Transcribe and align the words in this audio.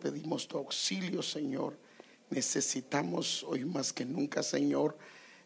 pedimos 0.00 0.48
tu 0.48 0.58
auxilio, 0.58 1.22
Señor. 1.22 1.76
Necesitamos 2.30 3.44
hoy 3.44 3.64
más 3.64 3.92
que 3.92 4.04
nunca, 4.04 4.42
Señor, 4.42 4.96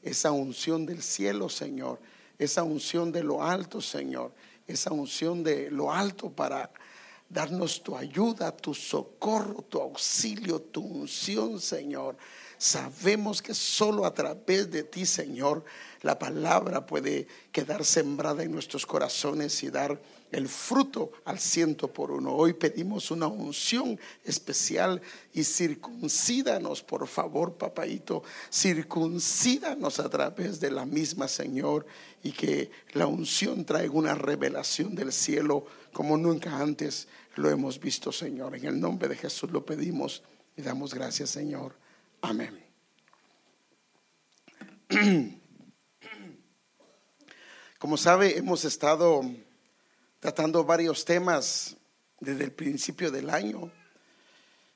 esa 0.03 0.31
unción 0.33 0.87
del 0.87 1.03
cielo, 1.03 1.51
Señor, 1.51 2.01
esa 2.39 2.63
unción 2.63 3.13
de 3.13 3.23
lo 3.23 3.43
alto, 3.43 3.83
Señor, 3.83 4.33
esa 4.67 4.91
unción 4.93 5.43
de 5.43 5.71
lo 5.71 5.93
alto 5.93 6.31
para 6.31 6.71
darnos 7.29 7.83
tu 7.83 7.95
ayuda, 7.95 8.57
tu 8.57 8.73
socorro, 8.73 9.63
tu 9.63 9.81
auxilio, 9.81 10.63
tu 10.63 10.81
unción, 10.81 11.61
Señor. 11.61 12.17
Sabemos 12.57 13.43
que 13.43 13.53
solo 13.53 14.07
a 14.07 14.15
través 14.15 14.71
de 14.71 14.83
ti, 14.85 15.05
Señor, 15.05 15.63
la 16.01 16.19
palabra 16.19 16.87
puede 16.87 17.27
quedar 17.53 17.85
sembrada 17.85 18.45
en 18.45 18.53
nuestros 18.53 18.87
corazones 18.87 19.63
y 19.63 19.69
dar 19.69 20.01
el 20.33 20.49
fruto 20.49 21.13
al 21.25 21.39
ciento 21.39 21.89
por 21.89 22.11
uno. 22.11 22.35
Hoy 22.35 22.53
pedimos 22.53 23.11
una 23.11 23.27
unción 23.27 23.99
especial 24.25 25.01
y 25.33 25.45
circuncídanos, 25.45 26.83
por 26.83 27.07
favor, 27.07 27.55
papaito, 27.55 28.23
circuncídanos 28.53 30.01
a 30.01 30.09
través 30.09 30.61
de 30.61 30.71
la 30.71 30.85
misma, 30.85 31.29
Señor, 31.29 31.87
y 32.23 32.33
que 32.33 32.71
la 32.93 33.07
unción 33.07 33.65
traiga 33.65 33.93
una 33.93 34.15
revelación 34.15 34.95
del 34.95 35.13
cielo 35.13 35.67
como 35.93 36.17
nunca 36.17 36.59
antes 36.59 37.09
lo 37.37 37.51
hemos 37.51 37.79
visto, 37.79 38.13
Señor. 38.13 38.57
En 38.57 38.65
el 38.67 38.81
nombre 38.81 39.09
de 39.09 39.17
Jesús 39.17 39.51
lo 39.51 39.65
pedimos 39.65 40.23
y 40.57 40.63
damos 40.63 40.95
gracias, 40.95 41.31
Señor. 41.31 41.75
Amén. 42.21 42.65
Como 47.79 47.97
sabe, 47.99 48.39
hemos 48.39 48.65
estado 48.65 49.23
tratando 50.27 50.65
varios 50.65 51.05
temas 51.05 51.77
desde 52.19 52.43
el 52.43 52.51
principio 52.51 53.13
del 53.13 53.31
año 53.31 53.71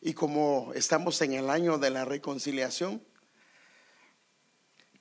y 0.00 0.12
como 0.12 0.70
estamos 0.76 1.20
en 1.22 1.32
el 1.32 1.50
año 1.50 1.76
de 1.76 1.90
la 1.90 2.04
reconciliación, 2.04 3.02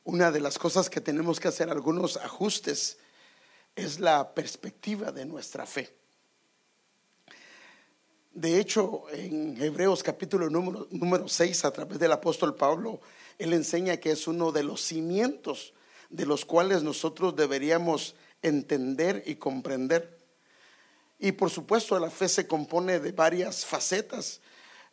una 0.03 0.31
de 0.31 0.39
las 0.39 0.58
cosas 0.58 0.89
que 0.89 1.02
tenemos 1.02 1.39
que 1.39 1.50
hacer 1.50 1.69
algunos 1.69 2.17
ajustes 2.17 2.97
es 3.75 4.00
la 4.00 4.33
perspectiva 4.33 5.11
de 5.11 5.23
nuestra 5.28 5.67
fe. 5.67 5.95
De 8.34 8.59
hecho, 8.59 9.03
en 9.11 9.56
Hebreos 9.61 10.02
capítulo 10.02 10.50
número, 10.50 10.88
número 10.89 11.28
6, 11.28 11.63
a 11.66 11.72
través 11.72 12.00
del 12.00 12.11
apóstol 12.11 12.56
Pablo, 12.56 13.02
él 13.38 13.53
enseña 13.53 13.97
que 13.97 14.09
es 14.09 14.28
uno 14.28 14.52
de 14.52 14.63
los 14.63 14.81
cimientos 14.81 15.75
de 16.09 16.25
los 16.25 16.44
cuales 16.44 16.81
nosotros 16.81 17.36
deberíamos 17.36 18.16
entender 18.41 19.22
y 19.28 19.36
comprender. 19.36 20.19
Y 21.20 21.34
por 21.34 21.50
supuesto 21.50 22.00
la 22.00 22.09
fe 22.09 22.30
se 22.30 22.48
compone 22.48 23.00
de 23.00 23.12
varias 23.12 23.66
facetas. 23.66 24.39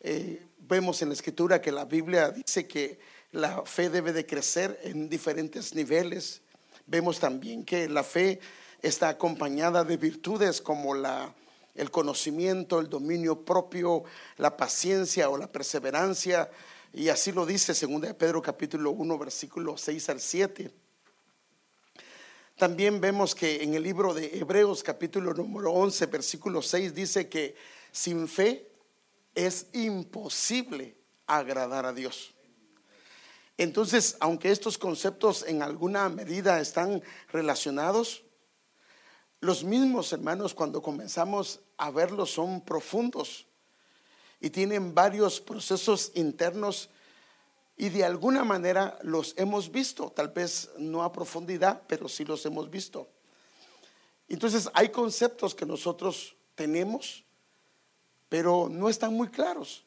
Eh, 0.01 0.45
vemos 0.59 1.01
en 1.01 1.09
la 1.09 1.13
escritura 1.13 1.61
que 1.61 1.71
la 1.71 1.85
Biblia 1.85 2.29
dice 2.31 2.67
que 2.67 2.99
la 3.31 3.63
fe 3.63 3.89
debe 3.89 4.11
de 4.11 4.25
crecer 4.25 4.77
en 4.83 5.07
diferentes 5.07 5.73
niveles. 5.73 6.41
Vemos 6.85 7.19
también 7.19 7.63
que 7.63 7.87
la 7.87 8.03
fe 8.03 8.39
está 8.81 9.09
acompañada 9.09 9.83
de 9.83 9.97
virtudes 9.97 10.61
como 10.61 10.93
la, 10.93 11.33
el 11.75 11.91
conocimiento, 11.91 12.79
el 12.79 12.89
dominio 12.89 13.45
propio, 13.45 14.03
la 14.37 14.57
paciencia 14.57 15.29
o 15.29 15.37
la 15.37 15.49
perseverancia. 15.49 16.49
Y 16.93 17.09
así 17.09 17.31
lo 17.31 17.45
dice 17.45 17.73
2 17.73 18.13
Pedro 18.13 18.41
capítulo 18.41 18.91
1 18.91 19.17
versículo 19.17 19.77
6 19.77 20.09
al 20.09 20.19
7. 20.19 20.86
También 22.57 22.99
vemos 22.99 23.35
que 23.35 23.61
en 23.61 23.75
el 23.75 23.83
libro 23.83 24.15
de 24.15 24.39
Hebreos 24.39 24.81
capítulo 24.81 25.31
número 25.31 25.71
11 25.73 26.07
versículo 26.07 26.63
6 26.63 26.95
dice 26.95 27.29
que 27.29 27.55
sin 27.91 28.27
fe 28.27 28.71
es 29.35 29.67
imposible 29.73 30.97
agradar 31.27 31.85
a 31.85 31.93
Dios. 31.93 32.33
Entonces, 33.59 34.17
aunque 34.19 34.49
estos 34.49 34.79
conceptos 34.79 35.45
en 35.47 35.61
alguna 35.61 36.09
medida 36.09 36.59
están 36.59 37.03
relacionados, 37.31 38.23
los 39.39 39.63
mismos 39.63 40.11
hermanos 40.11 40.55
cuando 40.55 40.81
comenzamos 40.81 41.59
a 41.77 41.91
verlos 41.91 42.31
son 42.31 42.61
profundos 42.61 43.45
y 44.39 44.49
tienen 44.49 44.95
varios 44.95 45.39
procesos 45.39 46.11
internos 46.15 46.89
y 47.77 47.89
de 47.89 48.03
alguna 48.03 48.43
manera 48.43 48.97
los 49.03 49.35
hemos 49.37 49.71
visto, 49.71 50.11
tal 50.11 50.29
vez 50.29 50.71
no 50.79 51.03
a 51.03 51.11
profundidad, 51.11 51.83
pero 51.87 52.09
sí 52.09 52.25
los 52.25 52.43
hemos 52.47 52.71
visto. 52.71 53.07
Entonces 54.27 54.67
hay 54.73 54.89
conceptos 54.89 55.53
que 55.53 55.65
nosotros 55.65 56.35
tenemos, 56.55 57.23
pero 58.29 58.67
no 58.67 58.89
están 58.89 59.13
muy 59.13 59.29
claros. 59.29 59.85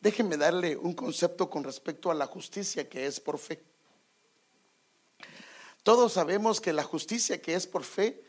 Déjenme 0.00 0.36
darle 0.36 0.76
un 0.76 0.92
concepto 0.92 1.48
con 1.48 1.64
respecto 1.64 2.10
a 2.10 2.14
la 2.14 2.26
justicia 2.26 2.86
que 2.86 3.06
es 3.06 3.18
por 3.18 3.38
fe. 3.38 3.62
Todos 5.82 6.12
sabemos 6.12 6.60
que 6.60 6.74
la 6.74 6.84
justicia 6.84 7.40
que 7.40 7.54
es 7.54 7.66
por 7.66 7.84
fe, 7.84 8.22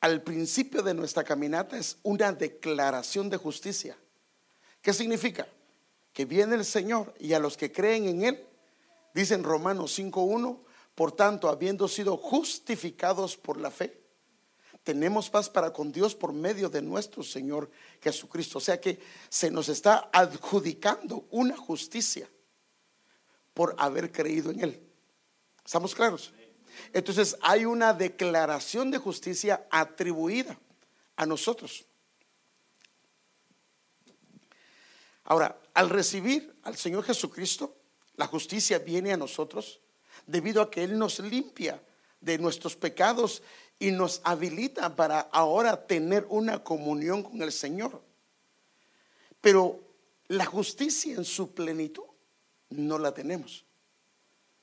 al 0.00 0.22
principio 0.22 0.82
de 0.82 0.94
nuestra 0.94 1.24
caminata, 1.24 1.76
es 1.76 1.98
una 2.02 2.32
declaración 2.32 3.28
de 3.28 3.36
justicia. 3.36 3.98
¿Qué 4.80 4.94
significa? 4.94 5.46
Que 6.12 6.24
viene 6.24 6.56
el 6.56 6.64
Señor 6.64 7.14
y 7.18 7.32
a 7.32 7.38
los 7.38 7.56
que 7.56 7.72
creen 7.72 8.06
en 8.06 8.22
Él, 8.22 8.46
dicen 9.14 9.44
Romanos 9.44 9.98
5.1, 9.98 10.60
por 10.94 11.12
tanto, 11.12 11.48
habiendo 11.48 11.88
sido 11.88 12.16
justificados 12.16 13.36
por 13.36 13.58
la 13.58 13.70
fe, 13.70 14.00
tenemos 14.82 15.28
paz 15.28 15.48
para 15.48 15.72
con 15.72 15.92
Dios 15.92 16.14
por 16.14 16.32
medio 16.32 16.68
de 16.68 16.82
nuestro 16.82 17.22
Señor 17.22 17.70
Jesucristo. 18.00 18.58
O 18.58 18.60
sea 18.60 18.80
que 18.80 18.98
se 19.28 19.50
nos 19.50 19.68
está 19.68 20.08
adjudicando 20.12 21.26
una 21.30 21.56
justicia 21.56 22.28
por 23.52 23.74
haber 23.78 24.10
creído 24.10 24.50
en 24.50 24.60
Él. 24.60 24.80
¿Estamos 25.64 25.94
claros? 25.94 26.32
Entonces 26.92 27.36
hay 27.42 27.66
una 27.66 27.92
declaración 27.92 28.90
de 28.90 28.98
justicia 28.98 29.66
atribuida 29.70 30.58
a 31.16 31.26
nosotros. 31.26 31.84
Ahora, 35.24 35.59
al 35.74 35.90
recibir 35.90 36.54
al 36.62 36.76
Señor 36.76 37.04
Jesucristo, 37.04 37.76
la 38.16 38.26
justicia 38.26 38.78
viene 38.78 39.12
a 39.12 39.16
nosotros 39.16 39.80
debido 40.26 40.62
a 40.62 40.70
que 40.70 40.84
Él 40.84 40.98
nos 40.98 41.18
limpia 41.20 41.82
de 42.20 42.38
nuestros 42.38 42.76
pecados 42.76 43.42
y 43.78 43.90
nos 43.90 44.20
habilita 44.24 44.94
para 44.94 45.20
ahora 45.20 45.86
tener 45.86 46.26
una 46.28 46.62
comunión 46.62 47.22
con 47.22 47.40
el 47.42 47.52
Señor. 47.52 48.02
Pero 49.40 49.80
la 50.28 50.44
justicia 50.44 51.14
en 51.14 51.24
su 51.24 51.54
plenitud 51.54 52.04
no 52.68 52.98
la 52.98 53.12
tenemos. 53.12 53.64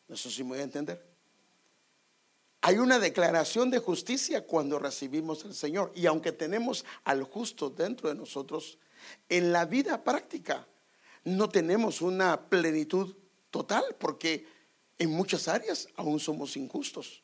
Eso 0.07 0.29
sí 0.29 0.44
me 0.44 0.51
voy 0.51 0.59
a 0.59 0.63
entender. 0.63 1.03
Hay 2.62 2.78
una 2.78 3.00
declaración 3.00 3.69
de 3.69 3.79
justicia 3.79 4.46
cuando 4.46 4.79
recibimos 4.79 5.46
al 5.46 5.53
Señor. 5.53 5.91
Y 5.96 6.06
aunque 6.06 6.31
tenemos 6.31 6.85
al 7.03 7.23
justo 7.23 7.69
dentro 7.69 8.09
de 8.09 8.16
nosotros, 8.16 8.78
en 9.29 9.51
la 9.51 9.66
vida 9.66 10.03
práctica 10.03 10.67
no 11.28 11.50
tenemos 11.50 12.02
una 12.02 12.50
plenitud 12.50 13.16
total 13.52 13.84
porque 14.00 14.48
en 14.98 15.12
muchas 15.12 15.48
áreas 15.48 15.88
aún 15.96 16.20
somos 16.20 16.56
injustos. 16.56 17.22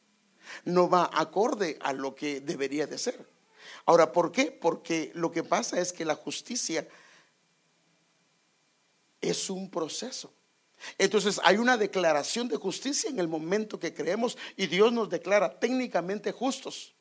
No 0.66 0.90
va 0.90 1.10
acorde 1.14 1.78
a 1.82 1.94
lo 1.94 2.14
que 2.14 2.42
debería 2.42 2.86
de 2.86 2.98
ser. 2.98 3.26
Ahora, 3.86 4.12
¿por 4.12 4.32
qué? 4.32 4.52
Porque 4.52 5.12
lo 5.16 5.32
que 5.32 5.44
pasa 5.44 5.80
es 5.80 5.94
que 5.94 6.04
la 6.04 6.16
justicia 6.16 6.86
es 9.22 9.50
un 9.50 9.70
proceso. 9.70 10.34
Entonces 10.98 11.40
hay 11.42 11.56
una 11.56 11.78
declaración 11.78 12.50
de 12.50 12.58
justicia 12.58 13.10
en 13.10 13.20
el 13.20 13.30
momento 13.30 13.80
que 13.80 13.94
creemos 13.94 14.38
y 14.58 14.68
Dios 14.68 14.92
nos 14.92 15.10
declara 15.10 15.60
técnicamente 15.60 16.34
justos. 16.34 16.94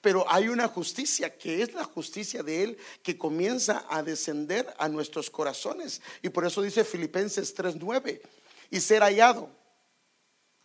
Pero 0.00 0.24
hay 0.28 0.48
una 0.48 0.68
justicia 0.68 1.36
que 1.36 1.62
es 1.62 1.74
la 1.74 1.84
justicia 1.84 2.42
de 2.42 2.64
Él 2.64 2.78
que 3.02 3.18
comienza 3.18 3.84
a 3.88 4.02
descender 4.02 4.72
a 4.78 4.88
nuestros 4.88 5.30
corazones. 5.30 6.00
Y 6.22 6.28
por 6.28 6.44
eso 6.46 6.62
dice 6.62 6.84
Filipenses 6.84 7.54
3:9, 7.54 8.20
y 8.70 8.80
ser 8.80 9.02
hallado 9.02 9.50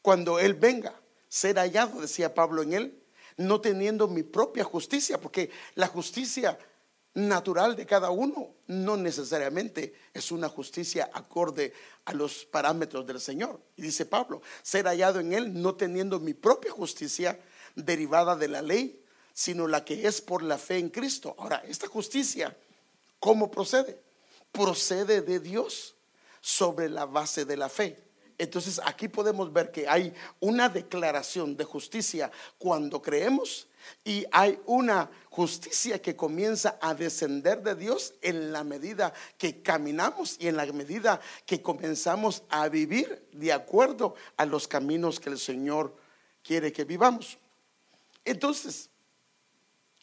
cuando 0.01 0.39
Él 0.39 0.53
venga, 0.53 0.99
ser 1.29 1.57
hallado, 1.57 2.01
decía 2.01 2.33
Pablo 2.33 2.61
en 2.61 2.73
Él, 2.73 3.03
no 3.37 3.61
teniendo 3.61 4.07
mi 4.07 4.23
propia 4.23 4.63
justicia, 4.63 5.19
porque 5.19 5.49
la 5.75 5.87
justicia 5.87 6.59
natural 7.13 7.75
de 7.75 7.85
cada 7.85 8.09
uno 8.09 8.55
no 8.67 8.97
necesariamente 8.97 9.93
es 10.13 10.31
una 10.31 10.49
justicia 10.49 11.09
acorde 11.13 11.73
a 12.05 12.13
los 12.13 12.45
parámetros 12.45 13.05
del 13.05 13.19
Señor. 13.19 13.61
Y 13.75 13.83
dice 13.83 14.05
Pablo, 14.05 14.41
ser 14.61 14.85
hallado 14.85 15.19
en 15.19 15.33
Él 15.33 15.61
no 15.61 15.75
teniendo 15.75 16.19
mi 16.19 16.33
propia 16.33 16.71
justicia 16.71 17.39
derivada 17.75 18.35
de 18.35 18.47
la 18.47 18.61
ley, 18.61 19.02
sino 19.33 19.67
la 19.67 19.83
que 19.83 20.07
es 20.07 20.21
por 20.21 20.43
la 20.43 20.57
fe 20.57 20.77
en 20.77 20.89
Cristo. 20.89 21.35
Ahora, 21.37 21.63
esta 21.67 21.87
justicia, 21.87 22.55
¿cómo 23.19 23.49
procede? 23.49 23.99
Procede 24.51 25.21
de 25.21 25.39
Dios 25.39 25.95
sobre 26.39 26.89
la 26.89 27.05
base 27.05 27.45
de 27.45 27.57
la 27.57 27.69
fe. 27.69 27.97
Entonces 28.37 28.81
aquí 28.83 29.07
podemos 29.07 29.51
ver 29.53 29.71
que 29.71 29.87
hay 29.87 30.13
una 30.39 30.67
declaración 30.69 31.55
de 31.55 31.63
justicia 31.63 32.31
cuando 32.57 33.01
creemos 33.01 33.67
y 34.03 34.25
hay 34.31 34.59
una 34.65 35.09
justicia 35.29 36.01
que 36.01 36.15
comienza 36.15 36.77
a 36.81 36.93
descender 36.93 37.61
de 37.61 37.75
Dios 37.75 38.13
en 38.21 38.51
la 38.51 38.63
medida 38.63 39.13
que 39.37 39.61
caminamos 39.61 40.37
y 40.39 40.47
en 40.47 40.57
la 40.57 40.65
medida 40.67 41.19
que 41.45 41.61
comenzamos 41.61 42.43
a 42.49 42.67
vivir 42.69 43.27
de 43.31 43.53
acuerdo 43.53 44.15
a 44.37 44.45
los 44.45 44.67
caminos 44.67 45.19
que 45.19 45.29
el 45.29 45.39
Señor 45.39 45.95
quiere 46.43 46.71
que 46.71 46.85
vivamos. 46.85 47.37
Entonces, 48.25 48.89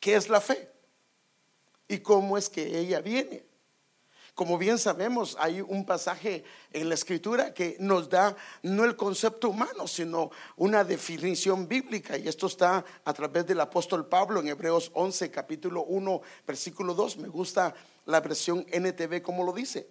¿qué 0.00 0.16
es 0.16 0.28
la 0.28 0.40
fe? 0.40 0.70
¿Y 1.86 1.98
cómo 1.98 2.36
es 2.38 2.48
que 2.48 2.78
ella 2.78 3.00
viene? 3.00 3.44
Como 4.34 4.56
bien 4.56 4.78
sabemos, 4.78 5.36
hay 5.38 5.60
un 5.60 5.84
pasaje 5.84 6.44
en 6.72 6.88
la 6.88 6.94
escritura 6.94 7.52
que 7.52 7.76
nos 7.78 8.08
da 8.08 8.34
no 8.62 8.84
el 8.84 8.96
concepto 8.96 9.50
humano, 9.50 9.86
sino 9.86 10.30
una 10.56 10.82
definición 10.82 11.68
bíblica. 11.68 12.16
Y 12.16 12.26
esto 12.26 12.46
está 12.46 12.84
a 13.04 13.12
través 13.12 13.46
del 13.46 13.60
apóstol 13.60 14.06
Pablo 14.06 14.40
en 14.40 14.48
Hebreos 14.48 14.90
11, 14.94 15.30
capítulo 15.30 15.82
1, 15.82 16.22
versículo 16.46 16.94
2. 16.94 17.18
Me 17.18 17.28
gusta 17.28 17.74
la 18.06 18.20
versión 18.20 18.64
NTV 18.72 19.20
como 19.20 19.44
lo 19.44 19.52
dice. 19.52 19.88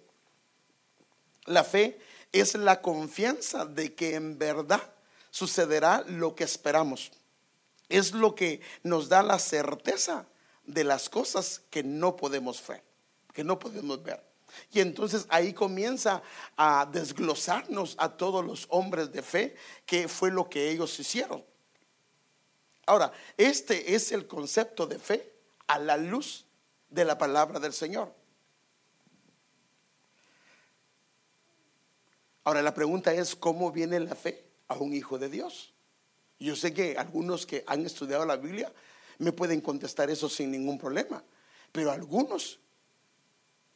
La 1.44 1.62
fe 1.62 2.00
es 2.32 2.54
la 2.56 2.80
confianza 2.80 3.64
de 3.64 3.94
que 3.94 4.14
en 4.14 4.36
verdad 4.38 4.82
sucederá 5.30 6.02
lo 6.08 6.34
que 6.34 6.44
esperamos. 6.44 7.12
Es 7.90 8.12
lo 8.12 8.34
que 8.34 8.62
nos 8.82 9.10
da 9.10 9.22
la 9.22 9.38
certeza 9.38 10.26
de 10.64 10.84
las 10.84 11.10
cosas 11.10 11.60
que 11.68 11.82
no 11.82 12.16
podemos 12.16 12.66
ver, 12.66 12.82
que 13.34 13.44
no 13.44 13.58
podemos 13.58 14.02
ver. 14.02 14.24
Y 14.72 14.80
entonces 14.80 15.26
ahí 15.28 15.52
comienza 15.52 16.22
a 16.56 16.88
desglosarnos 16.90 17.96
a 17.98 18.16
todos 18.16 18.44
los 18.44 18.66
hombres 18.70 19.12
de 19.12 19.22
fe 19.22 19.56
que 19.84 20.08
fue 20.08 20.30
lo 20.30 20.48
que 20.48 20.70
ellos 20.70 20.98
hicieron. 20.98 21.44
Ahora, 22.86 23.12
este 23.36 23.94
es 23.94 24.10
el 24.12 24.26
concepto 24.26 24.86
de 24.86 24.98
fe 24.98 25.32
a 25.66 25.78
la 25.78 25.96
luz 25.96 26.46
de 26.88 27.04
la 27.04 27.18
palabra 27.18 27.60
del 27.60 27.72
Señor. 27.72 28.12
Ahora 32.42 32.62
la 32.62 32.74
pregunta 32.74 33.12
es, 33.12 33.36
¿cómo 33.36 33.70
viene 33.70 34.00
la 34.00 34.14
fe 34.14 34.44
a 34.68 34.74
un 34.74 34.92
hijo 34.92 35.18
de 35.18 35.28
Dios? 35.28 35.72
Yo 36.40 36.56
sé 36.56 36.72
que 36.72 36.96
algunos 36.96 37.44
que 37.44 37.62
han 37.66 37.84
estudiado 37.84 38.24
la 38.24 38.36
Biblia 38.36 38.72
me 39.18 39.30
pueden 39.30 39.60
contestar 39.60 40.10
eso 40.10 40.28
sin 40.28 40.50
ningún 40.50 40.78
problema, 40.78 41.22
pero 41.70 41.92
algunos 41.92 42.58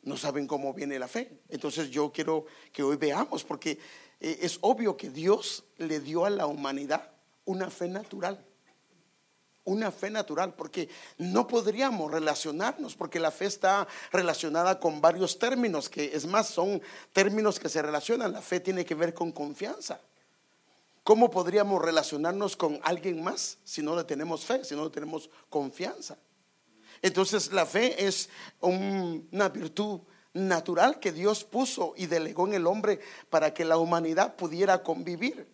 no 0.03 0.17
saben 0.17 0.47
cómo 0.47 0.73
viene 0.73 0.99
la 0.99 1.07
fe. 1.07 1.41
Entonces 1.51 1.91
yo 1.91 2.11
quiero 2.11 2.47
que 2.73 2.83
hoy 2.83 2.97
veamos, 2.97 3.45
porque 3.45 3.79
eh, 4.19 4.39
es 4.41 4.59
obvio 4.63 4.97
que 4.97 5.11
Dios 5.11 5.65
le 5.77 6.01
dio 6.01 6.25
a 6.25 6.31
la 6.31 6.47
humanidad 6.47 7.11
una 7.45 7.71
fe 7.71 7.89
natural. 7.89 8.43
Una 9.65 9.91
fe 9.91 10.11
natural, 10.11 10.55
porque 10.55 10.89
no 11.19 11.47
podríamos 11.47 12.11
relacionarnos, 12.11 12.97
porque 12.97 13.21
la 13.21 13.31
fe 13.31 13.47
está 13.47 13.87
relacionada 14.11 14.81
con 14.81 15.03
varios 15.03 15.39
términos, 15.39 15.91
que 15.91 16.15
es 16.15 16.27
más, 16.27 16.49
son 16.49 16.83
términos 17.13 17.59
que 17.59 17.69
se 17.69 17.83
relacionan. 17.83 18.33
La 18.33 18.43
fe 18.43 18.61
tiene 18.61 18.85
que 18.87 18.95
ver 18.95 19.13
con 19.13 19.33
confianza. 19.33 20.01
¿Cómo 21.05 21.31
podríamos 21.31 21.83
relacionarnos 21.83 22.57
con 22.57 22.81
alguien 22.83 23.23
más 23.23 23.59
si 23.63 23.83
no 23.83 23.95
le 23.95 24.05
tenemos 24.05 24.47
fe, 24.47 24.65
si 24.65 24.75
no 24.75 24.85
le 24.85 24.91
tenemos 24.91 25.29
confianza? 25.51 26.17
Entonces 27.03 27.53
la 27.53 27.67
fe 27.67 28.07
es 28.07 28.31
una 28.61 29.51
virtud 29.51 30.01
natural 30.33 30.99
que 31.01 31.13
Dios 31.13 31.45
puso 31.45 31.93
y 31.99 32.07
delegó 32.07 32.47
en 32.47 32.55
el 32.55 32.67
hombre 32.67 33.01
para 33.29 33.53
que 33.53 33.67
la 33.67 33.77
humanidad 33.77 34.35
pudiera 34.37 34.83
convivir. 34.83 35.47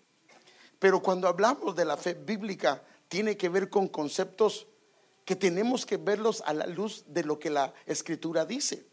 Pero 0.79 1.03
cuando 1.03 1.27
hablamos 1.27 1.75
de 1.75 1.85
la 1.85 1.97
fe 1.97 2.15
bíblica, 2.15 2.85
tiene 3.09 3.37
que 3.37 3.49
ver 3.49 3.69
con 3.69 3.89
conceptos 3.89 4.69
que 5.25 5.35
tenemos 5.35 5.85
que 5.85 5.97
verlos 5.97 6.45
a 6.47 6.55
la 6.55 6.67
luz 6.67 7.05
de 7.09 7.25
lo 7.25 7.41
que 7.41 7.51
la 7.51 7.75
escritura 7.87 8.47
dice. 8.47 8.87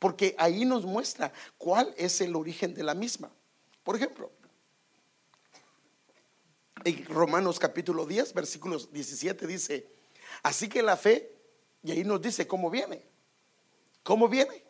Porque 0.00 0.34
ahí 0.38 0.64
nos 0.64 0.84
muestra 0.84 1.32
cuál 1.56 1.94
es 1.96 2.20
el 2.20 2.34
origen 2.34 2.74
de 2.74 2.82
la 2.82 2.94
misma. 2.94 3.30
Por 3.84 3.94
ejemplo, 3.94 4.32
en 6.84 7.04
Romanos 7.06 7.58
capítulo 7.58 8.06
10, 8.06 8.34
versículos 8.34 8.92
17 8.92 9.46
dice, 9.46 9.86
así 10.42 10.68
que 10.68 10.82
la 10.82 10.96
fe 10.96 11.32
y 11.82 11.92
ahí 11.92 12.04
nos 12.04 12.20
dice 12.20 12.46
cómo 12.46 12.70
viene. 12.70 13.02
¿Cómo 14.02 14.28
viene? 14.28 14.64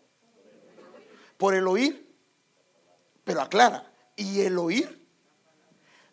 Por 1.37 1.55
el 1.55 1.66
oír. 1.66 2.06
Pero 3.25 3.43
aclara, 3.43 3.93
y 4.16 4.40
el 4.40 4.58
oír 4.58 5.06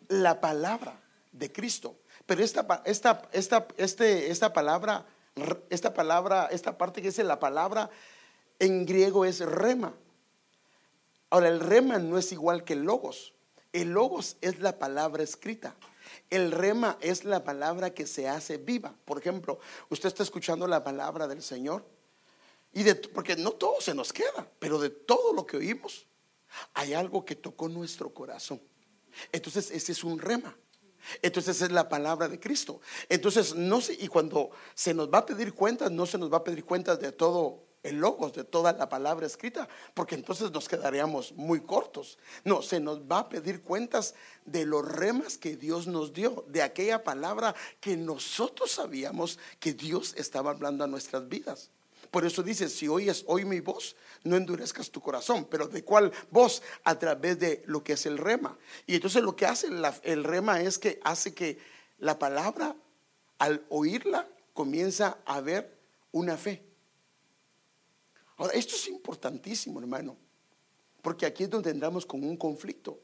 la 0.08 0.40
palabra 0.40 1.00
de 1.32 1.50
Cristo. 1.50 1.96
Pero 2.26 2.42
esta, 2.42 2.82
esta, 2.84 3.22
esta, 3.32 3.66
este, 3.76 4.30
esta 4.30 4.52
palabra, 4.52 5.06
esta 5.70 5.94
palabra, 5.94 6.48
esta 6.50 6.76
parte 6.76 7.00
que 7.00 7.08
dice 7.08 7.24
la 7.24 7.40
palabra 7.40 7.90
en 8.58 8.86
griego 8.86 9.24
es 9.24 9.40
rema. 9.40 9.94
Ahora, 11.30 11.48
el 11.48 11.60
rema 11.60 11.98
no 11.98 12.18
es 12.18 12.32
igual 12.32 12.64
que 12.64 12.74
el 12.74 12.82
logos. 12.82 13.34
El 13.76 13.90
logos 13.90 14.38
es 14.40 14.60
la 14.60 14.78
palabra 14.78 15.22
escrita. 15.22 15.76
El 16.30 16.50
rema 16.50 16.96
es 17.02 17.26
la 17.26 17.44
palabra 17.44 17.92
que 17.92 18.06
se 18.06 18.26
hace 18.26 18.56
viva. 18.56 18.94
Por 19.04 19.18
ejemplo, 19.18 19.58
usted 19.90 20.08
está 20.08 20.22
escuchando 20.22 20.66
la 20.66 20.82
palabra 20.82 21.28
del 21.28 21.42
Señor 21.42 21.84
y 22.72 22.84
de, 22.84 22.94
porque 22.94 23.36
no 23.36 23.50
todo 23.52 23.82
se 23.82 23.94
nos 23.94 24.14
queda, 24.14 24.48
pero 24.58 24.78
de 24.78 24.88
todo 24.88 25.34
lo 25.34 25.44
que 25.44 25.58
oímos 25.58 26.06
hay 26.72 26.94
algo 26.94 27.26
que 27.26 27.36
tocó 27.36 27.68
nuestro 27.68 28.14
corazón. 28.14 28.62
Entonces 29.30 29.70
ese 29.70 29.92
es 29.92 30.02
un 30.04 30.18
rema. 30.18 30.56
Entonces 31.20 31.60
es 31.60 31.70
la 31.70 31.86
palabra 31.86 32.28
de 32.28 32.40
Cristo. 32.40 32.80
Entonces 33.10 33.54
no 33.54 33.82
sé, 33.82 33.98
y 34.00 34.08
cuando 34.08 34.52
se 34.74 34.94
nos 34.94 35.12
va 35.12 35.18
a 35.18 35.26
pedir 35.26 35.52
cuentas, 35.52 35.90
no 35.90 36.06
se 36.06 36.16
nos 36.16 36.32
va 36.32 36.38
a 36.38 36.44
pedir 36.44 36.64
cuentas 36.64 36.98
de 36.98 37.12
todo 37.12 37.62
el 37.86 37.96
logos 37.96 38.32
de 38.32 38.44
toda 38.44 38.72
la 38.72 38.88
palabra 38.88 39.26
escrita, 39.26 39.68
porque 39.94 40.14
entonces 40.14 40.50
nos 40.50 40.68
quedaríamos 40.68 41.32
muy 41.32 41.60
cortos. 41.60 42.18
No, 42.44 42.62
se 42.62 42.80
nos 42.80 43.00
va 43.00 43.20
a 43.20 43.28
pedir 43.28 43.62
cuentas 43.62 44.14
de 44.44 44.66
los 44.66 44.86
remas 44.86 45.38
que 45.38 45.56
Dios 45.56 45.86
nos 45.86 46.12
dio, 46.12 46.44
de 46.48 46.62
aquella 46.62 47.04
palabra 47.04 47.54
que 47.80 47.96
nosotros 47.96 48.72
sabíamos 48.72 49.38
que 49.60 49.72
Dios 49.72 50.14
estaba 50.16 50.50
hablando 50.50 50.84
a 50.84 50.88
nuestras 50.88 51.28
vidas. 51.28 51.70
Por 52.10 52.24
eso 52.24 52.42
dice, 52.42 52.68
si 52.68 52.88
oyes 52.88 53.24
hoy 53.26 53.44
mi 53.44 53.60
voz, 53.60 53.96
no 54.24 54.36
endurezcas 54.36 54.90
tu 54.90 55.00
corazón. 55.00 55.46
Pero 55.50 55.68
¿de 55.68 55.84
cuál 55.84 56.12
voz? 56.30 56.62
A 56.84 56.98
través 56.98 57.38
de 57.38 57.62
lo 57.66 57.82
que 57.82 57.94
es 57.94 58.06
el 58.06 58.18
rema. 58.18 58.56
Y 58.86 58.94
entonces 58.94 59.22
lo 59.22 59.36
que 59.36 59.46
hace 59.46 59.68
el 60.02 60.24
rema 60.24 60.60
es 60.60 60.78
que 60.78 61.00
hace 61.04 61.34
que 61.34 61.58
la 61.98 62.18
palabra, 62.18 62.76
al 63.38 63.64
oírla, 63.68 64.28
comienza 64.54 65.18
a 65.26 65.36
haber 65.36 65.76
una 66.12 66.36
fe. 66.36 66.65
Ahora, 68.36 68.52
esto 68.54 68.74
es 68.74 68.88
importantísimo, 68.88 69.80
hermano, 69.80 70.16
porque 71.02 71.26
aquí 71.26 71.44
es 71.44 71.50
donde 71.50 71.70
entramos 71.70 72.04
con 72.04 72.22
un 72.22 72.36
conflicto. 72.36 73.00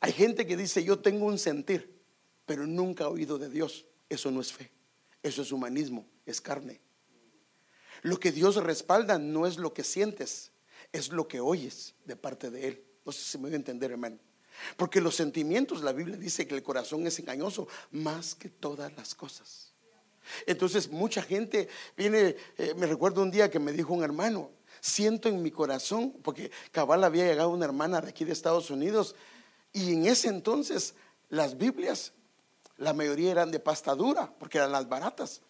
Hay 0.00 0.12
gente 0.12 0.46
que 0.46 0.56
dice, 0.56 0.82
yo 0.82 0.98
tengo 0.98 1.26
un 1.26 1.38
sentir, 1.38 2.02
pero 2.44 2.66
nunca 2.66 3.04
he 3.04 3.06
oído 3.06 3.38
de 3.38 3.48
Dios. 3.48 3.86
Eso 4.08 4.30
no 4.30 4.40
es 4.40 4.52
fe, 4.52 4.70
eso 5.22 5.42
es 5.42 5.52
humanismo, 5.52 6.06
es 6.26 6.40
carne. 6.40 6.80
Lo 8.02 8.18
que 8.18 8.32
Dios 8.32 8.56
respalda 8.56 9.18
no 9.18 9.46
es 9.46 9.58
lo 9.58 9.72
que 9.72 9.84
sientes, 9.84 10.50
es 10.92 11.10
lo 11.10 11.28
que 11.28 11.40
oyes 11.40 11.94
de 12.04 12.16
parte 12.16 12.50
de 12.50 12.68
Él. 12.68 12.84
No 13.06 13.12
sé 13.12 13.22
si 13.22 13.38
me 13.38 13.44
voy 13.44 13.52
a 13.52 13.56
entender, 13.56 13.92
hermano. 13.92 14.18
Porque 14.76 15.00
los 15.00 15.14
sentimientos, 15.14 15.82
la 15.82 15.92
Biblia 15.92 16.16
dice 16.16 16.46
que 16.46 16.54
el 16.54 16.62
corazón 16.62 17.06
es 17.06 17.18
engañoso 17.18 17.68
más 17.90 18.34
que 18.34 18.48
todas 18.48 18.92
las 18.96 19.14
cosas. 19.14 19.71
Entonces 20.46 20.90
mucha 20.90 21.22
gente 21.22 21.68
viene, 21.96 22.36
eh, 22.58 22.74
me 22.76 22.86
recuerdo 22.86 23.22
un 23.22 23.30
día 23.30 23.50
que 23.50 23.58
me 23.58 23.72
dijo 23.72 23.92
un 23.92 24.02
hermano, 24.02 24.50
siento 24.80 25.28
en 25.28 25.42
mi 25.42 25.50
corazón, 25.50 26.12
porque 26.22 26.50
cabal 26.70 27.04
había 27.04 27.24
llegado 27.24 27.50
una 27.50 27.64
hermana 27.64 28.00
de 28.00 28.10
aquí 28.10 28.24
de 28.24 28.32
Estados 28.32 28.70
Unidos, 28.70 29.14
y 29.72 29.92
en 29.92 30.06
ese 30.06 30.28
entonces 30.28 30.94
las 31.28 31.56
Biblias, 31.56 32.12
la 32.76 32.92
mayoría 32.92 33.30
eran 33.30 33.50
de 33.50 33.60
pasta 33.60 33.94
dura, 33.94 34.32
porque 34.38 34.58
eran 34.58 34.72
las 34.72 34.88
baratas, 34.88 35.40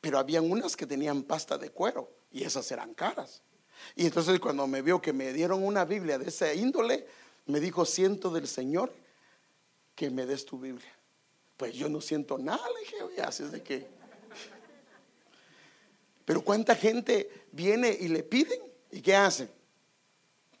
pero 0.00 0.18
habían 0.18 0.50
unas 0.50 0.76
que 0.76 0.86
tenían 0.86 1.22
pasta 1.22 1.56
de 1.56 1.70
cuero, 1.70 2.10
y 2.32 2.42
esas 2.42 2.70
eran 2.72 2.94
caras. 2.94 3.42
Y 3.96 4.06
entonces 4.06 4.40
cuando 4.40 4.66
me 4.66 4.82
vio 4.82 5.00
que 5.00 5.12
me 5.12 5.32
dieron 5.32 5.64
una 5.64 5.84
Biblia 5.84 6.18
de 6.18 6.28
esa 6.28 6.52
índole, 6.52 7.06
me 7.46 7.60
dijo, 7.60 7.84
siento 7.84 8.30
del 8.30 8.48
Señor 8.48 8.92
que 9.94 10.10
me 10.10 10.26
des 10.26 10.44
tu 10.44 10.58
Biblia. 10.58 10.92
Pues 11.56 11.74
yo 11.74 11.88
no 11.88 12.00
siento 12.00 12.38
nada, 12.38 12.62
le 12.70 12.80
dije, 12.80 13.22
así 13.22 13.44
es 13.44 13.52
de 13.52 13.62
que 13.62 13.86
pero 16.24 16.42
cuánta 16.42 16.74
gente 16.74 17.46
viene 17.52 17.96
y 17.98 18.08
le 18.08 18.22
piden 18.22 18.60
y 18.90 19.00
qué 19.00 19.14
hacen. 19.14 19.50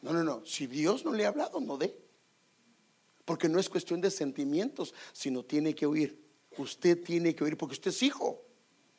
No, 0.02 0.12
no, 0.12 0.22
no. 0.22 0.44
Si 0.44 0.66
Dios 0.66 1.04
no 1.04 1.12
le 1.12 1.24
ha 1.24 1.28
hablado, 1.28 1.60
no 1.60 1.78
dé. 1.78 1.96
Porque 3.24 3.48
no 3.48 3.58
es 3.58 3.70
cuestión 3.70 4.00
de 4.02 4.10
sentimientos, 4.10 4.94
sino 5.12 5.44
tiene 5.44 5.74
que 5.74 5.86
oír. 5.86 6.22
Usted 6.58 7.02
tiene 7.02 7.34
que 7.34 7.44
oír 7.44 7.56
porque 7.56 7.72
usted 7.72 7.90
es 7.90 8.02
hijo. 8.02 8.42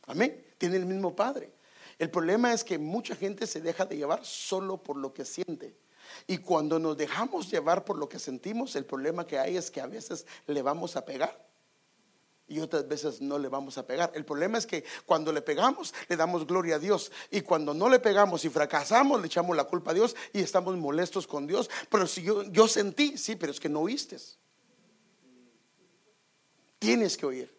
Amén. 0.07 0.43
Tiene 0.57 0.77
el 0.77 0.85
mismo 0.85 1.15
padre. 1.15 1.53
El 1.99 2.09
problema 2.09 2.51
es 2.51 2.63
que 2.63 2.77
mucha 2.77 3.15
gente 3.15 3.45
se 3.45 3.61
deja 3.61 3.85
de 3.85 3.97
llevar 3.97 4.25
solo 4.25 4.81
por 4.81 4.97
lo 4.97 5.13
que 5.13 5.25
siente. 5.25 5.77
Y 6.27 6.39
cuando 6.39 6.79
nos 6.79 6.97
dejamos 6.97 7.49
llevar 7.49 7.85
por 7.85 7.97
lo 7.97 8.09
que 8.09 8.19
sentimos, 8.19 8.75
el 8.75 8.85
problema 8.85 9.27
que 9.27 9.37
hay 9.37 9.57
es 9.57 9.69
que 9.69 9.81
a 9.81 9.87
veces 9.87 10.25
le 10.47 10.61
vamos 10.61 10.95
a 10.95 11.05
pegar 11.05 11.44
y 12.47 12.59
otras 12.59 12.87
veces 12.87 13.21
no 13.21 13.39
le 13.39 13.47
vamos 13.47 13.77
a 13.77 13.87
pegar. 13.87 14.11
El 14.13 14.23
problema 14.23 14.57
es 14.57 14.65
que 14.65 14.83
cuando 15.05 15.31
le 15.31 15.41
pegamos, 15.41 15.93
le 16.07 16.15
damos 16.15 16.45
gloria 16.45 16.75
a 16.75 16.79
Dios. 16.79 17.11
Y 17.31 17.41
cuando 17.41 17.73
no 17.73 17.89
le 17.89 17.99
pegamos 17.99 18.45
y 18.45 18.49
fracasamos, 18.49 19.19
le 19.19 19.27
echamos 19.27 19.55
la 19.55 19.63
culpa 19.63 19.91
a 19.91 19.93
Dios 19.93 20.15
y 20.33 20.41
estamos 20.41 20.77
molestos 20.77 21.25
con 21.25 21.47
Dios. 21.47 21.69
Pero 21.89 22.05
si 22.05 22.21
yo, 22.21 22.43
yo 22.43 22.67
sentí, 22.67 23.17
sí, 23.17 23.35
pero 23.35 23.51
es 23.51 23.59
que 23.59 23.69
no 23.69 23.79
oíste. 23.81 24.17
Tienes 26.77 27.17
que 27.17 27.25
oír. 27.25 27.55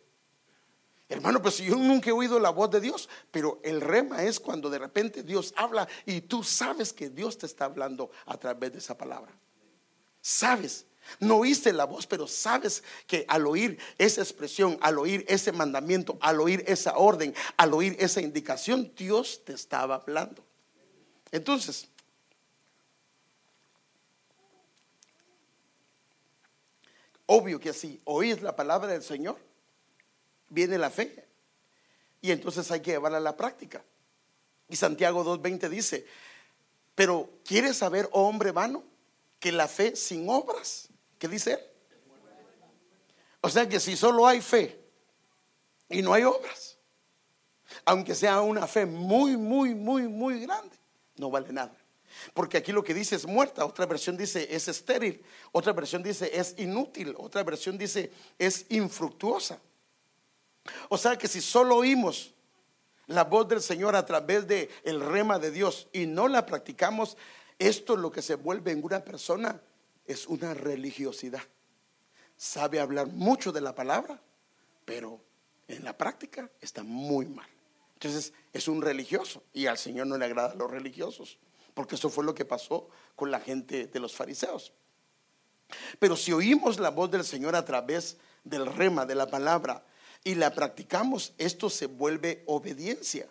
Hermano, 1.08 1.40
pues 1.40 1.58
yo 1.58 1.76
nunca 1.76 2.10
he 2.10 2.12
oído 2.12 2.40
la 2.40 2.50
voz 2.50 2.70
de 2.70 2.80
Dios, 2.80 3.08
pero 3.30 3.60
el 3.62 3.80
rema 3.80 4.24
es 4.24 4.40
cuando 4.40 4.68
de 4.68 4.78
repente 4.78 5.22
Dios 5.22 5.54
habla 5.56 5.86
y 6.04 6.20
tú 6.22 6.42
sabes 6.42 6.92
que 6.92 7.10
Dios 7.10 7.38
te 7.38 7.46
está 7.46 7.66
hablando 7.66 8.10
a 8.24 8.36
través 8.36 8.72
de 8.72 8.78
esa 8.78 8.98
palabra. 8.98 9.32
Sabes, 10.20 10.86
no 11.20 11.36
oíste 11.36 11.72
la 11.72 11.84
voz, 11.84 12.06
pero 12.06 12.26
sabes 12.26 12.82
que 13.06 13.24
al 13.28 13.46
oír 13.46 13.78
esa 13.98 14.22
expresión, 14.22 14.78
al 14.80 14.98
oír 14.98 15.24
ese 15.28 15.52
mandamiento, 15.52 16.18
al 16.20 16.40
oír 16.40 16.64
esa 16.66 16.96
orden, 16.96 17.34
al 17.56 17.74
oír 17.74 17.96
esa 17.98 18.20
indicación, 18.20 18.92
Dios 18.96 19.42
te 19.44 19.52
estaba 19.52 19.96
hablando. 19.96 20.44
Entonces, 21.32 21.88
obvio 27.26 27.60
que 27.60 27.70
así, 27.70 28.00
oís 28.04 28.42
la 28.42 28.54
palabra 28.54 28.88
del 28.88 29.02
Señor 29.02 29.38
viene 30.48 30.78
la 30.78 30.90
fe. 30.90 31.24
Y 32.20 32.30
entonces 32.30 32.70
hay 32.70 32.80
que 32.80 32.92
llevarla 32.92 33.18
a 33.18 33.20
la 33.20 33.36
práctica. 33.36 33.84
Y 34.68 34.76
Santiago 34.76 35.24
2.20 35.24 35.68
dice, 35.68 36.06
pero 36.94 37.30
¿quieres 37.44 37.76
saber, 37.76 38.08
oh 38.12 38.26
hombre 38.26 38.52
vano, 38.52 38.82
que 39.38 39.52
la 39.52 39.68
fe 39.68 39.94
sin 39.94 40.28
obras, 40.28 40.88
¿qué 41.18 41.28
dice? 41.28 41.76
O 43.40 43.48
sea 43.48 43.68
que 43.68 43.78
si 43.78 43.96
solo 43.96 44.26
hay 44.26 44.40
fe 44.40 44.80
y 45.88 46.02
no 46.02 46.12
hay 46.12 46.24
obras, 46.24 46.78
aunque 47.84 48.14
sea 48.14 48.40
una 48.40 48.66
fe 48.66 48.86
muy, 48.86 49.36
muy, 49.36 49.74
muy, 49.74 50.08
muy 50.08 50.40
grande, 50.40 50.76
no 51.16 51.30
vale 51.30 51.52
nada. 51.52 51.76
Porque 52.34 52.56
aquí 52.56 52.72
lo 52.72 52.82
que 52.82 52.94
dice 52.94 53.16
es 53.16 53.26
muerta, 53.26 53.64
otra 53.64 53.86
versión 53.86 54.16
dice 54.16 54.48
es 54.50 54.68
estéril, 54.68 55.22
otra 55.52 55.72
versión 55.72 56.02
dice 56.02 56.30
es 56.32 56.54
inútil, 56.58 57.14
otra 57.18 57.42
versión 57.44 57.76
dice 57.76 58.10
es 58.38 58.66
infructuosa. 58.68 59.60
O 60.88 60.98
sea 60.98 61.16
que 61.16 61.28
si 61.28 61.40
solo 61.40 61.76
oímos 61.76 62.32
la 63.06 63.24
voz 63.24 63.46
del 63.48 63.62
Señor 63.62 63.94
a 63.94 64.04
través 64.04 64.46
de 64.48 64.68
el 64.82 65.00
rema 65.00 65.38
de 65.38 65.50
Dios 65.50 65.88
y 65.92 66.06
no 66.06 66.26
la 66.26 66.46
practicamos, 66.46 67.16
esto 67.58 67.96
lo 67.96 68.10
que 68.10 68.22
se 68.22 68.34
vuelve 68.34 68.72
en 68.72 68.82
una 68.82 69.04
persona 69.04 69.60
es 70.06 70.26
una 70.26 70.54
religiosidad. 70.54 71.42
Sabe 72.36 72.80
hablar 72.80 73.08
mucho 73.08 73.52
de 73.52 73.60
la 73.60 73.74
palabra, 73.74 74.20
pero 74.84 75.20
en 75.68 75.84
la 75.84 75.96
práctica 75.96 76.50
está 76.60 76.82
muy 76.82 77.26
mal. 77.26 77.48
Entonces 77.94 78.32
es 78.52 78.68
un 78.68 78.82
religioso 78.82 79.42
y 79.52 79.66
al 79.66 79.78
Señor 79.78 80.06
no 80.06 80.18
le 80.18 80.26
agrada 80.26 80.52
a 80.52 80.54
los 80.54 80.70
religiosos, 80.70 81.38
porque 81.74 81.94
eso 81.94 82.10
fue 82.10 82.24
lo 82.24 82.34
que 82.34 82.44
pasó 82.44 82.88
con 83.14 83.30
la 83.30 83.40
gente 83.40 83.86
de 83.86 84.00
los 84.00 84.14
fariseos. 84.14 84.72
Pero 85.98 86.16
si 86.16 86.32
oímos 86.32 86.78
la 86.78 86.90
voz 86.90 87.10
del 87.10 87.24
Señor 87.24 87.56
a 87.56 87.64
través 87.64 88.18
del 88.44 88.66
rema 88.66 89.06
de 89.06 89.14
la 89.14 89.26
palabra 89.26 89.84
y 90.22 90.34
la 90.34 90.52
practicamos, 90.52 91.32
esto 91.38 91.70
se 91.70 91.86
vuelve 91.86 92.44
obediencia. 92.46 93.28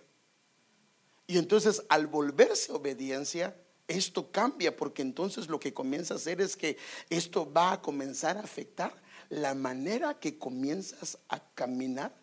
Y 1.27 1.37
entonces 1.37 1.83
al 1.89 2.07
volverse 2.07 2.71
obediencia, 2.71 3.55
esto 3.87 4.31
cambia 4.31 4.75
porque 4.75 5.01
entonces 5.01 5.47
lo 5.47 5.59
que 5.59 5.73
comienza 5.73 6.13
a 6.13 6.17
hacer 6.17 6.41
es 6.41 6.55
que 6.55 6.77
esto 7.09 7.51
va 7.51 7.73
a 7.73 7.81
comenzar 7.81 8.37
a 8.37 8.41
afectar 8.41 8.93
la 9.29 9.53
manera 9.53 10.19
que 10.19 10.37
comienzas 10.37 11.17
a 11.29 11.39
caminar 11.53 12.15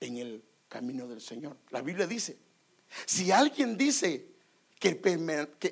en 0.00 0.18
el 0.18 0.44
camino 0.68 1.06
del 1.06 1.20
Señor. 1.20 1.56
La 1.70 1.82
Biblia 1.82 2.06
dice, 2.06 2.36
si 3.06 3.30
alguien 3.30 3.76
dice 3.76 4.26
que, 4.78 5.00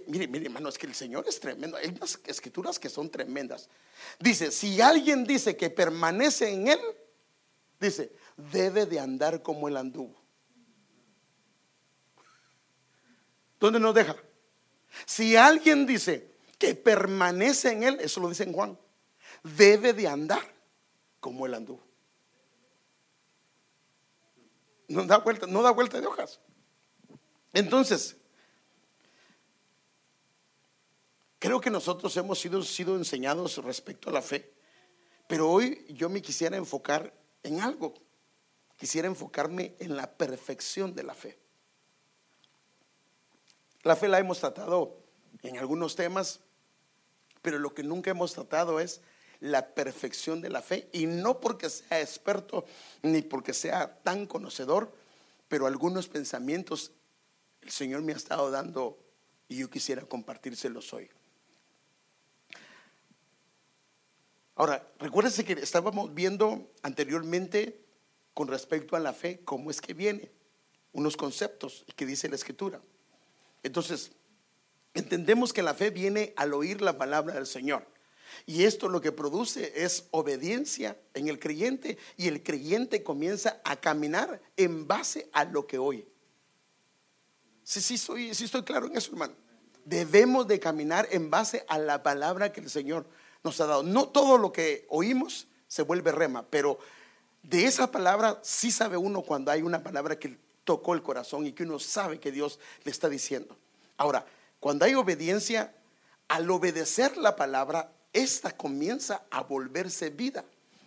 mire, 0.06 0.28
mire 0.28 0.46
hermano, 0.46 0.68
es 0.68 0.78
que 0.78 0.86
el 0.86 0.94
Señor 0.94 1.24
es 1.28 1.40
tremendo, 1.40 1.76
hay 1.76 1.88
unas 1.88 2.20
escrituras 2.26 2.78
que 2.78 2.88
son 2.88 3.10
tremendas. 3.10 3.68
Dice, 4.18 4.50
si 4.50 4.80
alguien 4.80 5.24
dice 5.24 5.56
que 5.56 5.70
permanece 5.70 6.48
en 6.48 6.68
Él, 6.68 6.80
Dice, 7.80 8.12
debe 8.36 8.84
de 8.84 9.00
andar 9.00 9.42
como 9.42 9.66
el 9.66 9.78
anduvo. 9.78 10.14
¿Dónde 13.58 13.80
nos 13.80 13.94
deja? 13.94 14.16
Si 15.06 15.36
alguien 15.36 15.86
dice 15.86 16.30
que 16.58 16.74
permanece 16.74 17.72
en 17.72 17.82
él, 17.82 17.98
eso 18.00 18.20
lo 18.20 18.28
dice 18.28 18.44
en 18.44 18.52
Juan, 18.52 18.78
debe 19.42 19.92
de 19.92 20.08
andar 20.08 20.42
como 21.20 21.46
el 21.46 21.54
anduvo. 21.54 21.82
No 24.88 25.04
da 25.06 25.18
vuelta, 25.18 25.46
no 25.46 25.62
da 25.62 25.70
vuelta 25.70 26.00
de 26.00 26.06
hojas. 26.06 26.40
Entonces, 27.52 28.16
creo 31.38 31.60
que 31.60 31.70
nosotros 31.70 32.16
hemos 32.16 32.38
sido, 32.38 32.62
sido 32.62 32.96
enseñados 32.96 33.58
respecto 33.58 34.10
a 34.10 34.12
la 34.12 34.22
fe, 34.22 34.52
pero 35.26 35.48
hoy 35.48 35.86
yo 35.90 36.08
me 36.08 36.20
quisiera 36.20 36.56
enfocar 36.56 37.14
en 37.42 37.60
algo. 37.60 37.94
Quisiera 38.76 39.08
enfocarme 39.08 39.74
en 39.78 39.96
la 39.96 40.10
perfección 40.10 40.94
de 40.94 41.02
la 41.02 41.14
fe. 41.14 41.38
La 43.82 43.96
fe 43.96 44.08
la 44.08 44.18
hemos 44.18 44.40
tratado 44.40 44.98
en 45.42 45.58
algunos 45.58 45.96
temas, 45.96 46.40
pero 47.42 47.58
lo 47.58 47.74
que 47.74 47.82
nunca 47.82 48.10
hemos 48.10 48.32
tratado 48.32 48.80
es 48.80 49.00
la 49.40 49.74
perfección 49.74 50.40
de 50.40 50.50
la 50.50 50.60
fe. 50.60 50.88
Y 50.92 51.06
no 51.06 51.40
porque 51.40 51.70
sea 51.70 52.00
experto 52.00 52.64
ni 53.02 53.22
porque 53.22 53.54
sea 53.54 54.00
tan 54.02 54.26
conocedor, 54.26 54.92
pero 55.48 55.66
algunos 55.66 56.08
pensamientos 56.08 56.92
el 57.62 57.70
Señor 57.70 58.02
me 58.02 58.12
ha 58.12 58.16
estado 58.16 58.50
dando 58.50 58.98
y 59.48 59.58
yo 59.58 59.70
quisiera 59.70 60.02
compartírselos 60.02 60.92
hoy. 60.92 61.10
Ahora, 64.54 64.86
recuérdense 64.98 65.44
que 65.44 65.54
estábamos 65.54 66.14
viendo 66.14 66.70
anteriormente 66.82 67.80
con 68.34 68.48
respecto 68.48 68.94
a 68.94 69.00
la 69.00 69.12
fe, 69.12 69.40
cómo 69.44 69.70
es 69.70 69.80
que 69.80 69.94
viene, 69.94 70.30
unos 70.92 71.16
conceptos 71.16 71.84
que 71.96 72.06
dice 72.06 72.28
la 72.28 72.36
escritura. 72.36 72.80
Entonces, 73.62 74.12
entendemos 74.94 75.52
que 75.52 75.62
la 75.62 75.74
fe 75.74 75.90
viene 75.90 76.32
al 76.36 76.54
oír 76.54 76.82
la 76.82 76.98
palabra 76.98 77.34
del 77.34 77.46
Señor. 77.46 77.86
Y 78.46 78.64
esto 78.64 78.88
lo 78.88 79.00
que 79.00 79.12
produce 79.12 79.84
es 79.84 80.06
obediencia 80.10 80.96
en 81.14 81.28
el 81.28 81.38
creyente 81.38 81.98
y 82.16 82.28
el 82.28 82.42
creyente 82.42 83.02
comienza 83.02 83.60
a 83.64 83.76
caminar 83.76 84.40
en 84.56 84.86
base 84.86 85.28
a 85.32 85.44
lo 85.44 85.66
que 85.66 85.78
oye. 85.78 86.06
Sí, 87.62 87.80
sí, 87.80 87.94
estoy 88.30 88.62
claro 88.62 88.86
en 88.86 88.96
eso, 88.96 89.12
hermano. 89.12 89.34
Debemos 89.84 90.46
de 90.46 90.60
caminar 90.60 91.08
en 91.10 91.30
base 91.30 91.64
a 91.68 91.78
la 91.78 92.02
palabra 92.02 92.52
que 92.52 92.60
el 92.60 92.70
Señor 92.70 93.06
nos 93.42 93.60
ha 93.60 93.66
dado. 93.66 93.82
No 93.82 94.08
todo 94.08 94.38
lo 94.38 94.52
que 94.52 94.86
oímos 94.88 95.46
se 95.68 95.82
vuelve 95.82 96.12
rema, 96.12 96.44
pero 96.48 96.78
de 97.42 97.64
esa 97.64 97.90
palabra 97.90 98.40
sí 98.42 98.70
sabe 98.70 98.96
uno 98.96 99.22
cuando 99.22 99.50
hay 99.50 99.62
una 99.62 99.82
palabra 99.82 100.18
que 100.18 100.38
tocó 100.70 100.94
el 100.94 101.02
corazón 101.02 101.48
y 101.48 101.52
que 101.52 101.64
uno 101.64 101.80
sabe 101.80 102.20
que 102.20 102.30
Dios 102.30 102.60
le 102.84 102.92
está 102.92 103.08
diciendo. 103.08 103.56
Ahora, 103.96 104.24
cuando 104.60 104.84
hay 104.84 104.94
obediencia, 104.94 105.74
al 106.28 106.48
obedecer 106.48 107.16
la 107.16 107.34
palabra, 107.34 107.90
esta 108.12 108.56
comienza 108.56 109.24
a 109.32 109.42
volverse 109.42 110.10
vida. 110.10 110.44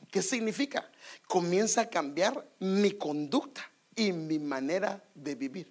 ¿Qué 0.10 0.22
significa? 0.22 0.90
Comienza 1.28 1.82
a 1.82 1.90
cambiar 1.90 2.48
mi 2.60 2.92
conducta 2.92 3.70
y 3.94 4.14
mi 4.14 4.40
manera 4.40 5.04
de 5.14 5.36
vivir. 5.36 5.70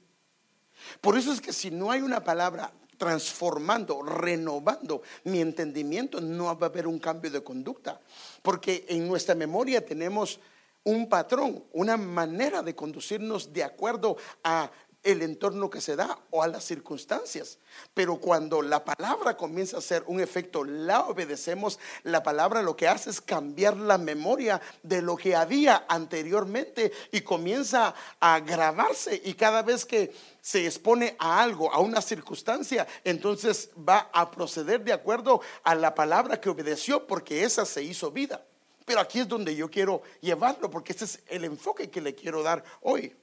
Por 1.00 1.16
eso 1.16 1.32
es 1.32 1.40
que 1.40 1.54
si 1.54 1.70
no 1.70 1.90
hay 1.90 2.02
una 2.02 2.22
palabra 2.22 2.70
transformando, 2.98 4.02
renovando 4.02 5.00
mi 5.24 5.40
entendimiento, 5.40 6.20
no 6.20 6.54
va 6.54 6.66
a 6.66 6.68
haber 6.68 6.86
un 6.86 6.98
cambio 6.98 7.30
de 7.30 7.42
conducta. 7.42 7.98
Porque 8.42 8.84
en 8.90 9.08
nuestra 9.08 9.34
memoria 9.34 9.82
tenemos 9.82 10.38
un 10.84 11.08
patrón, 11.08 11.64
una 11.72 11.96
manera 11.96 12.62
de 12.62 12.74
conducirnos 12.74 13.52
de 13.52 13.64
acuerdo 13.64 14.16
a 14.42 14.70
el 15.02 15.22
entorno 15.22 15.68
que 15.68 15.80
se 15.80 15.96
da 15.96 16.18
o 16.30 16.42
a 16.42 16.48
las 16.48 16.64
circunstancias. 16.64 17.58
Pero 17.92 18.18
cuando 18.18 18.62
la 18.62 18.84
palabra 18.84 19.36
comienza 19.36 19.76
a 19.76 19.80
hacer 19.80 20.04
un 20.06 20.20
efecto, 20.20 20.64
la 20.64 21.06
obedecemos, 21.06 21.78
la 22.04 22.22
palabra 22.22 22.62
lo 22.62 22.76
que 22.76 22.88
hace 22.88 23.10
es 23.10 23.20
cambiar 23.20 23.76
la 23.76 23.98
memoria 23.98 24.60
de 24.82 25.02
lo 25.02 25.16
que 25.16 25.34
había 25.34 25.84
anteriormente 25.88 26.92
y 27.10 27.22
comienza 27.22 27.94
a 28.20 28.40
grabarse 28.40 29.20
y 29.24 29.34
cada 29.34 29.62
vez 29.62 29.84
que 29.84 30.14
se 30.40 30.66
expone 30.66 31.16
a 31.18 31.42
algo, 31.42 31.72
a 31.72 31.80
una 31.80 32.00
circunstancia, 32.00 32.86
entonces 33.04 33.70
va 33.76 34.10
a 34.12 34.30
proceder 34.30 34.84
de 34.84 34.92
acuerdo 34.92 35.40
a 35.64 35.74
la 35.74 35.94
palabra 35.94 36.40
que 36.40 36.50
obedeció 36.50 37.06
porque 37.06 37.44
esa 37.44 37.64
se 37.64 37.82
hizo 37.82 38.10
vida. 38.10 38.44
Pero 38.92 39.00
aquí 39.00 39.20
es 39.20 39.28
donde 39.28 39.56
yo 39.56 39.70
quiero 39.70 40.02
llevarlo 40.20 40.70
porque 40.70 40.92
ese 40.92 41.06
es 41.06 41.20
el 41.28 41.46
enfoque 41.46 41.88
que 41.88 42.02
le 42.02 42.14
quiero 42.14 42.42
dar 42.42 42.62
hoy. 42.82 43.16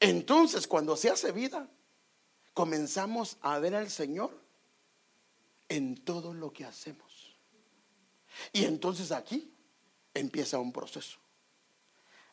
Entonces, 0.00 0.66
cuando 0.66 0.96
se 0.96 1.10
hace 1.10 1.30
vida, 1.30 1.68
comenzamos 2.54 3.36
a 3.42 3.58
ver 3.58 3.74
al 3.74 3.90
Señor 3.90 4.30
en 5.68 6.02
todo 6.02 6.32
lo 6.32 6.54
que 6.54 6.64
hacemos. 6.64 7.36
Y 8.50 8.64
entonces 8.64 9.12
aquí 9.12 9.52
empieza 10.14 10.58
un 10.58 10.72
proceso. 10.72 11.18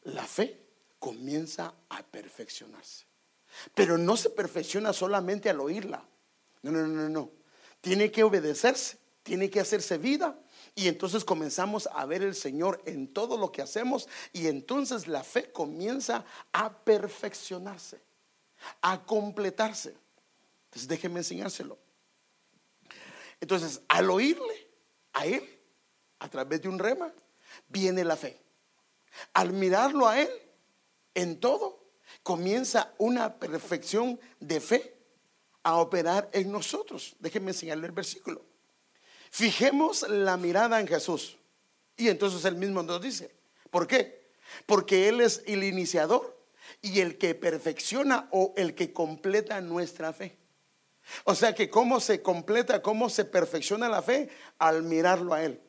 La 0.03 0.25
fe 0.25 0.65
comienza 0.97 1.73
a 1.89 2.03
perfeccionarse. 2.03 3.05
Pero 3.75 3.97
no 3.97 4.15
se 4.15 4.29
perfecciona 4.29 4.93
solamente 4.93 5.49
al 5.49 5.59
oírla. 5.59 6.07
No, 6.61 6.71
no, 6.71 6.87
no, 6.87 7.09
no. 7.09 7.31
Tiene 7.81 8.13
que 8.13 8.23
obedecerse, 8.23 8.97
tiene 9.23 9.49
que 9.49 9.59
hacerse 9.59 9.97
vida. 9.97 10.39
Y 10.77 10.87
entonces 10.87 11.25
comenzamos 11.25 11.89
a 11.91 12.05
ver 12.05 12.21
el 12.21 12.35
Señor 12.35 12.83
en 12.85 13.11
todo 13.11 13.35
lo 13.35 13.51
que 13.51 13.63
hacemos. 13.63 14.07
Y 14.31 14.45
entonces 14.45 15.07
la 15.07 15.23
fe 15.23 15.51
comienza 15.51 16.23
a 16.53 16.71
perfeccionarse, 16.71 17.99
a 18.83 19.03
completarse. 19.03 19.95
Entonces 20.65 20.87
déjenme 20.87 21.21
enseñárselo. 21.21 21.79
Entonces, 23.41 23.81
al 23.87 24.07
oírle 24.11 24.69
a 25.13 25.25
Él, 25.25 25.43
a 26.19 26.29
través 26.29 26.61
de 26.61 26.69
un 26.69 26.77
rema, 26.77 27.11
viene 27.67 28.03
la 28.03 28.15
fe. 28.15 28.39
Al 29.33 29.53
mirarlo 29.53 30.07
a 30.07 30.21
Él, 30.21 30.29
en 31.15 31.39
todo, 31.39 31.87
comienza 32.21 32.93
una 32.99 33.39
perfección 33.39 34.19
de 34.39 34.59
fe 34.59 34.95
a 35.63 35.77
operar 35.77 36.29
en 36.33 36.51
nosotros. 36.51 37.15
Déjenme 37.17 37.49
enseñarle 37.49 37.87
el 37.87 37.93
versículo. 37.93 38.45
Fijemos 39.31 40.07
la 40.09 40.37
mirada 40.37 40.79
en 40.79 40.87
Jesús. 40.87 41.37
Y 41.95 42.09
entonces 42.09 42.45
él 42.45 42.55
mismo 42.55 42.83
nos 42.83 43.01
dice, 43.01 43.31
¿por 43.69 43.87
qué? 43.87 44.27
Porque 44.65 45.09
Él 45.09 45.21
es 45.21 45.43
el 45.45 45.63
iniciador 45.63 46.37
y 46.81 46.99
el 46.99 47.17
que 47.17 47.35
perfecciona 47.35 48.27
o 48.31 48.53
el 48.55 48.75
que 48.75 48.93
completa 48.93 49.59
nuestra 49.61 50.13
fe. 50.13 50.37
O 51.23 51.35
sea 51.35 51.55
que 51.55 51.69
cómo 51.69 51.99
se 51.99 52.21
completa, 52.21 52.81
cómo 52.81 53.09
se 53.09 53.25
perfecciona 53.25 53.89
la 53.89 54.01
fe 54.01 54.29
al 54.59 54.83
mirarlo 54.83 55.33
a 55.33 55.43
Él. 55.43 55.61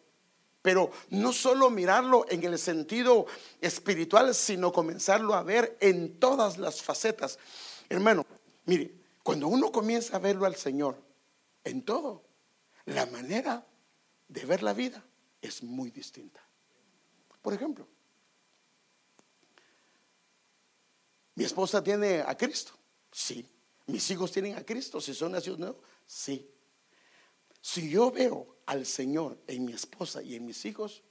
Pero 0.61 0.91
no 1.11 1.33
solo 1.33 1.71
mirarlo 1.71 2.27
en 2.29 2.43
el 2.45 2.59
sentido 2.59 3.27
espiritual, 3.61 4.35
sino 4.35 4.73
comenzarlo 4.73 5.35
a 5.35 5.43
ver 5.43 5.77
en 5.81 6.19
todas 6.19 6.59
las 6.59 6.83
facetas. 6.83 7.39
Hermano, 7.89 8.27
mire, 8.67 8.93
cuando 9.23 9.47
uno 9.47 9.71
comienza 9.71 10.17
a 10.17 10.21
verlo 10.21 10.45
al 10.45 10.57
Señor 10.57 10.97
en 11.65 11.83
todo, 11.83 12.23
la 12.89 13.07
manera 13.07 13.67
de 14.29 14.45
ver 14.47 14.63
la 14.63 14.73
vida 14.73 15.05
es 15.43 15.63
muy 15.63 15.91
distinta. 15.91 16.41
Por 17.43 17.53
ejemplo, 17.53 17.87
mi 21.35 21.45
esposa 21.45 21.83
tiene 21.83 22.21
a 22.21 22.37
Cristo, 22.37 22.73
sí. 23.11 23.49
Mis 23.87 24.11
hijos 24.11 24.33
tienen 24.33 24.57
a 24.57 24.65
Cristo, 24.65 25.01
si 25.01 25.15
son 25.15 25.33
nacidos 25.33 25.59
nuevos, 25.59 25.83
sí. 26.07 26.51
Si 27.61 27.91
yo 27.91 28.11
veo 28.11 28.57
al 28.67 28.87
Señor 28.87 29.39
en 29.47 29.65
mi 29.65 29.73
esposa 29.73 30.23
y 30.23 30.35
en 30.35 30.47
mis 30.47 30.65
hijos, 30.65 31.03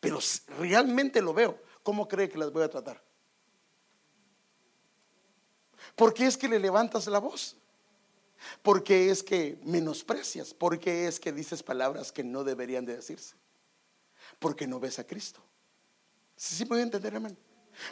pero 0.00 0.18
realmente 0.58 1.20
lo 1.20 1.34
veo, 1.34 1.62
¿cómo 1.82 2.08
cree 2.08 2.28
que 2.28 2.38
las 2.38 2.52
voy 2.52 2.62
a 2.62 2.70
tratar? 2.70 3.02
¿Por 5.96 6.14
qué 6.14 6.26
es 6.26 6.36
que 6.36 6.48
le 6.48 6.58
levantas 6.58 7.06
la 7.08 7.18
voz? 7.18 7.56
¿Por 8.62 8.82
qué 8.82 9.10
es 9.10 9.22
que 9.22 9.58
menosprecias? 9.64 10.54
¿Por 10.54 10.78
qué 10.78 11.06
es 11.06 11.20
que 11.20 11.32
dices 11.32 11.62
palabras 11.62 12.12
que 12.12 12.24
no 12.24 12.44
deberían 12.44 12.84
de 12.84 12.96
decirse? 12.96 13.34
Porque 14.38 14.66
no 14.66 14.80
ves 14.80 14.98
a 14.98 15.06
Cristo. 15.06 15.40
¿Sí, 16.36 16.56
sí 16.56 16.64
me 16.64 16.70
voy 16.70 16.80
a 16.80 16.82
entender, 16.82 17.14
hermano? 17.14 17.36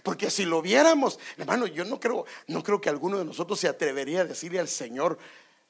Porque 0.02 0.30
si 0.30 0.44
lo 0.44 0.62
viéramos, 0.62 1.18
hermano, 1.36 1.66
yo 1.66 1.84
no 1.84 1.98
creo, 1.98 2.24
no 2.46 2.62
creo 2.62 2.80
que 2.80 2.88
alguno 2.88 3.18
de 3.18 3.24
nosotros 3.24 3.58
se 3.58 3.68
atrevería 3.68 4.20
a 4.20 4.24
decirle 4.24 4.60
al 4.60 4.68
Señor 4.68 5.18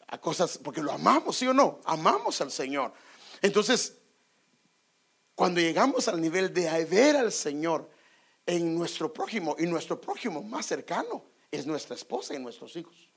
a 0.09 0.19
cosas, 0.19 0.59
porque 0.59 0.83
lo 0.83 0.93
amamos, 0.93 1.37
¿sí 1.37 1.47
o 1.47 1.55
no? 1.55 1.81
Amamos 1.85 2.41
al 2.41 2.51
Señor. 2.51 2.93
Entonces, 3.43 3.97
cuando 5.35 5.61
llegamos 5.61 6.09
al 6.09 6.21
nivel 6.21 6.53
de 6.53 6.85
ver 6.85 7.17
al 7.17 7.33
Señor 7.33 7.89
en 8.45 8.75
nuestro 8.75 9.13
prójimo, 9.13 9.55
y 9.59 9.67
nuestro 9.67 10.01
prójimo 10.01 10.43
más 10.43 10.67
cercano 10.67 11.25
es 11.51 11.67
nuestra 11.67 11.95
esposa 11.95 12.35
y 12.35 12.39
nuestros 12.39 12.75
hijos. 12.77 13.10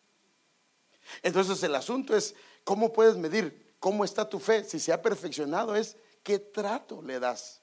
Entonces 1.21 1.61
el 1.63 1.75
asunto 1.75 2.15
es, 2.15 2.35
¿cómo 2.63 2.93
puedes 2.93 3.17
medir 3.17 3.75
cómo 3.79 4.05
está 4.05 4.27
tu 4.27 4.39
fe? 4.39 4.63
Si 4.63 4.79
se 4.79 4.93
ha 4.93 5.01
perfeccionado 5.01 5.75
es, 5.75 5.97
¿qué 6.23 6.39
trato 6.39 7.01
le 7.01 7.19
das 7.19 7.61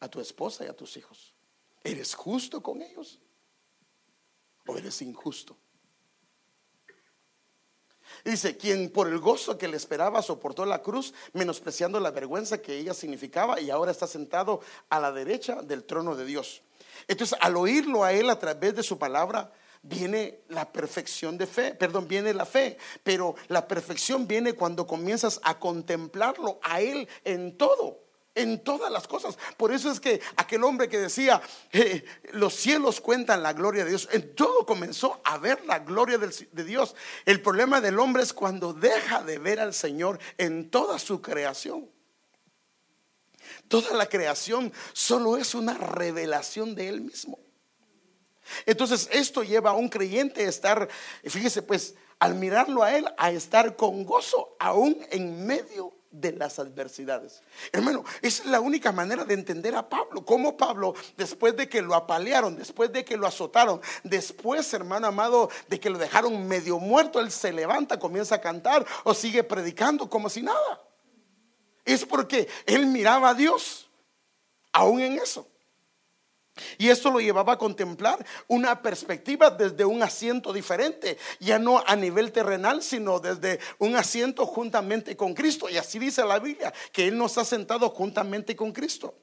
a 0.00 0.08
tu 0.08 0.20
esposa 0.20 0.64
y 0.64 0.68
a 0.68 0.76
tus 0.76 0.96
hijos? 0.96 1.34
¿Eres 1.82 2.14
justo 2.14 2.62
con 2.62 2.82
ellos? 2.82 3.18
¿O 4.66 4.76
eres 4.76 5.00
injusto? 5.02 5.56
Dice, 8.24 8.56
quien 8.56 8.90
por 8.90 9.08
el 9.08 9.18
gozo 9.18 9.58
que 9.58 9.68
le 9.68 9.76
esperaba 9.76 10.22
soportó 10.22 10.64
la 10.64 10.82
cruz, 10.82 11.14
menospreciando 11.32 12.00
la 12.00 12.10
vergüenza 12.10 12.60
que 12.60 12.76
ella 12.76 12.94
significaba 12.94 13.60
y 13.60 13.70
ahora 13.70 13.90
está 13.90 14.06
sentado 14.06 14.60
a 14.88 14.98
la 14.98 15.12
derecha 15.12 15.62
del 15.62 15.84
trono 15.84 16.16
de 16.16 16.24
Dios. 16.24 16.62
Entonces, 17.06 17.38
al 17.40 17.56
oírlo 17.56 18.04
a 18.04 18.12
él 18.12 18.28
a 18.30 18.38
través 18.38 18.74
de 18.74 18.82
su 18.82 18.98
palabra, 18.98 19.52
viene 19.82 20.40
la 20.48 20.72
perfección 20.72 21.38
de 21.38 21.46
fe, 21.46 21.74
perdón, 21.74 22.08
viene 22.08 22.34
la 22.34 22.46
fe, 22.46 22.78
pero 23.02 23.34
la 23.48 23.66
perfección 23.66 24.26
viene 24.26 24.52
cuando 24.52 24.86
comienzas 24.86 25.40
a 25.42 25.58
contemplarlo 25.58 26.58
a 26.62 26.80
él 26.80 27.08
en 27.24 27.56
todo 27.56 28.08
en 28.38 28.62
todas 28.62 28.90
las 28.90 29.08
cosas. 29.08 29.36
Por 29.56 29.72
eso 29.72 29.90
es 29.90 30.00
que 30.00 30.20
aquel 30.36 30.64
hombre 30.64 30.88
que 30.88 30.98
decía, 30.98 31.42
los 32.32 32.54
cielos 32.54 33.00
cuentan 33.00 33.42
la 33.42 33.52
gloria 33.52 33.84
de 33.84 33.90
Dios, 33.90 34.08
en 34.12 34.34
todo 34.34 34.64
comenzó 34.64 35.20
a 35.24 35.38
ver 35.38 35.64
la 35.66 35.80
gloria 35.80 36.18
de 36.18 36.64
Dios. 36.64 36.94
El 37.26 37.42
problema 37.42 37.80
del 37.80 37.98
hombre 37.98 38.22
es 38.22 38.32
cuando 38.32 38.72
deja 38.72 39.22
de 39.22 39.38
ver 39.38 39.60
al 39.60 39.74
Señor 39.74 40.18
en 40.38 40.70
toda 40.70 40.98
su 40.98 41.20
creación. 41.20 41.90
Toda 43.66 43.94
la 43.94 44.06
creación 44.06 44.72
solo 44.92 45.36
es 45.36 45.54
una 45.54 45.74
revelación 45.74 46.74
de 46.74 46.88
Él 46.88 47.00
mismo. 47.00 47.38
Entonces 48.66 49.08
esto 49.12 49.42
lleva 49.42 49.70
a 49.70 49.74
un 49.74 49.88
creyente 49.88 50.44
a 50.44 50.48
estar, 50.48 50.88
fíjese 51.24 51.62
pues, 51.62 51.94
al 52.18 52.34
mirarlo 52.34 52.82
a 52.82 52.96
Él, 52.96 53.06
a 53.16 53.30
estar 53.30 53.76
con 53.76 54.04
gozo 54.04 54.56
aún 54.58 54.98
en 55.10 55.46
medio 55.46 55.94
de 56.10 56.32
las 56.32 56.58
adversidades. 56.58 57.42
Hermano, 57.72 58.04
esa 58.22 58.42
es 58.42 58.48
la 58.48 58.60
única 58.60 58.92
manera 58.92 59.24
de 59.24 59.34
entender 59.34 59.74
a 59.74 59.88
Pablo. 59.88 60.24
Como 60.24 60.56
Pablo, 60.56 60.94
después 61.16 61.56
de 61.56 61.68
que 61.68 61.82
lo 61.82 61.94
apalearon, 61.94 62.56
después 62.56 62.92
de 62.92 63.04
que 63.04 63.16
lo 63.16 63.26
azotaron, 63.26 63.80
después, 64.04 64.72
hermano 64.72 65.06
amado, 65.06 65.50
de 65.68 65.78
que 65.78 65.90
lo 65.90 65.98
dejaron 65.98 66.48
medio 66.48 66.78
muerto, 66.78 67.20
él 67.20 67.30
se 67.30 67.52
levanta, 67.52 67.98
comienza 67.98 68.36
a 68.36 68.40
cantar 68.40 68.86
o 69.04 69.14
sigue 69.14 69.44
predicando 69.44 70.08
como 70.08 70.28
si 70.28 70.42
nada. 70.42 70.82
Es 71.84 72.04
porque 72.04 72.48
él 72.66 72.86
miraba 72.86 73.30
a 73.30 73.34
Dios, 73.34 73.88
aún 74.72 75.00
en 75.00 75.14
eso. 75.14 75.46
Y 76.78 76.88
esto 76.88 77.10
lo 77.10 77.20
llevaba 77.20 77.54
a 77.54 77.58
contemplar 77.58 78.24
una 78.46 78.82
perspectiva 78.82 79.50
desde 79.50 79.84
un 79.84 80.02
asiento 80.02 80.52
diferente, 80.52 81.18
ya 81.40 81.58
no 81.58 81.82
a 81.86 81.96
nivel 81.96 82.32
terrenal, 82.32 82.82
sino 82.82 83.20
desde 83.20 83.60
un 83.78 83.96
asiento 83.96 84.46
juntamente 84.46 85.16
con 85.16 85.34
Cristo. 85.34 85.68
Y 85.68 85.76
así 85.76 85.98
dice 85.98 86.24
la 86.24 86.38
Biblia, 86.38 86.72
que 86.92 87.08
Él 87.08 87.16
nos 87.16 87.38
ha 87.38 87.44
sentado 87.44 87.90
juntamente 87.90 88.56
con 88.56 88.72
Cristo. 88.72 89.14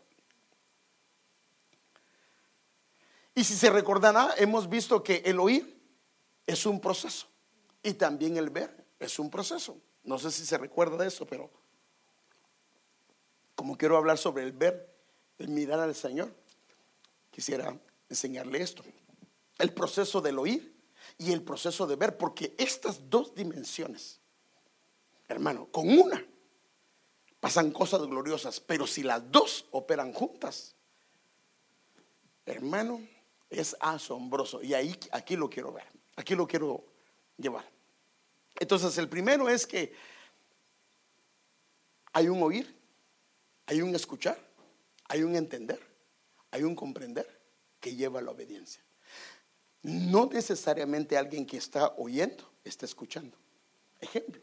Y 3.36 3.44
si 3.44 3.56
se 3.56 3.70
recordará, 3.70 4.34
hemos 4.38 4.70
visto 4.70 5.04
que 5.04 5.22
el 5.26 5.40
oír 5.40 5.78
es 6.48 6.66
un 6.66 6.80
proceso 6.80 7.28
y 7.84 7.94
también 7.94 8.38
el 8.38 8.50
ver 8.50 8.86
es 8.98 9.20
un 9.20 9.30
proceso. 9.30 9.78
No 10.04 10.18
sé 10.18 10.32
si 10.32 10.46
se 10.46 10.58
recuerda 10.58 10.96
de 10.98 11.08
eso, 11.08 11.26
pero 11.26 11.52
como 13.56 13.78
quiero 13.78 13.98
hablar 13.98 14.18
sobre 14.18 14.44
el 14.44 14.54
ver, 14.54 14.90
el 15.38 15.50
mirar 15.50 15.80
al 15.80 15.96
Señor 15.96 16.32
quisiera 17.36 17.78
enseñarle 18.08 18.62
esto. 18.62 18.82
El 19.58 19.74
proceso 19.74 20.22
del 20.22 20.40
oír 20.40 20.74
y 21.18 21.34
el 21.34 21.44
proceso 21.44 21.86
de 21.86 21.98
ver, 21.98 22.18
porque 22.18 22.56
estas 22.58 23.10
dos 23.10 23.36
dimensiones, 23.36 24.22
hermano, 25.28 25.68
con 25.70 25.90
una 25.90 26.26
pasan 27.42 27.72
cosas 27.72 28.04
gloriosas, 28.04 28.62
pero 28.62 28.88
si 28.88 29.04
las 29.04 29.30
dos 29.34 29.66
operan 29.72 30.14
juntas, 30.14 30.76
hermano, 32.46 33.06
es 33.50 33.76
asombroso. 33.82 34.64
Y 34.64 34.74
ahí, 34.74 34.98
aquí 35.12 35.36
lo 35.36 35.50
quiero 35.50 35.74
ver, 35.74 35.88
aquí 36.16 36.36
lo 36.36 36.48
quiero 36.48 36.86
llevar. 37.36 37.70
Entonces, 38.58 38.98
el 38.98 39.10
primero 39.10 39.50
es 39.50 39.68
que 39.68 39.94
hay 42.14 42.30
un 42.30 42.42
oír, 42.42 42.80
hay 43.66 43.82
un 43.82 43.94
escuchar, 43.94 44.40
hay 45.10 45.22
un 45.22 45.36
entender 45.36 45.95
hay 46.56 46.64
un 46.64 46.74
comprender 46.74 47.28
que 47.82 47.96
lleva 47.98 48.20
a 48.20 48.22
la 48.22 48.32
obediencia. 48.32 48.82
No 49.84 50.26
necesariamente 50.28 51.18
alguien 51.18 51.46
que 51.46 51.58
está 51.58 51.94
oyendo 51.98 52.50
está 52.64 52.86
escuchando. 52.86 53.36
Ejemplo, 54.00 54.42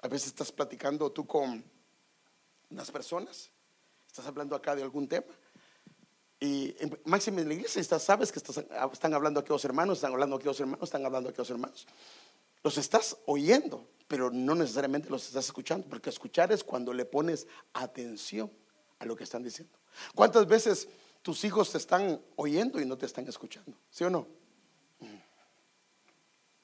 a 0.00 0.08
veces 0.08 0.28
estás 0.28 0.50
platicando 0.50 1.12
tú 1.12 1.26
con 1.26 1.62
unas 2.70 2.90
personas, 2.90 3.50
estás 4.06 4.24
hablando 4.24 4.56
acá 4.56 4.74
de 4.74 4.82
algún 4.82 5.06
tema 5.06 5.26
Y 6.40 6.74
máximo 7.04 7.40
en 7.40 7.48
la 7.48 7.54
iglesia 7.54 7.78
estás, 7.78 8.04
sabes 8.04 8.32
que 8.32 8.38
están 8.38 9.12
hablando 9.12 9.40
aquellos 9.40 9.64
hermanos, 9.66 9.98
están 9.98 10.12
hablando 10.12 10.36
aquellos 10.36 10.58
hermanos, 10.60 10.84
están 10.84 11.04
hablando 11.04 11.28
aquellos 11.28 11.50
hermanos. 11.50 11.86
Los 12.64 12.78
estás 12.78 13.18
oyendo, 13.26 13.86
pero 14.08 14.30
no 14.30 14.54
necesariamente 14.54 15.10
los 15.10 15.26
estás 15.26 15.44
escuchando, 15.44 15.86
porque 15.90 16.08
escuchar 16.08 16.52
es 16.52 16.64
cuando 16.64 16.94
le 16.94 17.04
pones 17.04 17.46
atención 17.74 18.50
a 18.98 19.04
lo 19.04 19.14
que 19.14 19.24
están 19.24 19.42
diciendo. 19.42 19.78
¿Cuántas 20.14 20.46
veces 20.46 20.88
tus 21.22 21.44
hijos 21.44 21.70
te 21.70 21.78
están 21.78 22.20
oyendo 22.36 22.80
y 22.80 22.86
no 22.86 22.96
te 22.96 23.06
están 23.06 23.26
escuchando? 23.28 23.76
¿Sí 23.90 24.04
o 24.04 24.10
no? 24.10 24.26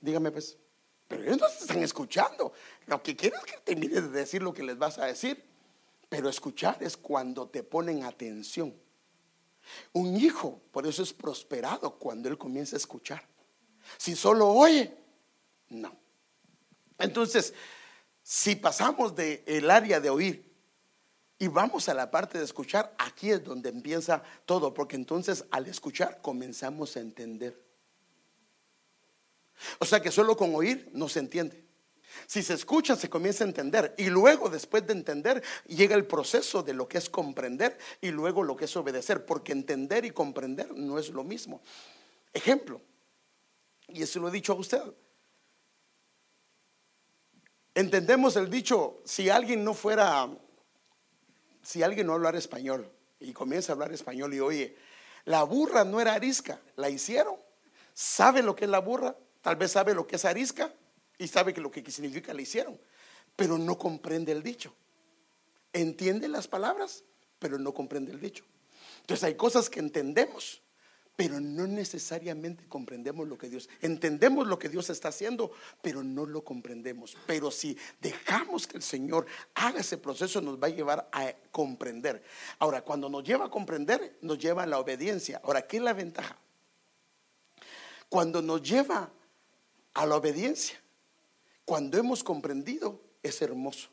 Dígame 0.01 0.31
pues, 0.31 0.57
pero 1.09 1.23
ellos 1.23 1.38
no 1.38 1.49
te 1.49 1.59
están 1.59 1.83
escuchando. 1.83 2.53
Lo 2.87 3.03
que 3.03 3.16
quieren 3.16 3.38
es 3.40 3.53
que 3.53 3.59
termines 3.59 4.03
de 4.03 4.09
decir 4.09 4.42
lo 4.42 4.53
que 4.53 4.62
les 4.62 4.79
vas 4.79 4.99
a 4.99 5.07
decir. 5.07 5.45
Pero 6.09 6.29
escuchar 6.29 6.79
es 6.81 6.97
cuando 6.97 7.49
te 7.49 7.62
ponen 7.62 8.05
atención. 8.05 8.75
Un 9.92 10.16
hijo, 10.16 10.61
por 10.71 10.87
eso 10.87 11.03
es 11.03 11.12
prosperado 11.12 11.99
cuando 11.99 12.29
él 12.29 12.38
comienza 12.38 12.77
a 12.77 12.79
escuchar. 12.79 13.27
Si 13.99 14.14
solo 14.14 14.49
oye, 14.49 14.97
no. 15.69 15.97
Entonces, 16.99 17.53
si 18.23 18.57
pasamos 18.57 19.14
del 19.14 19.42
el 19.47 19.71
área 19.71 20.01
de 20.01 20.11
oír 20.11 20.46
y 21.38 21.49
vamos 21.49 21.88
a 21.88 21.94
la 21.94 22.11
parte 22.11 22.38
de 22.38 22.44
escuchar, 22.44 22.94
aquí 22.99 23.31
es 23.31 23.44
donde 23.44 23.68
empieza 23.68 24.22
todo, 24.46 24.72
porque 24.72 24.96
entonces 24.96 25.44
al 25.51 25.66
escuchar 25.66 26.20
comenzamos 26.22 26.96
a 26.96 27.01
entender. 27.01 27.62
O 29.79 29.85
sea 29.85 30.01
que 30.01 30.11
solo 30.11 30.37
con 30.37 30.55
oír 30.55 30.90
no 30.92 31.09
se 31.09 31.20
entiende. 31.20 31.66
Si 32.27 32.42
se 32.42 32.55
escucha, 32.55 32.96
se 32.96 33.11
comienza 33.11 33.44
a 33.44 33.49
entender. 33.49 33.94
Y 33.99 34.07
luego, 34.07 34.49
después 34.49 34.87
de 34.87 34.94
entender, 34.94 35.42
llega 35.66 35.94
el 35.94 36.07
proceso 36.07 36.62
de 36.62 36.72
lo 36.72 36.88
que 36.88 36.99
es 36.99 37.11
comprender 37.11 37.77
y 38.01 38.11
luego 38.11 38.42
lo 38.42 38.57
que 38.57 38.64
es 38.64 38.77
obedecer. 38.77 39.27
Porque 39.27 39.53
entender 39.53 40.05
y 40.05 40.11
comprender 40.11 40.72
no 40.75 40.99
es 40.99 41.11
lo 41.11 41.25
mismo. 41.25 41.61
Ejemplo, 42.33 42.81
y 43.88 44.03
eso 44.03 44.20
lo 44.20 44.29
he 44.29 44.33
dicho 44.33 44.53
a 44.53 44.57
usted. 44.57 44.83
Entendemos 47.75 48.37
el 48.37 48.49
dicho, 48.49 49.03
si 49.05 49.29
alguien 49.29 49.62
no 49.62 49.75
fuera, 49.75 50.31
si 51.67 51.83
alguien 51.83 52.07
no 52.07 52.13
hablara 52.13 52.39
español 52.39 52.89
y 53.19 53.33
comienza 53.33 53.73
a 53.73 53.75
hablar 53.75 53.93
español 53.93 54.33
y 54.33 54.39
oye, 54.39 54.77
la 55.25 55.43
burra 55.43 55.85
no 55.85 56.01
era 56.01 56.15
arisca, 56.15 56.61
la 56.77 56.89
hicieron. 56.89 57.35
¿Sabe 57.93 58.41
lo 58.41 58.55
que 58.55 58.67
es 58.67 58.71
la 58.71 58.79
burra? 58.79 59.17
Tal 59.43 59.57
vez 59.57 59.73
sabe 59.73 59.93
lo 59.93 60.07
que 60.07 60.15
es 60.15 60.25
arisca 60.25 60.73
y 61.19 61.27
sabe 61.27 61.53
que 61.53 61.61
lo 61.61 61.73
que 61.73 61.91
significa 61.91 62.33
le 62.33 62.43
hicieron, 62.43 62.79
pero 63.35 63.59
no 63.59 63.77
comprende 63.77 64.31
el 64.31 64.45
dicho. 64.45 64.73
Entiende 65.73 66.29
las 66.29 66.47
palabras, 66.47 67.03
pero 67.41 67.59
no 67.59 67.75
comprende 67.75 68.13
el 68.13 68.21
dicho. 68.21 68.45
Entonces 69.01 69.25
hay 69.25 69.35
cosas 69.35 69.69
que 69.69 69.81
entendemos, 69.81 70.63
pero 71.17 71.41
no 71.41 71.67
necesariamente 71.67 72.69
comprendemos 72.69 73.27
lo 73.27 73.39
que 73.39 73.49
Dios. 73.49 73.71
Entendemos 73.81 74.47
lo 74.47 74.59
que 74.59 74.69
Dios 74.69 74.91
está 74.91 75.09
haciendo, 75.09 75.51
pero 75.81 76.05
no 76.05 76.27
lo 76.27 76.45
comprendemos. 76.45 77.17
Pero 77.27 77.51
si 77.51 77.77
dejamos 78.03 78.67
que 78.67 78.77
el 78.77 78.83
Señor 78.83 79.27
haga 79.55 79.81
ese 79.81 79.97
proceso, 79.97 80.43
nos 80.43 80.63
va 80.63 80.67
a 80.67 80.71
llevar 80.71 81.09
a 81.13 81.33
comprender. 81.51 82.23
Ahora, 82.59 82.83
cuando 82.83 83.09
nos 83.09 83.25
lleva 83.25 83.47
a 83.47 83.51
comprender, 83.51 84.19
nos 84.21 84.39
lleva 84.39 84.65
a 84.65 84.67
la 84.67 84.79
obediencia. 84.79 85.41
Ahora, 85.43 85.67
¿qué 85.67 85.79
es 85.79 85.83
la 85.83 85.95
ventaja? 85.95 86.37
Cuando 88.11 88.43
nos 88.43 88.63
lleva 88.63 89.11
a 89.95 90.07
la 90.07 90.17
obediencia, 90.17 90.79
cuando 91.65 91.97
hemos 91.97 92.23
comprendido, 92.23 93.01
es 93.23 93.41
hermoso. 93.41 93.89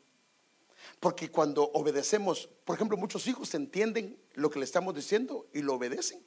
Porque 1.00 1.30
cuando 1.30 1.70
obedecemos, 1.72 2.50
por 2.64 2.76
ejemplo, 2.76 2.98
muchos 2.98 3.26
hijos 3.26 3.54
entienden 3.54 4.18
lo 4.34 4.50
que 4.50 4.58
le 4.58 4.66
estamos 4.66 4.94
diciendo 4.94 5.46
y 5.54 5.62
lo 5.62 5.74
obedecen. 5.74 6.22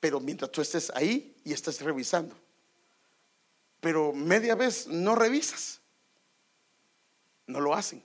Pero 0.00 0.20
mientras 0.20 0.50
tú 0.50 0.60
estés 0.60 0.90
ahí 0.94 1.36
y 1.44 1.52
estás 1.52 1.80
revisando. 1.80 2.36
Pero 3.80 4.12
media 4.12 4.54
vez 4.54 4.86
no 4.86 5.14
revisas. 5.14 5.80
No 7.46 7.60
lo 7.60 7.74
hacen. 7.74 8.02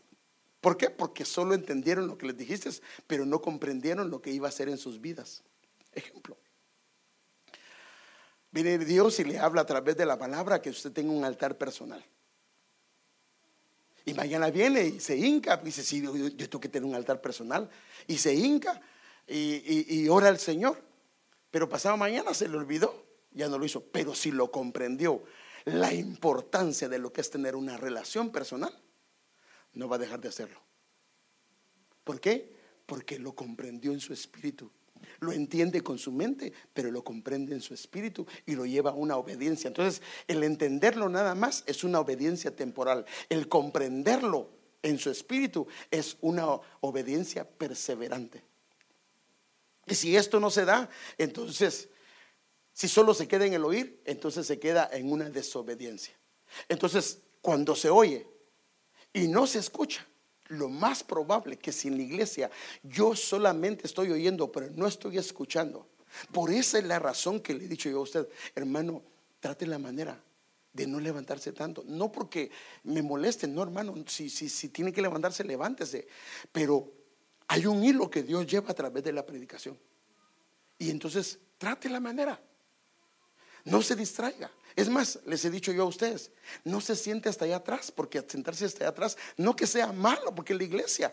¿Por 0.62 0.78
qué? 0.78 0.90
Porque 0.90 1.26
solo 1.26 1.54
entendieron 1.54 2.08
lo 2.08 2.18
que 2.18 2.26
les 2.26 2.38
dijiste, 2.38 2.70
pero 3.06 3.26
no 3.26 3.42
comprendieron 3.42 4.10
lo 4.10 4.22
que 4.22 4.32
iba 4.32 4.48
a 4.48 4.50
hacer 4.50 4.70
en 4.70 4.78
sus 4.78 5.02
vidas. 5.02 5.44
Ejemplo. 5.92 6.38
Viene 8.52 8.78
Dios 8.78 9.20
y 9.20 9.24
le 9.26 9.40
habla 9.40 9.62
a 9.62 9.66
través 9.66 9.98
de 9.98 10.06
la 10.06 10.18
palabra 10.18 10.62
que 10.62 10.70
usted 10.70 10.92
tenga 10.92 11.12
un 11.12 11.26
altar 11.26 11.58
personal. 11.58 12.06
Y 14.06 14.14
mañana 14.14 14.52
viene 14.52 14.86
y 14.86 15.00
se 15.00 15.18
hinca, 15.18 15.60
y 15.62 15.66
dice, 15.66 15.84
sí, 15.84 16.02
yo, 16.02 16.36
tengo 16.36 16.60
que 16.60 16.70
tener 16.70 16.88
un 16.88 16.96
altar 16.96 17.20
personal. 17.20 17.70
Y 18.08 18.18
se 18.18 18.34
hinca 18.34 18.80
y, 19.28 20.08
ora 20.08 20.28
al 20.28 20.40
Señor. 20.40 20.82
Pero 21.54 21.70
pasado 21.70 21.96
mañana 21.98 22.34
se 22.34 22.50
le 22.50 22.58
olvidó, 22.58 23.06
ya 23.30 23.48
no 23.48 23.60
lo 23.60 23.66
hizo. 23.66 23.84
Pero 23.92 24.16
si 24.16 24.32
lo 24.32 24.50
comprendió, 24.50 25.24
la 25.66 25.94
importancia 25.94 26.90
de 26.90 26.98
lo 26.98 27.14
que 27.14 27.22
es 27.22 27.30
tener 27.30 27.56
una 27.56 27.78
relación 27.78 28.32
personal, 28.32 28.76
no 29.74 29.88
va 29.88 29.98
a 29.98 30.00
dejar 30.00 30.20
de 30.20 30.30
hacerlo. 30.30 30.60
¿Por 32.04 32.20
qué? 32.20 32.52
Porque 32.88 33.20
lo 33.20 33.36
comprendió 33.36 33.92
en 33.92 34.00
su 34.00 34.14
espíritu 34.14 34.72
lo 35.20 35.32
entiende 35.32 35.82
con 35.82 36.00
su 36.00 36.12
mente, 36.12 36.54
pero 36.74 36.90
lo 36.90 37.04
comprende 37.04 37.54
en 37.54 37.62
su 37.62 37.74
espíritu 37.74 38.26
y 38.46 38.56
lo 38.56 38.66
lleva 38.66 38.92
a 38.92 38.96
una 38.96 39.18
obediencia. 39.18 39.68
Entonces, 39.68 40.02
el 40.28 40.44
entenderlo 40.44 41.10
nada 41.10 41.36
más 41.36 41.64
es 41.68 41.84
una 41.84 42.00
obediencia 42.00 42.56
temporal. 42.56 43.06
El 43.28 43.50
comprenderlo 43.50 44.50
en 44.82 44.98
su 44.98 45.10
espíritu 45.10 45.68
es 45.92 46.18
una 46.22 46.48
obediencia 46.80 47.48
perseverante. 47.48 48.53
Y 49.86 49.96
si 49.96 50.16
esto 50.16 50.40
no 50.40 50.50
se 50.50 50.66
da, 50.66 50.90
entonces, 51.18 51.90
si 52.74 52.88
solo 52.88 53.14
se 53.14 53.28
queda 53.28 53.46
en 53.46 53.54
el 53.54 53.66
oír, 53.66 54.02
entonces 54.06 54.48
se 54.48 54.60
queda 54.60 54.90
en 54.92 55.12
una 55.12 55.30
desobediencia. 55.30 56.16
Entonces, 56.70 57.20
cuando 57.42 57.76
se 57.76 57.90
oye 57.90 58.28
y 59.12 59.28
no 59.28 59.46
se 59.46 59.60
escucha, 59.60 60.08
lo 60.48 60.70
más 60.70 61.04
probable 61.04 61.58
que 61.58 61.72
si 61.72 61.88
en 61.88 61.98
la 61.98 62.04
iglesia 62.04 62.52
yo 62.84 63.16
solamente 63.16 63.88
estoy 63.88 64.12
oyendo, 64.12 64.52
pero 64.52 64.70
no 64.72 64.88
estoy 64.88 65.18
escuchando. 65.18 65.88
Por 66.32 66.52
esa 66.52 66.78
es 66.78 66.86
la 66.86 67.00
razón 67.00 67.40
que 67.40 67.54
le 67.54 67.66
he 67.66 67.68
dicho 67.68 67.90
yo 67.90 68.00
a 68.00 68.04
usted, 68.04 68.28
hermano, 68.56 69.04
trate 69.40 69.66
la 69.66 69.80
manera 69.80 70.22
de 70.72 70.88
no 70.88 71.00
levantarse 71.00 71.52
tanto. 71.52 71.84
No 71.88 72.12
porque 72.12 72.52
me 72.84 73.02
moleste, 73.02 73.48
no, 73.48 73.62
hermano, 73.62 73.96
si, 74.08 74.30
si, 74.30 74.50
si 74.50 74.70
tiene 74.70 74.92
que 74.92 75.02
levantarse, 75.02 75.44
levántese. 75.44 76.08
Pero 76.52 76.92
hay 77.48 77.66
un 77.66 77.84
hilo 77.84 78.10
que 78.10 78.24
Dios 78.24 78.46
lleva 78.48 78.72
a 78.72 78.74
través 78.74 79.04
de 79.04 79.12
la 79.12 79.26
predicación. 79.26 79.78
Y 80.78 80.90
entonces 80.90 81.40
trate 81.58 81.90
la 81.90 82.00
manera. 82.00 82.40
No 83.66 83.82
se 83.82 83.96
distraiga. 83.96 84.52
Es 84.76 84.90
más, 84.90 85.20
les 85.26 85.46
he 85.46 85.50
dicho 85.50 85.72
yo 85.72 85.84
a 85.84 85.88
ustedes, 85.88 86.32
no 86.64 86.82
se 86.82 86.96
siente 86.96 87.30
hasta 87.30 87.46
allá 87.46 87.58
atrás, 87.58 87.92
porque 87.92 88.26
sentarse 88.28 88.66
hasta 88.66 88.80
allá 88.86 88.90
atrás, 88.90 89.18
no 89.38 89.56
que 89.56 89.68
sea 89.68 89.92
malo, 89.92 90.34
porque 90.34 90.54
es 90.54 90.60
la 90.60 90.66
iglesia, 90.66 91.12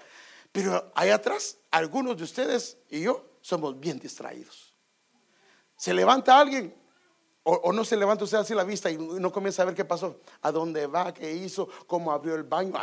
pero 0.50 0.90
allá 0.94 1.16
atrás, 1.16 1.58
algunos 1.70 2.16
de 2.16 2.24
ustedes 2.24 2.78
y 2.88 3.02
yo 3.02 3.24
somos 3.42 3.78
bien 3.78 3.98
distraídos. 3.98 4.74
Se 5.76 5.92
levanta 5.92 6.38
alguien, 6.40 6.74
o, 7.42 7.72
no 7.72 7.84
se 7.84 7.96
levanta 7.96 8.24
usted 8.24 8.38
así 8.38 8.54
la 8.54 8.64
vista 8.64 8.90
y 8.90 8.96
no 8.98 9.32
comienza 9.32 9.62
a 9.62 9.66
ver 9.66 9.74
qué 9.74 9.84
pasó, 9.84 10.20
a 10.42 10.50
dónde 10.50 10.86
va, 10.86 11.12
qué 11.12 11.32
hizo, 11.32 11.68
cómo 11.86 12.12
abrió 12.12 12.34
el 12.34 12.44
baño, 12.44 12.74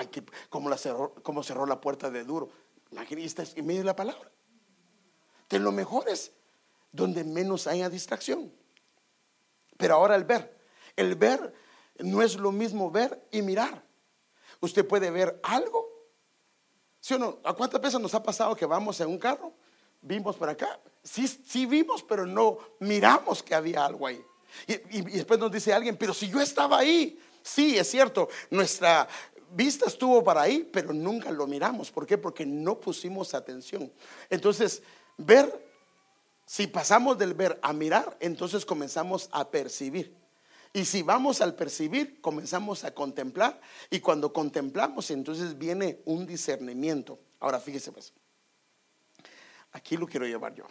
cómo 0.50 1.44
cerró 1.44 1.66
la 1.66 1.82
puerta 1.82 2.10
de 2.10 2.24
duro. 2.24 2.50
Imagínese, 2.92 3.54
en 3.56 3.66
medio 3.66 3.82
de 3.82 3.86
la 3.86 3.96
palabra. 3.96 4.32
De 5.50 5.60
lo 5.60 5.72
mejor 5.72 6.10
es 6.10 6.32
donde 6.92 7.24
menos 7.24 7.68
haya 7.68 7.90
distracción. 7.90 8.52
Pero 9.78 9.96
ahora 9.96 10.16
el 10.16 10.24
ver. 10.24 10.58
El 10.96 11.16
ver 11.16 11.54
no 12.00 12.22
es 12.22 12.36
lo 12.36 12.52
mismo 12.52 12.92
ver 12.92 13.28
y 13.32 13.42
mirar. 13.42 13.84
Usted 14.60 14.88
puede 14.88 15.12
ver 15.12 15.40
algo. 15.44 15.88
¿Sí 17.00 17.14
o 17.14 17.20
no? 17.20 17.40
¿A 17.44 17.54
cuántas 17.54 17.80
veces 17.82 18.00
nos 18.00 18.14
ha 18.14 18.24
pasado 18.24 18.56
que 18.56 18.66
vamos 18.66 19.00
en 19.00 19.08
un 19.08 19.20
carro? 19.20 19.54
Vimos 20.02 20.36
por 20.36 20.50
acá. 20.50 20.80
Sí, 21.04 21.28
sí 21.28 21.66
vimos, 21.66 22.04
pero 22.04 22.26
no 22.26 22.58
miramos 22.80 23.44
que 23.44 23.56
había 23.56 23.86
algo 23.86 24.08
ahí. 24.08 24.24
Y, 24.68 25.02
después 25.02 25.40
nos 25.40 25.52
dice 25.52 25.74
alguien, 25.74 25.98
pero 25.98 26.14
si 26.14 26.30
yo 26.30 26.42
estaba 26.42 26.80
ahí. 26.80 27.20
Sí, 27.44 27.78
es 27.78 27.90
cierto, 27.90 28.28
nuestra 28.50 29.08
vista 29.52 29.86
estuvo 29.86 30.24
para 30.24 30.42
ahí, 30.42 30.70
pero 30.72 30.94
nunca 30.94 31.32
lo 31.32 31.48
miramos. 31.48 31.92
¿Por 31.92 32.06
qué? 32.06 32.18
Porque 32.18 32.46
no 32.46 32.80
pusimos 32.80 33.34
atención. 33.34 33.92
Entonces, 34.30 34.82
ver 35.18 35.68
si 36.46 36.68
pasamos 36.68 37.18
del 37.18 37.34
ver 37.34 37.60
a 37.62 37.74
mirar, 37.74 38.18
entonces 38.20 38.66
comenzamos 38.66 39.30
a 39.32 39.50
percibir. 39.50 40.16
Y 40.74 40.86
si 40.86 41.02
vamos 41.02 41.42
al 41.42 41.56
percibir, 41.56 42.22
comenzamos 42.22 42.84
a 42.84 42.94
contemplar. 42.94 43.60
Y 43.90 44.00
cuando 44.00 44.32
contemplamos, 44.32 45.12
entonces 45.12 45.58
viene 45.58 46.02
un 46.06 46.26
discernimiento. 46.26 47.20
Ahora 47.40 47.60
fíjese 47.60 47.92
pues, 47.92 48.14
aquí 49.72 49.98
lo 49.98 50.08
quiero 50.08 50.26
llevar 50.26 50.54
yo. 50.54 50.66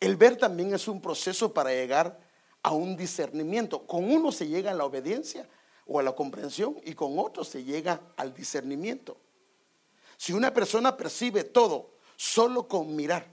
El 0.00 0.16
ver 0.16 0.36
también 0.36 0.74
es 0.74 0.88
un 0.88 1.00
proceso 1.00 1.54
para 1.54 1.70
llegar 1.70 2.18
a 2.62 2.72
un 2.72 2.96
discernimiento. 2.96 3.86
Con 3.86 4.10
uno 4.10 4.32
se 4.32 4.46
llega 4.46 4.70
a 4.70 4.74
la 4.74 4.84
obediencia 4.84 5.48
o 5.86 5.98
a 5.98 6.02
la 6.02 6.14
comprensión 6.14 6.76
y 6.84 6.94
con 6.94 7.18
otro 7.18 7.44
se 7.44 7.64
llega 7.64 8.00
al 8.16 8.32
discernimiento. 8.34 9.16
Si 10.16 10.32
una 10.32 10.54
persona 10.54 10.96
percibe 10.96 11.44
todo 11.44 11.96
solo 12.16 12.68
con 12.68 12.94
mirar, 12.94 13.26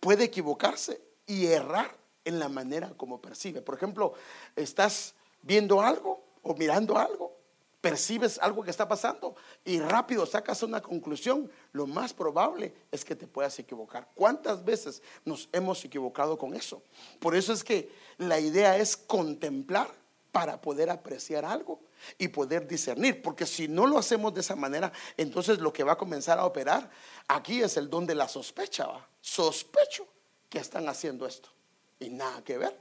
puede 0.00 0.24
equivocarse 0.24 1.02
y 1.26 1.46
errar 1.46 1.96
en 2.24 2.38
la 2.38 2.48
manera 2.48 2.94
como 2.96 3.20
percibe. 3.20 3.60
Por 3.60 3.74
ejemplo, 3.74 4.14
estás 4.56 5.14
viendo 5.42 5.80
algo 5.80 6.24
o 6.42 6.54
mirando 6.54 6.96
algo, 6.96 7.36
percibes 7.82 8.38
algo 8.38 8.62
que 8.62 8.70
está 8.70 8.88
pasando 8.88 9.34
y 9.64 9.80
rápido 9.80 10.24
sacas 10.24 10.62
una 10.62 10.80
conclusión, 10.80 11.50
lo 11.72 11.86
más 11.86 12.14
probable 12.14 12.72
es 12.90 13.04
que 13.04 13.16
te 13.16 13.26
puedas 13.26 13.58
equivocar. 13.58 14.08
¿Cuántas 14.14 14.64
veces 14.64 15.02
nos 15.24 15.48
hemos 15.52 15.84
equivocado 15.84 16.38
con 16.38 16.54
eso? 16.54 16.82
Por 17.18 17.34
eso 17.34 17.52
es 17.52 17.62
que 17.62 17.92
la 18.18 18.38
idea 18.38 18.78
es 18.78 18.96
contemplar 18.96 19.88
para 20.30 20.60
poder 20.60 20.88
apreciar 20.88 21.44
algo 21.44 21.80
y 22.16 22.28
poder 22.28 22.66
discernir, 22.66 23.20
porque 23.20 23.44
si 23.44 23.68
no 23.68 23.86
lo 23.86 23.98
hacemos 23.98 24.32
de 24.32 24.40
esa 24.40 24.56
manera, 24.56 24.90
entonces 25.16 25.58
lo 25.58 25.72
que 25.72 25.84
va 25.84 25.92
a 25.92 25.98
comenzar 25.98 26.38
a 26.38 26.46
operar 26.46 26.88
aquí 27.28 27.62
es 27.62 27.76
el 27.76 27.90
don 27.90 28.06
de 28.06 28.14
la 28.14 28.28
sospecha. 28.28 28.88
Sospecho 29.20 30.06
que 30.48 30.58
están 30.58 30.88
haciendo 30.88 31.26
esto 31.26 31.50
y 31.98 32.10
nada 32.10 32.42
que 32.42 32.58
ver, 32.58 32.80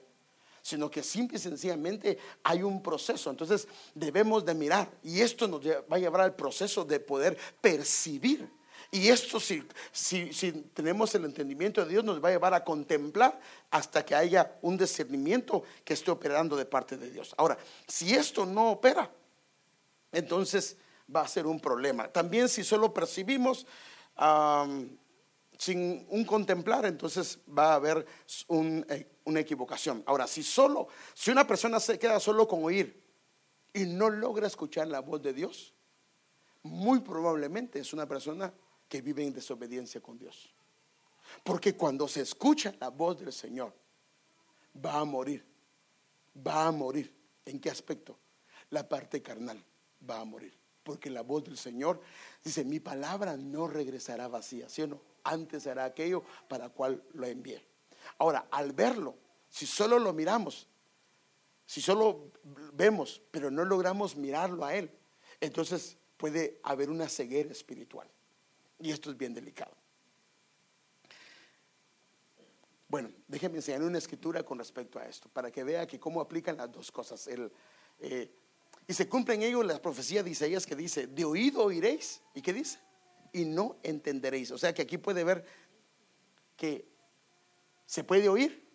sino 0.62 0.90
que 0.90 1.04
simple 1.04 1.38
y 1.38 1.42
sencillamente 1.42 2.18
hay 2.44 2.64
un 2.64 2.82
proceso. 2.82 3.30
Entonces 3.30 3.68
debemos 3.96 4.46
de 4.46 4.54
mirar 4.54 4.90
y 5.04 5.22
esto 5.22 5.48
nos 5.48 5.66
va 5.66 5.96
a 5.96 6.00
llevar 6.00 6.22
al 6.22 6.36
proceso 6.36 6.86
de 6.86 7.00
poder 7.00 7.38
percibir 7.62 8.50
y 8.94 9.08
esto 9.08 9.40
si, 9.40 9.64
si, 9.94 10.52
tenemos 10.74 11.16
el 11.16 11.24
entendimiento 11.24 11.84
de 11.84 11.92
Dios 11.92 12.04
nos 12.04 12.22
va 12.22 12.28
a 12.28 12.32
llevar 12.34 12.54
a 12.54 12.64
contemplar 12.66 13.40
hasta 13.70 14.04
que 14.04 14.14
haya 14.14 14.58
un 14.62 14.78
discernimiento 14.78 15.64
que 15.86 15.94
esté 15.94 16.12
operando 16.12 16.58
de 16.58 16.66
parte 16.66 16.98
de 16.98 17.10
Dios. 17.10 17.34
Ahora, 17.38 17.58
si 17.88 18.14
esto 18.14 18.46
no 18.46 18.72
opera, 18.72 19.10
entonces 20.12 20.76
va 21.14 21.22
a 21.22 21.28
ser 21.28 21.48
un 21.48 21.62
problema. 21.62 22.10
También 22.10 22.50
si 22.50 22.66
solo 22.66 22.94
percibimos 22.94 23.66
sin 25.62 26.08
un 26.10 26.26
contemplar, 26.26 26.88
entonces 26.88 27.38
va 27.48 27.74
a 27.74 27.76
haber 27.76 28.04
eh, 28.50 29.08
una 29.26 29.40
equivocación. 29.40 30.02
Ahora, 30.08 30.26
si 30.26 30.42
solo, 30.42 30.88
si 31.14 31.30
una 31.30 31.46
persona 31.46 31.80
se 31.80 32.00
queda 32.00 32.20
solo 32.20 32.48
con 32.48 32.64
oír 32.64 33.00
y 33.72 33.86
no 33.86 34.10
logra 34.10 34.48
escuchar 34.48 34.88
la 34.88 35.02
voz 35.02 35.22
de 35.22 35.34
Dios, 35.34 35.76
muy 36.64 37.02
probablemente 37.02 37.78
es 37.78 37.94
una 37.94 38.08
persona 38.08 38.52
que 38.90 39.04
vive 39.04 39.24
en 39.24 39.34
desobediencia 39.34 40.02
con 40.02 40.18
Dios. 40.18 40.52
Porque 41.44 41.76
cuando 41.76 42.08
se 42.08 42.22
escucha 42.22 42.74
la 42.80 42.90
voz 42.90 43.20
del 43.20 43.32
Señor, 43.32 43.72
va 44.84 44.98
a 44.98 45.06
morir. 45.06 45.46
Va 46.36 46.66
a 46.66 46.72
morir. 46.72 47.16
¿En 47.46 47.60
qué 47.60 47.70
aspecto? 47.70 48.18
La 48.72 48.90
parte 48.90 49.22
carnal 49.22 49.64
va 50.10 50.22
a 50.22 50.26
morir. 50.26 50.58
Porque 50.82 51.12
la 51.12 51.22
voz 51.22 51.44
del 51.44 51.58
Señor 51.60 52.02
dice, 52.44 52.66
mi 52.66 52.80
palabra 52.80 53.38
no 53.38 53.68
regresará 53.68 54.28
vacía, 54.28 54.68
¿sí 54.68 54.82
o 54.82 54.88
no? 54.88 55.11
Antes 55.24 55.64
será 55.64 55.86
aquello 55.86 56.24
para 56.48 56.70
cual 56.70 57.04
lo 57.14 57.26
envié. 57.26 57.66
Ahora, 58.18 58.48
al 58.52 58.72
verlo, 58.74 59.16
si 59.50 59.66
solo 59.66 60.00
lo 60.00 60.14
miramos, 60.14 60.68
si 61.66 61.82
solo 61.82 62.32
vemos, 62.74 63.22
pero 63.32 63.52
no 63.52 63.64
logramos 63.64 64.16
mirarlo 64.16 64.66
a 64.66 64.76
Él, 64.76 64.92
entonces 65.40 65.98
puede 66.18 66.60
haber 66.64 66.90
una 66.90 67.08
ceguera 67.08 67.52
espiritual. 67.52 68.08
Y 68.80 68.92
esto 68.92 69.12
es 69.12 69.18
bien 69.18 69.34
delicado. 69.34 69.76
Bueno, 72.88 73.10
déjenme 73.28 73.58
enseñar 73.58 73.84
una 73.84 74.00
escritura 74.00 74.44
con 74.44 74.60
respecto 74.60 75.00
a 75.00 75.06
esto, 75.06 75.30
para 75.30 75.50
que 75.50 75.64
vea 75.64 75.88
que 75.88 76.00
cómo 76.00 76.20
aplican 76.20 76.58
las 76.58 76.70
dos 76.72 76.92
cosas. 76.92 77.30
Eh, 78.00 78.30
y 78.86 78.94
se 78.94 79.08
cumple 79.08 79.36
en 79.36 79.44
ello 79.44 79.64
la 79.64 79.82
profecía 79.82 80.24
de 80.24 80.32
Isaías 80.32 80.66
que 80.66 80.76
dice, 80.76 81.08
de 81.08 81.24
oído 81.24 81.64
oiréis. 81.64 82.22
¿Y 82.36 82.42
qué 82.42 82.52
dice? 82.52 82.80
Y 83.34 83.46
no 83.46 83.78
entenderéis. 83.84 84.52
O 84.52 84.58
sea 84.58 84.74
que 84.74 84.82
aquí 84.82 84.98
puede 84.98 85.24
ver 85.24 85.46
que 86.58 86.86
se 87.86 88.04
puede 88.04 88.30
oír, 88.30 88.68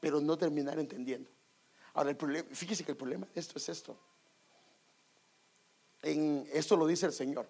pero 0.00 0.20
no 0.20 0.36
terminar 0.36 0.78
entendiendo. 0.78 1.30
Ahora, 1.94 2.10
el 2.10 2.16
problema, 2.16 2.48
fíjese 2.52 2.84
que 2.84 2.92
el 2.92 2.96
problema 2.96 3.26
de 3.32 3.40
esto 3.40 3.58
es 3.58 3.68
esto. 3.68 3.98
En 6.02 6.46
esto 6.52 6.76
lo 6.76 6.86
dice 6.86 7.06
el 7.06 7.12
Señor 7.12 7.48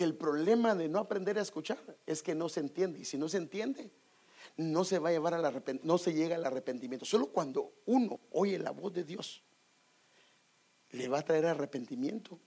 que 0.00 0.04
el 0.04 0.14
problema 0.14 0.74
de 0.74 0.88
no 0.88 0.98
aprender 0.98 1.38
a 1.38 1.42
escuchar 1.42 1.76
es 2.06 2.22
que 2.22 2.34
no 2.34 2.48
se 2.48 2.60
entiende. 2.60 3.00
Y 3.00 3.04
si 3.04 3.18
no 3.18 3.28
se 3.28 3.36
entiende, 3.36 3.90
no 4.56 4.82
se 4.82 4.98
va 4.98 5.10
a 5.10 5.12
llevar 5.12 5.34
al 5.34 5.80
no 5.82 5.98
se 5.98 6.14
llega 6.14 6.36
al 6.36 6.46
arrepentimiento. 6.46 7.04
Solo 7.04 7.26
cuando 7.26 7.74
uno 7.84 8.18
oye 8.30 8.58
la 8.58 8.70
voz 8.70 8.94
de 8.94 9.04
Dios, 9.04 9.42
le 10.92 11.06
va 11.06 11.18
a 11.18 11.22
traer 11.22 11.44
arrepentimiento 11.44 12.38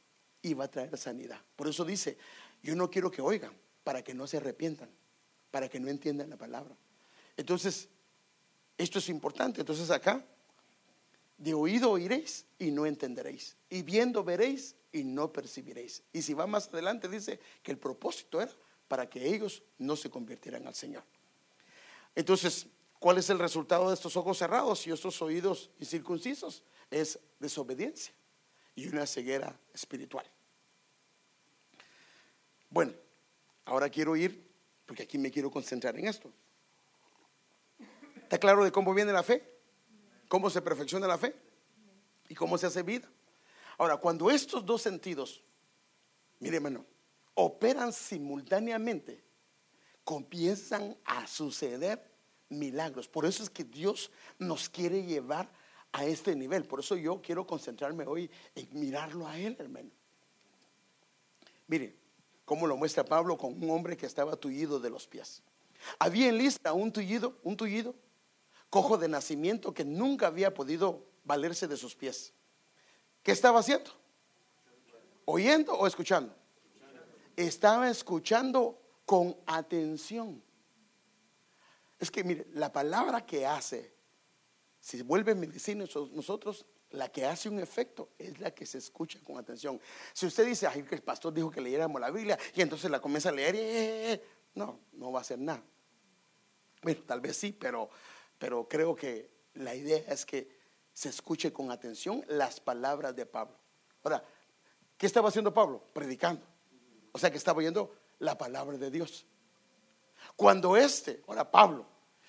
y 0.41 0.55
va 0.55 0.63
a 0.63 0.71
traer 0.71 0.97
sanidad. 0.97 1.39
Por 1.55 1.67
eso 1.67 1.85
dice, 1.85 2.17
yo 2.63 2.75
no 2.75 2.89
quiero 2.89 3.11
que 3.11 3.21
oigan 3.21 3.53
para 3.83 4.01
que 4.01 4.13
no 4.13 4.25
se 4.25 4.37
arrepientan, 4.37 4.89
para 5.51 5.69
que 5.69 5.79
no 5.79 5.89
entiendan 5.89 6.29
la 6.29 6.37
palabra. 6.37 6.75
Entonces, 7.37 7.89
esto 8.77 8.99
es 8.99 9.09
importante. 9.09 9.61
Entonces 9.61 9.91
acá, 9.91 10.25
de 11.37 11.53
oído 11.53 11.91
oiréis 11.91 12.45
y 12.57 12.71
no 12.71 12.85
entenderéis. 12.85 13.55
Y 13.69 13.81
viendo 13.81 14.23
veréis 14.23 14.75
y 14.91 15.03
no 15.03 15.31
percibiréis. 15.31 16.01
Y 16.13 16.21
si 16.21 16.33
va 16.33 16.47
más 16.47 16.67
adelante, 16.69 17.09
dice 17.09 17.39
que 17.61 17.71
el 17.71 17.77
propósito 17.77 18.41
era 18.41 18.51
para 18.87 19.09
que 19.09 19.27
ellos 19.27 19.61
no 19.77 19.95
se 19.95 20.09
convirtieran 20.09 20.67
al 20.67 20.75
Señor. 20.75 21.03
Entonces, 22.15 22.67
¿cuál 22.99 23.17
es 23.17 23.29
el 23.29 23.39
resultado 23.39 23.89
de 23.89 23.95
estos 23.95 24.15
ojos 24.15 24.37
cerrados 24.37 24.85
y 24.87 24.91
estos 24.91 25.21
oídos 25.21 25.69
incircuncisos? 25.79 26.63
Es 26.91 27.19
desobediencia 27.39 28.13
y 28.75 28.87
una 28.87 29.05
ceguera 29.05 29.59
espiritual. 29.73 30.25
Bueno, 32.73 32.91
ahora 33.65 33.87
quiero 33.87 34.15
ir, 34.15 34.51
porque 34.87 35.03
aquí 35.03 35.19
me 35.19 35.29
quiero 35.29 35.51
concentrar 35.51 35.95
en 35.95 36.07
esto. 36.07 36.33
¿Está 38.15 38.39
claro 38.39 38.63
de 38.63 38.71
cómo 38.71 38.95
viene 38.95 39.13
la 39.13 39.21
fe? 39.21 39.47
¿Cómo 40.27 40.49
se 40.49 40.59
perfecciona 40.59 41.05
la 41.05 41.19
fe? 41.19 41.35
¿Y 42.29 42.33
cómo 42.33 42.57
se 42.57 42.65
hace 42.65 42.81
vida? 42.81 43.07
Ahora, 43.77 43.97
cuando 43.97 44.31
estos 44.31 44.65
dos 44.65 44.81
sentidos, 44.81 45.43
mire 46.39 46.55
hermano, 46.55 46.83
operan 47.35 47.93
simultáneamente, 47.93 49.23
comienzan 50.03 50.97
a 51.05 51.27
suceder 51.27 52.03
milagros. 52.49 53.07
Por 53.07 53.27
eso 53.27 53.43
es 53.43 53.51
que 53.51 53.65
Dios 53.65 54.09
nos 54.39 54.67
quiere 54.67 55.03
llevar 55.03 55.47
a 55.91 56.05
este 56.05 56.35
nivel. 56.35 56.65
Por 56.65 56.79
eso 56.79 56.95
yo 56.95 57.21
quiero 57.21 57.45
concentrarme 57.45 58.07
hoy 58.07 58.31
en 58.55 58.67
mirarlo 58.71 59.27
a 59.27 59.37
Él, 59.37 59.55
hermano. 59.59 59.91
Mire, 61.67 62.01
cómo 62.45 62.67
lo 62.67 62.77
muestra 62.77 63.03
Pablo 63.03 63.37
con 63.37 63.61
un 63.61 63.69
hombre 63.69 63.97
que 63.97 64.05
estaba 64.05 64.35
tullido 64.35 64.79
de 64.79 64.89
los 64.89 65.07
pies. 65.07 65.41
Había 65.99 66.29
en 66.29 66.37
lista 66.37 66.73
un 66.73 66.91
tullido, 66.91 67.37
un 67.43 67.57
tullido, 67.57 67.95
cojo 68.69 68.97
de 68.97 69.07
nacimiento 69.07 69.73
que 69.73 69.85
nunca 69.85 70.27
había 70.27 70.53
podido 70.53 71.05
valerse 71.23 71.67
de 71.67 71.77
sus 71.77 71.95
pies. 71.95 72.33
¿Qué 73.21 73.31
estaba 73.31 73.59
haciendo? 73.59 73.91
¿Oyendo 75.25 75.73
o 75.73 75.87
escuchando? 75.87 76.35
Estaba 77.35 77.89
escuchando 77.89 78.79
con 79.05 79.35
atención. 79.45 80.41
Es 81.99 82.11
que 82.11 82.23
mire, 82.23 82.47
la 82.53 82.71
palabra 82.71 83.25
que 83.25 83.45
hace, 83.45 83.93
si 84.79 85.01
vuelve 85.01 85.35
medicina 85.35 85.85
nosotros, 86.11 86.65
la 86.93 87.09
que 87.09 87.25
hace 87.25 87.49
un 87.49 87.59
efecto 87.59 88.09
es 88.17 88.39
la 88.39 88.51
que 88.51 88.65
se 88.65 88.77
escucha 88.77 89.19
con 89.23 89.37
atención. 89.37 89.79
Si 90.13 90.27
usted 90.27 90.45
dice, 90.45 90.67
ay, 90.67 90.83
que 90.83 90.95
el 90.95 91.01
pastor 91.01 91.33
dijo 91.33 91.49
que 91.49 91.59
leyéramos 91.59 91.99
la 91.99 92.11
Biblia 92.11 92.37
y 92.55 92.61
entonces 92.61 92.89
la 92.89 92.99
comienza 92.99 93.29
a 93.29 93.31
leer, 93.31 94.23
no, 94.53 94.79
no 94.93 95.11
va 95.11 95.19
a 95.19 95.21
hacer 95.21 95.39
nada. 95.39 95.63
Bueno, 96.83 97.01
tal 97.07 97.19
vez 97.19 97.35
sí, 97.35 97.51
pero, 97.51 97.89
pero 98.37 98.67
creo 98.67 98.95
que 98.95 99.31
la 99.55 99.73
idea 99.73 100.03
es 100.07 100.25
que 100.25 100.47
se 100.93 101.09
escuche 101.09 101.51
con 101.51 101.71
atención 101.71 102.23
las 102.27 102.59
palabras 102.59 103.15
de 103.15 103.25
Pablo. 103.25 103.57
Ahora, 104.03 104.23
¿qué 104.95 105.07
estaba 105.07 105.29
haciendo 105.29 105.51
Pablo? 105.51 105.83
Predicando. 105.93 106.45
O 107.11 107.17
sea 107.17 107.31
que 107.31 107.37
estaba 107.37 107.57
oyendo 107.57 107.91
la 108.19 108.37
palabra 108.37 108.77
de 108.77 108.91
Dios. 108.91 109.25
Cuando 110.35 110.77
este, 110.77 111.23
ahora 111.27 111.49
Pablo, 111.49 111.87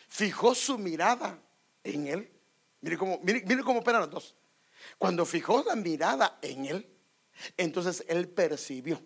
fijó 0.09 0.55
su 0.55 0.79
mirada 0.79 1.38
en 1.83 2.07
él, 2.07 2.33
mire 2.81 2.96
cómo, 2.96 3.18
mire, 3.22 3.42
mire 3.46 3.62
cómo 3.62 3.83
los 3.85 4.11
dos. 4.11 4.35
Cuando 4.99 5.25
fijó 5.25 5.62
la 5.64 5.77
mirada 5.77 6.38
en 6.42 6.66
él, 6.66 6.90
entonces 7.57 8.05
él 8.09 8.29
percibió 8.29 9.01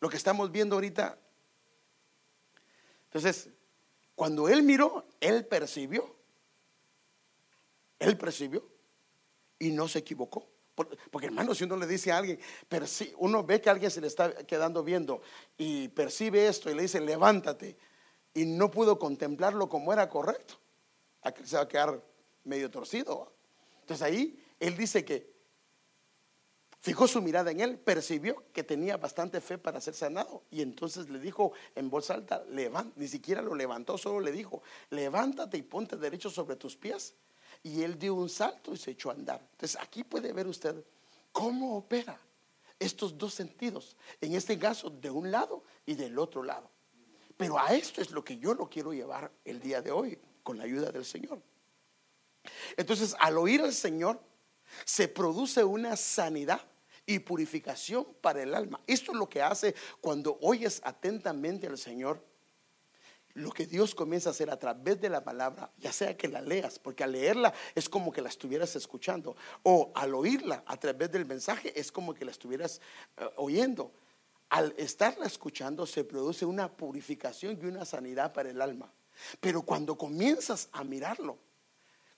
lo 0.00 0.08
que 0.08 0.16
estamos 0.16 0.50
viendo 0.50 0.76
ahorita. 0.76 1.18
Entonces, 3.04 3.50
cuando 4.14 4.48
él 4.48 4.62
miró, 4.62 5.06
él 5.20 5.46
percibió. 5.46 6.16
Él 7.98 8.16
percibió 8.16 8.68
y 9.58 9.70
no 9.70 9.88
se 9.88 10.00
equivocó. 10.00 10.48
Porque 10.74 11.26
hermano, 11.26 11.54
si 11.54 11.64
uno 11.64 11.76
le 11.76 11.88
dice 11.88 12.12
a 12.12 12.18
alguien, 12.18 12.38
uno 13.16 13.42
ve 13.42 13.60
que 13.60 13.68
alguien 13.68 13.90
se 13.90 14.00
le 14.00 14.06
está 14.06 14.32
quedando 14.46 14.84
viendo 14.84 15.22
y 15.56 15.88
percibe 15.88 16.46
esto 16.46 16.70
y 16.70 16.74
le 16.74 16.82
dice, 16.82 17.00
levántate, 17.00 17.76
y 18.34 18.44
no 18.44 18.70
pudo 18.70 18.96
contemplarlo 18.96 19.68
como 19.68 19.92
era 19.92 20.08
correcto, 20.08 20.54
aquí 21.22 21.44
se 21.44 21.56
va 21.56 21.62
a 21.62 21.68
quedar 21.68 22.00
medio 22.44 22.70
torcido. 22.70 23.32
Entonces 23.80 24.06
ahí 24.06 24.40
él 24.60 24.76
dice 24.76 25.04
que 25.04 25.38
Fijó 26.80 27.08
su 27.08 27.20
mirada 27.20 27.50
en 27.50 27.60
él, 27.60 27.78
percibió 27.78 28.44
que 28.52 28.62
tenía 28.62 28.96
bastante 28.96 29.40
fe 29.40 29.58
para 29.58 29.80
ser 29.80 29.94
sanado 29.94 30.44
y 30.50 30.62
entonces 30.62 31.08
le 31.08 31.18
dijo 31.18 31.52
en 31.74 31.90
voz 31.90 32.08
alta, 32.10 32.44
levanta, 32.50 32.92
ni 32.96 33.08
siquiera 33.08 33.42
lo 33.42 33.54
levantó, 33.54 33.98
solo 33.98 34.20
le 34.20 34.30
dijo, 34.30 34.62
levántate 34.90 35.58
y 35.58 35.62
ponte 35.62 35.96
derecho 35.96 36.30
sobre 36.30 36.54
tus 36.54 36.76
pies. 36.76 37.14
Y 37.64 37.82
él 37.82 37.98
dio 37.98 38.14
un 38.14 38.28
salto 38.28 38.72
y 38.72 38.76
se 38.76 38.92
echó 38.92 39.10
a 39.10 39.14
andar. 39.14 39.40
Entonces 39.52 39.76
aquí 39.82 40.04
puede 40.04 40.32
ver 40.32 40.46
usted 40.46 40.84
cómo 41.32 41.76
opera 41.76 42.16
estos 42.78 43.18
dos 43.18 43.34
sentidos, 43.34 43.96
en 44.20 44.34
este 44.34 44.56
caso 44.56 44.88
de 44.88 45.10
un 45.10 45.32
lado 45.32 45.64
y 45.84 45.94
del 45.94 46.16
otro 46.16 46.44
lado. 46.44 46.70
Pero 47.36 47.58
a 47.58 47.74
esto 47.74 48.00
es 48.00 48.12
lo 48.12 48.24
que 48.24 48.38
yo 48.38 48.54
lo 48.54 48.70
quiero 48.70 48.92
llevar 48.92 49.32
el 49.44 49.58
día 49.58 49.82
de 49.82 49.90
hoy 49.90 50.16
con 50.44 50.56
la 50.56 50.64
ayuda 50.64 50.92
del 50.92 51.04
Señor. 51.04 51.42
Entonces, 52.76 53.16
al 53.18 53.36
oír 53.36 53.62
al 53.62 53.74
Señor, 53.74 54.20
se 54.84 55.08
produce 55.08 55.64
una 55.64 55.96
sanidad 55.96 56.60
y 57.06 57.20
purificación 57.20 58.06
para 58.20 58.42
el 58.42 58.54
alma. 58.54 58.80
Esto 58.86 59.12
es 59.12 59.18
lo 59.18 59.28
que 59.28 59.40
hace 59.40 59.74
cuando 60.00 60.38
oyes 60.42 60.80
atentamente 60.84 61.66
al 61.66 61.78
Señor. 61.78 62.22
Lo 63.32 63.50
que 63.50 63.66
Dios 63.66 63.94
comienza 63.94 64.28
a 64.28 64.32
hacer 64.32 64.50
a 64.50 64.58
través 64.58 65.00
de 65.00 65.08
la 65.08 65.22
palabra, 65.24 65.70
ya 65.78 65.92
sea 65.92 66.16
que 66.16 66.28
la 66.28 66.40
leas, 66.40 66.78
porque 66.78 67.04
al 67.04 67.12
leerla 67.12 67.54
es 67.74 67.88
como 67.88 68.12
que 68.12 68.20
la 68.20 68.28
estuvieras 68.28 68.74
escuchando, 68.74 69.36
o 69.62 69.92
al 69.94 70.14
oírla 70.14 70.64
a 70.66 70.76
través 70.76 71.10
del 71.12 71.24
mensaje 71.24 71.72
es 71.78 71.92
como 71.92 72.12
que 72.14 72.24
la 72.24 72.30
estuvieras 72.30 72.80
eh, 73.16 73.28
oyendo. 73.36 73.92
Al 74.50 74.74
estarla 74.76 75.26
escuchando 75.26 75.86
se 75.86 76.04
produce 76.04 76.44
una 76.44 76.70
purificación 76.70 77.58
y 77.62 77.66
una 77.66 77.84
sanidad 77.84 78.32
para 78.32 78.50
el 78.50 78.60
alma. 78.60 78.92
Pero 79.40 79.62
cuando 79.62 79.96
comienzas 79.96 80.68
a 80.72 80.84
mirarlo, 80.84 81.38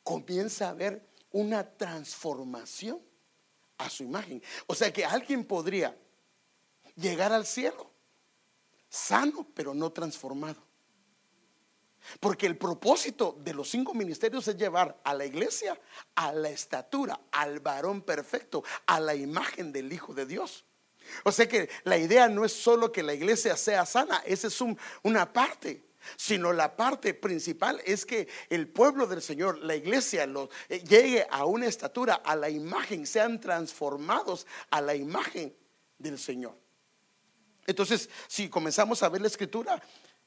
comienza 0.03 0.71
a 0.71 0.75
ver 0.75 1.10
una 1.33 1.65
transformación 1.65 3.01
a 3.79 3.89
su 3.89 4.03
imagen. 4.03 4.43
O 4.67 4.75
sea 4.75 4.93
que 4.93 5.05
alguien 5.05 5.45
podría 5.45 5.97
llegar 6.97 7.33
al 7.33 7.47
cielo 7.47 7.91
sano, 8.89 9.47
pero 9.55 9.73
no 9.73 9.91
transformado. 9.93 10.61
Porque 12.19 12.47
el 12.47 12.57
propósito 12.57 13.37
de 13.41 13.55
los 13.55 13.71
cinco 13.71 13.95
ministerios 13.95 14.49
es 14.49 14.57
llevar 14.57 15.01
a 15.05 15.15
la 15.15 15.25
iglesia 15.25 15.79
a 16.15 16.33
la 16.33 16.49
estatura, 16.49 17.21
al 17.31 17.61
varón 17.61 18.03
perfecto, 18.03 18.65
a 18.87 18.99
la 18.99 19.15
imagen 19.15 19.73
del 19.73 19.93
Hijo 19.93 20.13
de 20.15 20.27
Dios. 20.27 20.65
O 21.25 21.33
sea 21.33 21.49
que 21.49 21.69
la 21.85 21.99
idea 21.99 22.29
no 22.29 22.45
es 22.45 22.53
solo 22.53 22.91
que 22.91 23.03
la 23.03 23.15
iglesia 23.15 23.57
sea 23.57 23.87
sana, 23.87 24.23
esa 24.27 24.49
es 24.49 24.59
una 25.03 25.33
parte 25.33 25.90
sino 26.17 26.53
la 26.53 26.77
parte 26.77 27.15
principal 27.15 27.81
es 27.85 28.07
que 28.07 28.29
el 28.49 28.69
pueblo 28.69 29.07
del 29.07 29.23
Señor, 29.23 29.59
la 29.59 29.75
iglesia, 29.75 30.29
eh, 30.69 30.81
llegue 30.81 31.27
a 31.31 31.45
una 31.45 31.67
estatura, 31.67 32.15
a 32.15 32.37
la 32.37 32.51
imagen, 32.51 33.07
sean 33.07 33.41
transformados 33.41 34.47
a 34.71 34.81
la 34.81 34.95
imagen 34.95 35.55
del 35.99 36.19
Señor. 36.19 36.57
Entonces, 37.67 38.09
si 38.27 38.49
comenzamos 38.49 39.03
a 39.03 39.09
ver 39.09 39.21
la 39.21 39.29
escritura, 39.29 39.81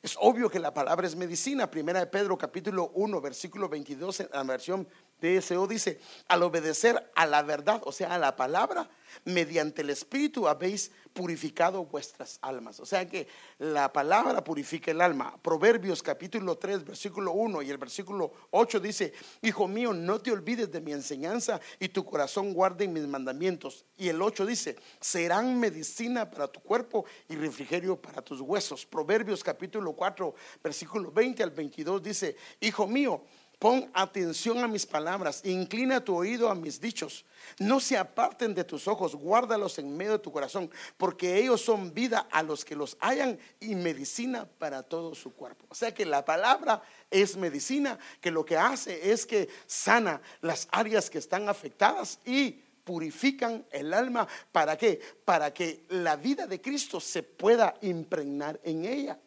es 0.04 0.18
obvio 0.20 0.50
que 0.50 0.60
la 0.60 0.74
palabra 0.74 1.08
es 1.08 1.16
medicina. 1.16 1.72
Primera 1.72 2.02
de 2.02 2.08
Pedro 2.08 2.38
capítulo 2.38 2.92
1, 2.94 3.22
versículo 3.22 3.70
22 3.70 4.20
en 4.20 4.30
la 4.34 4.44
versión 4.44 4.88
DSO 5.22 5.66
dice, 5.66 6.00
al 6.28 6.44
obedecer 6.44 7.10
a 7.16 7.26
la 7.26 7.42
verdad, 7.42 7.82
o 7.86 7.92
sea, 7.94 8.14
a 8.14 8.18
la 8.18 8.36
palabra, 8.36 8.90
mediante 9.26 9.82
el 9.82 9.90
Espíritu 9.90 10.48
habéis 10.48 10.92
purificado 11.14 11.86
vuestras 11.86 12.40
almas. 12.42 12.80
O 12.80 12.86
sea 12.86 13.08
que 13.08 13.28
la 13.60 13.94
palabra 13.94 14.44
purifica 14.44 14.92
el 14.92 15.02
alma. 15.02 15.38
Proverbios 15.42 16.02
capítulo 16.02 16.58
3, 16.58 16.84
versículo 16.84 17.34
1 17.34 17.62
y 17.62 17.70
el 17.70 17.78
versículo 17.78 18.32
8 18.52 18.80
dice, 18.80 19.14
Hijo 19.42 19.68
mío, 19.68 19.94
no 19.94 20.20
te 20.20 20.32
olvides 20.32 20.72
de 20.72 20.82
mi 20.82 20.92
enseñanza 20.92 21.62
y 21.80 21.90
tu 21.90 22.04
corazón 22.04 22.54
guarde 22.54 22.88
mis 22.88 23.08
mandamientos. 23.08 23.86
Y 23.98 24.10
el 24.10 24.22
8 24.22 24.46
dice, 24.46 24.76
serán 25.00 25.60
medicina 25.60 26.30
para 26.30 26.48
tu 26.48 26.60
cuerpo 26.62 27.06
y 27.30 27.36
refrigerio 27.36 27.96
para 27.96 28.22
tus 28.22 28.42
huesos. 28.42 28.86
Proverbios 28.86 29.44
capítulo 29.44 29.94
4, 29.94 30.34
versículo 30.64 31.12
20 31.12 31.44
al 31.44 31.52
22 31.52 32.02
dice, 32.02 32.36
Hijo 32.60 32.88
mío, 32.88 33.24
Pon 33.64 33.90
atención 33.94 34.62
a 34.62 34.68
mis 34.68 34.86
palabras, 34.86 35.40
inclina 35.46 36.04
tu 36.04 36.18
oído 36.18 36.50
a 36.50 36.54
mis 36.54 36.82
dichos. 36.82 37.24
No 37.60 37.80
se 37.80 37.96
aparten 37.98 38.54
de 38.54 38.66
tus 38.66 38.90
ojos, 38.90 39.16
guárdalos 39.16 39.80
en 39.80 39.96
medio 39.96 40.12
de 40.12 40.20
tu 40.20 40.34
corazón, 40.34 40.70
porque 40.98 41.38
ellos 41.38 41.62
son 41.62 41.94
vida 41.94 42.28
a 42.30 42.44
los 42.44 42.66
que 42.66 42.76
los 42.76 42.98
hayan 43.00 43.40
y 43.62 43.74
medicina 43.76 44.46
para 44.58 44.84
todo 44.84 45.16
su 45.16 45.32
cuerpo. 45.34 45.66
O 45.70 45.76
sea 45.76 45.94
que 45.94 46.06
la 46.06 46.26
palabra 46.26 46.84
es 47.10 47.38
medicina, 47.38 47.98
que 48.20 48.32
lo 48.32 48.44
que 48.44 48.58
hace 48.58 49.14
es 49.14 49.26
que 49.26 49.48
sana 49.66 50.22
las 50.42 50.68
áreas 50.70 51.10
que 51.10 51.20
están 51.20 51.48
afectadas 51.48 52.20
y 52.26 52.62
purifican 52.84 53.66
el 53.72 53.94
alma. 53.94 54.28
¿Para 54.52 54.78
qué? 54.78 55.00
Para 55.24 55.54
que 55.54 55.86
la 55.88 56.18
vida 56.18 56.48
de 56.48 56.60
Cristo 56.60 57.00
se 57.00 57.24
pueda 57.24 57.76
impregnar 57.80 58.60
en 58.66 58.84
ella. 58.84 59.18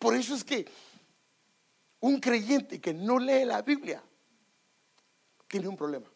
Por 0.00 0.16
eso 0.16 0.34
es 0.34 0.42
que 0.42 0.66
un 2.00 2.20
creyente 2.20 2.80
que 2.80 2.94
no 2.94 3.18
lee 3.18 3.44
la 3.44 3.62
Biblia 3.62 4.02
tiene 5.48 5.66
un 5.66 5.76
problema. 5.76 6.06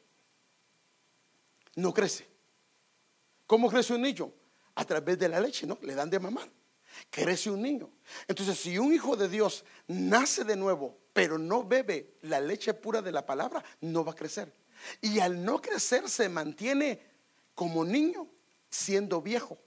No 1.74 1.92
crece. 1.92 2.28
¿Cómo 3.46 3.68
crece 3.70 3.94
un 3.94 4.02
niño? 4.02 4.32
A 4.74 4.84
través 4.84 5.18
de 5.18 5.28
la 5.28 5.40
leche, 5.40 5.66
¿no? 5.66 5.78
Le 5.82 5.94
dan 5.94 6.10
de 6.10 6.20
mamar. 6.20 6.50
Crece 7.10 7.50
un 7.50 7.62
niño. 7.62 7.90
Entonces, 8.28 8.58
si 8.58 8.78
un 8.78 8.92
hijo 8.92 9.16
de 9.16 9.28
Dios 9.28 9.64
nace 9.88 10.44
de 10.44 10.56
nuevo, 10.56 10.98
pero 11.12 11.38
no 11.38 11.64
bebe 11.64 12.14
la 12.22 12.40
leche 12.40 12.74
pura 12.74 13.00
de 13.00 13.12
la 13.12 13.24
palabra, 13.24 13.64
no 13.80 14.04
va 14.04 14.12
a 14.12 14.16
crecer. 14.16 14.52
Y 15.00 15.18
al 15.20 15.42
no 15.42 15.60
crecer 15.60 16.08
se 16.08 16.28
mantiene 16.28 17.00
como 17.54 17.84
niño 17.84 18.28
siendo 18.68 19.20
viejo. 19.22 19.58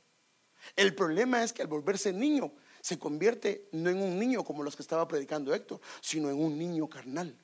El 0.76 0.96
problema 0.96 1.44
es 1.44 1.54
que 1.54 1.62
al 1.62 1.68
volverse 1.68 2.14
niño 2.14 2.54
se 2.86 3.00
convierte 3.00 3.68
no 3.72 3.90
en 3.90 4.00
un 4.00 4.20
niño 4.20 4.44
como 4.44 4.62
los 4.62 4.76
que 4.76 4.84
estaba 4.84 5.08
predicando 5.08 5.56
Héctor, 5.56 5.82
sino 6.02 6.30
en 6.30 6.40
un 6.40 6.56
niño 6.56 6.88
carnal. 6.88 7.36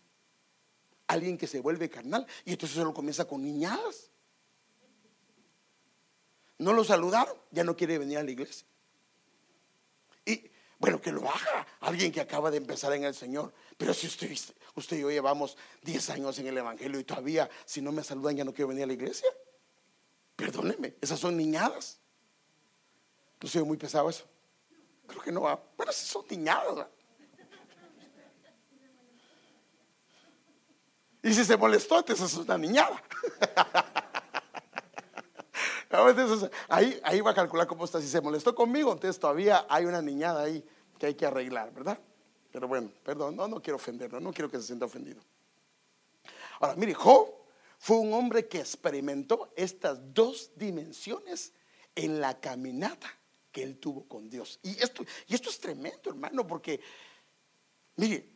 Alguien 1.07 1.35
que 1.35 1.47
se 1.47 1.61
vuelve 1.61 1.89
carnal 1.89 2.27
y 2.45 2.51
entonces 2.51 2.77
se 2.77 2.83
lo 2.83 2.93
comienza 2.93 3.25
con 3.25 3.41
niñadas. 3.41 4.11
No 6.59 6.73
lo 6.73 6.83
saludaron, 6.83 7.35
ya 7.49 7.63
no 7.63 7.75
quiere 7.75 7.97
venir 7.97 8.19
a 8.19 8.23
la 8.23 8.29
iglesia. 8.29 8.67
Y 10.27 10.47
bueno, 10.77 11.01
que 11.01 11.11
lo 11.11 11.27
haga 11.27 11.65
alguien 11.79 12.11
que 12.11 12.21
acaba 12.21 12.51
de 12.51 12.57
empezar 12.57 12.93
en 12.93 13.05
el 13.05 13.15
Señor. 13.15 13.51
Pero 13.79 13.95
si 13.95 14.05
usted, 14.05 14.31
usted 14.75 14.97
y 14.97 15.01
yo 15.01 15.09
llevamos 15.09 15.57
10 15.81 16.07
años 16.11 16.37
en 16.37 16.45
el 16.45 16.57
Evangelio 16.59 16.99
y 16.99 17.03
todavía 17.03 17.49
si 17.65 17.81
no 17.81 17.91
me 17.91 18.03
saludan 18.03 18.37
ya 18.37 18.43
no 18.43 18.53
quiero 18.53 18.67
venir 18.67 18.83
a 18.83 18.87
la 18.87 18.93
iglesia. 18.93 19.29
Perdóneme, 20.35 20.97
esas 21.01 21.19
son 21.19 21.35
niñadas. 21.35 21.97
No 23.41 23.49
soy 23.49 23.63
muy 23.63 23.77
pesado 23.77 24.07
eso. 24.07 24.30
Creo 25.11 25.23
que 25.23 25.31
no 25.31 25.41
va. 25.41 25.61
Bueno, 25.75 25.91
si 25.91 26.05
son 26.05 26.25
niñadas. 26.29 26.87
Y 31.21 31.33
si 31.33 31.43
se 31.45 31.57
molestó, 31.57 31.99
entonces 31.99 32.31
es 32.31 32.37
una 32.37 32.57
niñada. 32.57 33.03
ahí, 36.69 36.99
ahí 37.03 37.21
va 37.21 37.31
a 37.31 37.35
calcular 37.35 37.67
cómo 37.67 37.83
está. 37.85 37.99
Si 37.99 38.07
se 38.07 38.21
molestó 38.21 38.55
conmigo, 38.55 38.93
entonces 38.93 39.19
todavía 39.19 39.65
hay 39.69 39.85
una 39.85 40.01
niñada 40.01 40.43
ahí 40.43 40.65
que 40.97 41.07
hay 41.07 41.15
que 41.15 41.25
arreglar, 41.25 41.71
¿verdad? 41.73 41.99
Pero 42.51 42.67
bueno, 42.67 42.89
perdón, 43.03 43.35
no, 43.35 43.47
no 43.47 43.61
quiero 43.61 43.75
ofenderlo, 43.75 44.19
no 44.19 44.31
quiero 44.31 44.49
que 44.49 44.57
se 44.57 44.63
sienta 44.63 44.85
ofendido. 44.85 45.21
Ahora, 46.59 46.75
mire, 46.75 46.93
Job 46.93 47.29
fue 47.77 47.97
un 47.97 48.13
hombre 48.13 48.47
que 48.47 48.59
experimentó 48.59 49.51
estas 49.55 49.99
dos 50.13 50.51
dimensiones 50.55 51.53
en 51.95 52.21
la 52.21 52.39
caminata 52.39 53.20
que 53.51 53.63
él 53.63 53.77
tuvo 53.77 54.07
con 54.07 54.29
Dios. 54.29 54.59
Y 54.63 54.81
esto, 54.81 55.03
y 55.27 55.35
esto 55.35 55.49
es 55.49 55.59
tremendo, 55.59 56.09
hermano, 56.09 56.47
porque, 56.47 56.79
mire, 57.97 58.29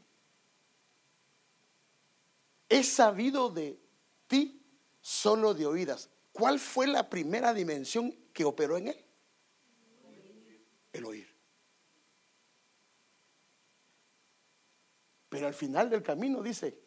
he 2.67 2.83
sabido 2.83 3.49
de 3.49 3.79
ti 4.27 4.61
solo 5.01 5.53
de 5.53 5.65
oídas. 5.65 6.09
¿Cuál 6.31 6.59
fue 6.59 6.87
la 6.87 7.09
primera 7.09 7.53
dimensión 7.53 8.11
que 8.33 8.43
operó 8.43 8.77
en 8.77 8.89
él? 8.89 9.05
El 10.91 11.05
oír. 11.05 11.33
Pero 15.29 15.47
al 15.47 15.53
final 15.53 15.89
del 15.89 16.01
camino 16.01 16.41
dice, 16.41 16.77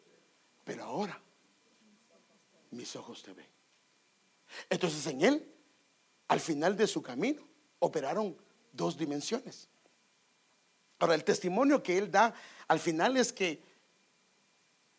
pero 0.63 0.83
ahora 0.83 1.21
mis 2.71 2.95
ojos 2.95 3.23
te 3.23 3.33
ven. 3.33 3.47
Entonces 4.69 5.05
en 5.07 5.21
él, 5.21 5.55
al 6.27 6.39
final 6.39 6.75
de 6.75 6.87
su 6.87 7.01
camino, 7.01 7.48
operaron 7.79 8.37
dos 8.71 8.97
dimensiones. 8.97 9.67
Ahora, 10.99 11.15
el 11.15 11.23
testimonio 11.23 11.81
que 11.81 11.97
él 11.97 12.11
da 12.11 12.33
al 12.67 12.79
final 12.79 13.17
es 13.17 13.31
que 13.31 13.61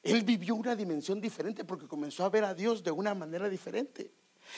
él 0.02 0.22
vivió 0.22 0.54
una 0.54 0.74
dimensión 0.74 1.20
diferente 1.20 1.64
porque 1.64 1.86
comenzó 1.86 2.24
a 2.24 2.30
ver 2.30 2.44
a 2.44 2.54
Dios 2.54 2.82
de 2.82 2.90
una 2.90 3.14
manera 3.14 3.48
diferente. 3.48 4.10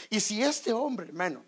Y 0.08 0.20
si 0.20 0.42
este 0.42 0.72
hombre, 0.72 1.06
hermano, 1.06 1.44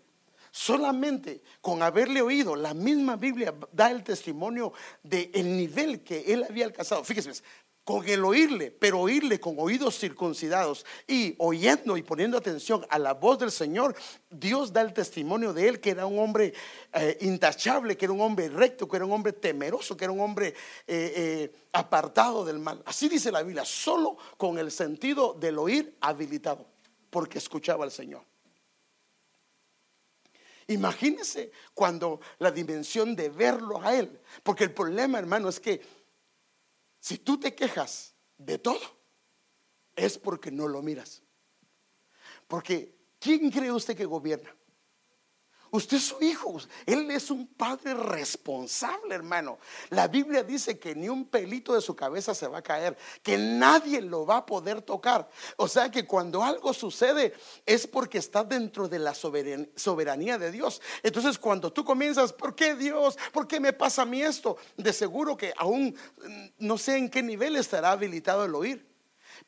solamente 0.51 1.41
con 1.61 1.81
haberle 1.81 2.21
oído, 2.21 2.55
la 2.55 2.73
misma 2.73 3.15
Biblia 3.15 3.53
da 3.71 3.89
el 3.89 4.03
testimonio 4.03 4.73
de 5.01 5.31
el 5.33 5.57
nivel 5.57 6.01
que 6.03 6.33
él 6.33 6.45
había 6.47 6.65
alcanzado. 6.65 7.03
Fíjese, 7.03 7.41
con 7.85 8.05
el 8.09 8.25
oírle, 8.25 8.71
pero 8.71 8.99
oírle 8.99 9.39
con 9.39 9.55
oídos 9.59 9.99
circuncidados 9.99 10.83
y 11.07 11.35
oyendo 11.37 11.95
y 11.95 12.01
poniendo 12.01 12.35
atención 12.35 12.85
a 12.89 12.97
la 12.97 13.13
voz 13.13 13.37
del 13.37 13.51
Señor, 13.51 13.95
Dios 14.27 14.73
da 14.73 14.81
el 14.81 14.91
testimonio 14.91 15.53
de 15.53 15.69
él 15.69 15.79
que 15.79 15.91
era 15.91 16.07
un 16.07 16.17
hombre 16.17 16.51
eh, 16.91 17.15
intachable, 17.21 17.95
que 17.95 18.05
era 18.05 18.13
un 18.13 18.21
hombre 18.21 18.49
recto, 18.49 18.87
que 18.87 18.95
era 18.97 19.05
un 19.05 19.11
hombre 19.11 19.33
temeroso, 19.33 19.95
que 19.95 20.05
era 20.05 20.11
un 20.11 20.19
hombre 20.19 20.47
eh, 20.47 20.53
eh, 20.87 21.55
apartado 21.73 22.43
del 22.43 22.57
mal. 22.57 22.81
Así 22.87 23.07
dice 23.07 23.31
la 23.31 23.43
Biblia, 23.43 23.63
solo 23.63 24.17
con 24.35 24.57
el 24.57 24.71
sentido 24.71 25.35
del 25.35 25.59
oír 25.59 25.95
habilitado, 26.01 26.65
porque 27.11 27.37
escuchaba 27.37 27.85
al 27.85 27.91
Señor. 27.91 28.23
Imagínese 30.67 31.51
cuando 31.75 32.19
la 32.39 32.49
dimensión 32.49 33.15
de 33.15 33.29
verlo 33.29 33.79
a 33.79 33.95
Él, 33.95 34.19
porque 34.41 34.63
el 34.63 34.73
problema, 34.73 35.19
hermano, 35.19 35.47
es 35.49 35.59
que 35.59 35.79
si 37.05 37.19
tú 37.19 37.39
te 37.39 37.53
quejas 37.53 38.15
de 38.35 38.57
todo, 38.57 38.79
es 39.95 40.17
porque 40.17 40.49
no 40.49 40.67
lo 40.67 40.81
miras. 40.81 41.21
Porque, 42.47 42.97
¿quién 43.19 43.51
cree 43.51 43.71
usted 43.71 43.95
que 43.95 44.05
gobierna? 44.05 44.55
Usted 45.75 45.97
es 45.97 46.05
su 46.05 46.23
hijo, 46.23 46.57
él 46.85 47.11
es 47.11 47.29
un 47.29 47.47
padre 47.47 47.93
responsable, 47.93 49.13
hermano. 49.13 49.59
La 49.89 50.07
Biblia 50.07 50.41
dice 50.41 50.79
que 50.79 50.95
ni 50.95 51.09
un 51.09 51.25
pelito 51.25 51.73
de 51.73 51.81
su 51.81 51.93
cabeza 51.93 52.33
se 52.33 52.47
va 52.47 52.59
a 52.59 52.61
caer, 52.61 52.97
que 53.21 53.37
nadie 53.37 54.01
lo 54.01 54.25
va 54.25 54.37
a 54.37 54.45
poder 54.45 54.81
tocar. 54.81 55.29
O 55.57 55.67
sea 55.67 55.91
que 55.91 56.05
cuando 56.05 56.41
algo 56.41 56.73
sucede 56.73 57.33
es 57.65 57.87
porque 57.87 58.19
está 58.19 58.45
dentro 58.45 58.87
de 58.87 58.99
la 58.99 59.13
soberanía 59.13 60.37
de 60.37 60.49
Dios. 60.49 60.81
Entonces 61.03 61.37
cuando 61.37 61.73
tú 61.73 61.83
comienzas, 61.83 62.31
¿por 62.31 62.55
qué 62.55 62.75
Dios? 62.75 63.17
¿Por 63.33 63.45
qué 63.45 63.59
me 63.59 63.73
pasa 63.73 64.03
a 64.03 64.05
mí 64.05 64.21
esto? 64.21 64.55
De 64.77 64.93
seguro 64.93 65.35
que 65.35 65.53
aún 65.57 65.93
mm, 66.23 66.45
no 66.59 66.77
sé 66.77 66.95
en 66.95 67.09
qué 67.09 67.21
nivel 67.21 67.57
estará 67.57 67.91
habilitado 67.91 68.45
el 68.45 68.55
oír. 68.55 68.87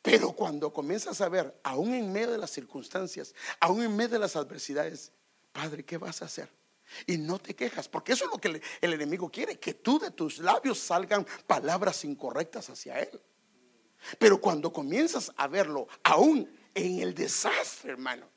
Pero 0.01 0.33
cuando 0.33 0.73
comienzas 0.73 1.21
a 1.21 1.29
ver, 1.29 1.57
aún 1.63 1.93
en 1.93 2.11
medio 2.11 2.31
de 2.31 2.37
las 2.37 2.51
circunstancias, 2.51 3.33
aún 3.61 3.81
en 3.81 3.95
medio 3.95 4.09
de 4.09 4.19
las 4.19 4.35
adversidades, 4.35 5.13
Padre, 5.57 5.83
¿qué 5.83 5.97
vas 5.97 6.21
a 6.21 6.25
hacer? 6.25 6.47
Y 7.07 7.17
no 7.17 7.39
te 7.39 7.55
quejas, 7.55 7.89
porque 7.89 8.13
eso 8.13 8.25
es 8.25 8.31
lo 8.31 8.37
que 8.37 8.61
el 8.79 8.93
enemigo 8.93 9.27
quiere, 9.27 9.57
que 9.57 9.73
tú 9.73 9.97
de 9.97 10.11
tus 10.11 10.37
labios 10.37 10.77
salgan 10.77 11.25
palabras 11.47 12.05
incorrectas 12.05 12.69
hacia 12.69 12.99
él. 12.99 13.19
Pero 14.19 14.39
cuando 14.39 14.71
comienzas 14.71 15.31
a 15.35 15.47
verlo, 15.47 15.87
aún 16.03 16.47
en 16.75 16.99
el 16.99 17.15
desastre, 17.15 17.93
hermano, 17.93 18.29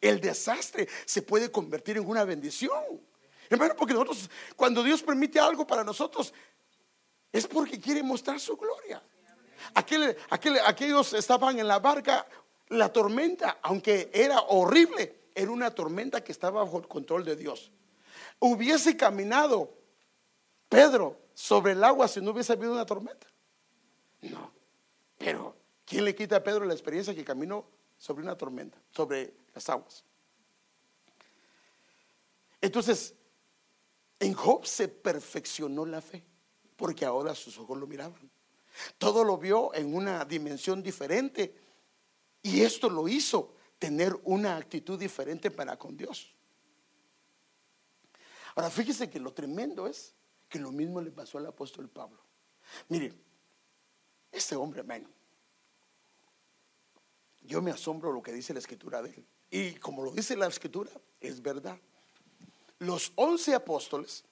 el 0.00 0.18
desastre 0.18 0.88
se 1.04 1.20
puede 1.20 1.52
convertir 1.52 1.98
en 1.98 2.08
una 2.08 2.24
bendición. 2.24 3.02
Hermano, 3.50 3.74
porque 3.76 3.92
nosotros, 3.92 4.30
cuando 4.56 4.82
Dios 4.82 5.02
permite 5.02 5.38
algo 5.38 5.66
para 5.66 5.84
nosotros, 5.84 6.32
es 7.30 7.46
porque 7.46 7.78
quiere 7.78 8.02
mostrar 8.02 8.40
su 8.40 8.56
gloria. 8.56 9.02
aquellos 9.74 11.12
estaban 11.12 11.58
en 11.58 11.68
la 11.68 11.80
barca, 11.80 12.26
la 12.68 12.90
tormenta, 12.90 13.58
aunque 13.60 14.10
era 14.14 14.40
horrible, 14.40 15.21
era 15.34 15.50
una 15.50 15.70
tormenta 15.70 16.22
que 16.22 16.32
estaba 16.32 16.62
bajo 16.62 16.78
el 16.78 16.88
control 16.88 17.24
de 17.24 17.36
Dios. 17.36 17.70
Hubiese 18.38 18.96
caminado 18.96 19.72
Pedro 20.68 21.18
sobre 21.34 21.72
el 21.72 21.84
agua 21.84 22.08
si 22.08 22.20
no 22.20 22.30
hubiese 22.30 22.52
habido 22.52 22.72
una 22.72 22.86
tormenta. 22.86 23.26
No. 24.22 24.52
Pero, 25.18 25.56
¿quién 25.84 26.04
le 26.04 26.14
quita 26.14 26.36
a 26.36 26.42
Pedro 26.42 26.64
la 26.64 26.72
experiencia 26.72 27.14
que 27.14 27.24
caminó 27.24 27.64
sobre 27.98 28.22
una 28.22 28.36
tormenta, 28.36 28.78
sobre 28.90 29.32
las 29.54 29.68
aguas? 29.68 30.04
Entonces, 32.60 33.14
en 34.18 34.34
Job 34.34 34.66
se 34.66 34.88
perfeccionó 34.88 35.84
la 35.84 36.00
fe, 36.00 36.24
porque 36.76 37.04
ahora 37.04 37.34
sus 37.34 37.58
ojos 37.58 37.76
lo 37.76 37.86
miraban. 37.86 38.30
Todo 38.98 39.24
lo 39.24 39.36
vio 39.36 39.74
en 39.74 39.94
una 39.94 40.24
dimensión 40.24 40.82
diferente. 40.82 41.54
Y 42.42 42.62
esto 42.62 42.88
lo 42.88 43.08
hizo 43.08 43.54
tener 43.82 44.16
una 44.22 44.56
actitud 44.56 44.96
diferente 44.96 45.50
para 45.50 45.76
con 45.76 45.96
Dios. 45.96 46.32
Ahora, 48.54 48.70
fíjese 48.70 49.10
que 49.10 49.18
lo 49.18 49.32
tremendo 49.32 49.88
es 49.88 50.14
que 50.48 50.60
lo 50.60 50.70
mismo 50.70 51.00
le 51.00 51.10
pasó 51.10 51.38
al 51.38 51.46
apóstol 51.46 51.88
Pablo. 51.88 52.22
Mire, 52.88 53.12
este 54.30 54.54
hombre, 54.54 54.82
hermano, 54.82 55.08
yo 57.40 57.60
me 57.60 57.72
asombro 57.72 58.12
lo 58.12 58.22
que 58.22 58.32
dice 58.32 58.52
la 58.52 58.60
escritura 58.60 59.02
de 59.02 59.10
él. 59.10 59.26
Y 59.50 59.74
como 59.80 60.04
lo 60.04 60.12
dice 60.12 60.36
la 60.36 60.46
escritura, 60.46 60.92
es 61.20 61.42
verdad. 61.42 61.76
Los 62.78 63.10
once 63.16 63.52
apóstoles 63.52 64.24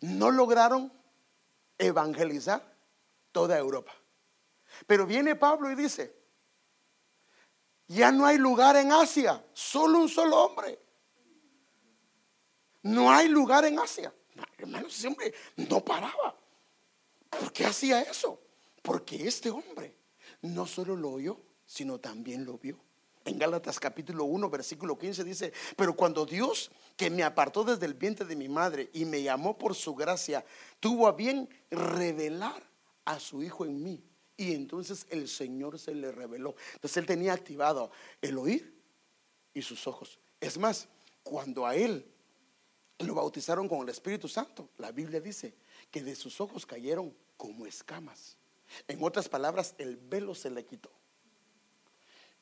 no 0.00 0.32
lograron 0.32 0.92
evangelizar 1.78 2.76
toda 3.30 3.56
Europa. 3.56 3.92
Pero 4.88 5.06
viene 5.06 5.36
Pablo 5.36 5.70
y 5.70 5.76
dice, 5.76 6.21
ya 7.92 8.10
no 8.10 8.24
hay 8.26 8.38
lugar 8.38 8.76
en 8.76 8.90
Asia, 8.90 9.44
solo 9.52 9.98
un 9.98 10.08
solo 10.08 10.44
hombre. 10.44 10.78
No 12.82 13.12
hay 13.12 13.28
lugar 13.28 13.64
en 13.64 13.78
Asia. 13.78 14.12
Hermano, 14.58 14.88
ese 14.88 15.08
hombre 15.08 15.32
no 15.56 15.84
paraba. 15.84 16.34
¿Por 17.28 17.52
qué 17.52 17.66
hacía 17.66 18.00
eso? 18.00 18.40
Porque 18.82 19.28
este 19.28 19.50
hombre 19.50 19.96
no 20.40 20.66
solo 20.66 20.96
lo 20.96 21.10
oyó, 21.10 21.38
sino 21.66 21.98
también 21.98 22.44
lo 22.44 22.58
vio. 22.58 22.78
En 23.24 23.38
Gálatas 23.38 23.78
capítulo 23.78 24.24
1, 24.24 24.50
versículo 24.50 24.98
15 24.98 25.22
dice, 25.22 25.52
pero 25.76 25.94
cuando 25.94 26.26
Dios, 26.26 26.72
que 26.96 27.08
me 27.08 27.22
apartó 27.22 27.62
desde 27.62 27.86
el 27.86 27.94
vientre 27.94 28.26
de 28.26 28.34
mi 28.34 28.48
madre 28.48 28.90
y 28.92 29.04
me 29.04 29.22
llamó 29.22 29.56
por 29.56 29.74
su 29.76 29.94
gracia, 29.94 30.44
tuvo 30.80 31.06
a 31.06 31.12
bien 31.12 31.48
revelar 31.70 32.68
a 33.04 33.20
su 33.20 33.42
Hijo 33.42 33.64
en 33.64 33.82
mí. 33.82 34.02
Y 34.42 34.54
entonces 34.54 35.06
el 35.10 35.28
Señor 35.28 35.78
se 35.78 35.94
le 35.94 36.10
reveló. 36.10 36.56
Entonces 36.74 36.96
él 36.96 37.06
tenía 37.06 37.32
activado 37.32 37.92
el 38.20 38.36
oír 38.36 38.76
y 39.54 39.62
sus 39.62 39.86
ojos. 39.86 40.18
Es 40.40 40.58
más, 40.58 40.88
cuando 41.22 41.64
a 41.64 41.76
él 41.76 42.04
lo 42.98 43.14
bautizaron 43.14 43.68
con 43.68 43.82
el 43.82 43.88
Espíritu 43.90 44.26
Santo, 44.26 44.68
la 44.78 44.90
Biblia 44.90 45.20
dice 45.20 45.54
que 45.92 46.02
de 46.02 46.16
sus 46.16 46.40
ojos 46.40 46.66
cayeron 46.66 47.14
como 47.36 47.66
escamas. 47.66 48.36
En 48.88 49.00
otras 49.04 49.28
palabras, 49.28 49.76
el 49.78 49.96
velo 49.96 50.34
se 50.34 50.50
le 50.50 50.64
quitó 50.64 50.90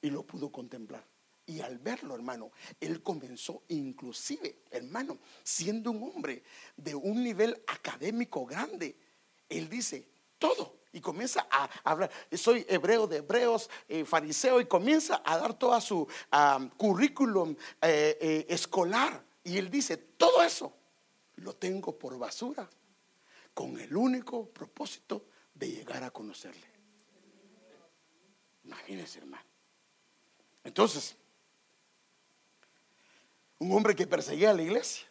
y 0.00 0.08
lo 0.08 0.22
pudo 0.22 0.50
contemplar. 0.50 1.04
Y 1.44 1.60
al 1.60 1.76
verlo, 1.76 2.14
hermano, 2.14 2.50
él 2.80 3.02
comenzó 3.02 3.62
inclusive, 3.68 4.62
hermano, 4.70 5.18
siendo 5.42 5.90
un 5.90 6.02
hombre 6.02 6.44
de 6.78 6.94
un 6.94 7.22
nivel 7.22 7.62
académico 7.66 8.46
grande, 8.46 8.96
él 9.50 9.68
dice, 9.68 10.08
todo 10.38 10.79
y 10.92 11.00
comienza 11.00 11.46
a 11.50 11.68
hablar. 11.84 12.10
Soy 12.32 12.64
hebreo 12.68 13.06
de 13.06 13.18
hebreos, 13.18 13.70
eh, 13.88 14.04
fariseo, 14.04 14.60
y 14.60 14.66
comienza 14.66 15.22
a 15.24 15.38
dar 15.38 15.54
toda 15.54 15.80
su 15.80 16.06
currículum 16.76 17.54
eh, 17.80 18.18
eh, 18.20 18.46
escolar. 18.48 19.24
Y 19.44 19.56
él 19.58 19.70
dice, 19.70 19.96
todo 19.96 20.42
eso 20.42 20.72
lo 21.36 21.54
tengo 21.54 21.96
por 21.98 22.18
basura, 22.18 22.68
con 23.54 23.78
el 23.78 23.96
único 23.96 24.48
propósito 24.48 25.26
de 25.54 25.70
llegar 25.70 26.02
a 26.02 26.10
conocerle. 26.10 26.68
Imagínense, 28.64 29.18
hermano. 29.18 29.44
Entonces, 30.62 31.16
un 33.58 33.72
hombre 33.72 33.94
que 33.94 34.06
perseguía 34.06 34.50
a 34.50 34.54
la 34.54 34.62
iglesia 34.62 35.06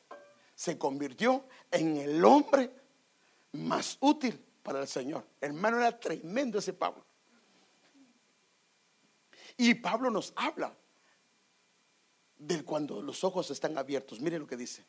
se 0.55 0.77
convirtió 0.77 1.45
en 1.71 1.97
el 1.97 2.23
hombre 2.23 2.71
más 3.53 3.97
útil 3.99 4.43
para 4.63 4.81
el 4.81 4.87
Señor. 4.87 5.25
Hermano, 5.41 5.77
era 5.77 5.99
tremendo 5.99 6.59
ese 6.59 6.73
Pablo. 6.73 7.03
Y 9.57 9.73
Pablo 9.75 10.09
nos 10.09 10.33
habla 10.35 10.73
de 12.37 12.63
cuando 12.63 13.01
los 13.01 13.23
ojos 13.23 13.51
están 13.51 13.77
abiertos. 13.77 14.19
Mire 14.21 14.39
lo 14.39 14.47
que 14.47 14.55
dice. 14.55 14.85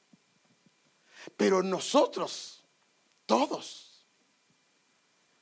Pero 1.37 1.63
nosotros, 1.63 2.65
todos, 3.27 4.07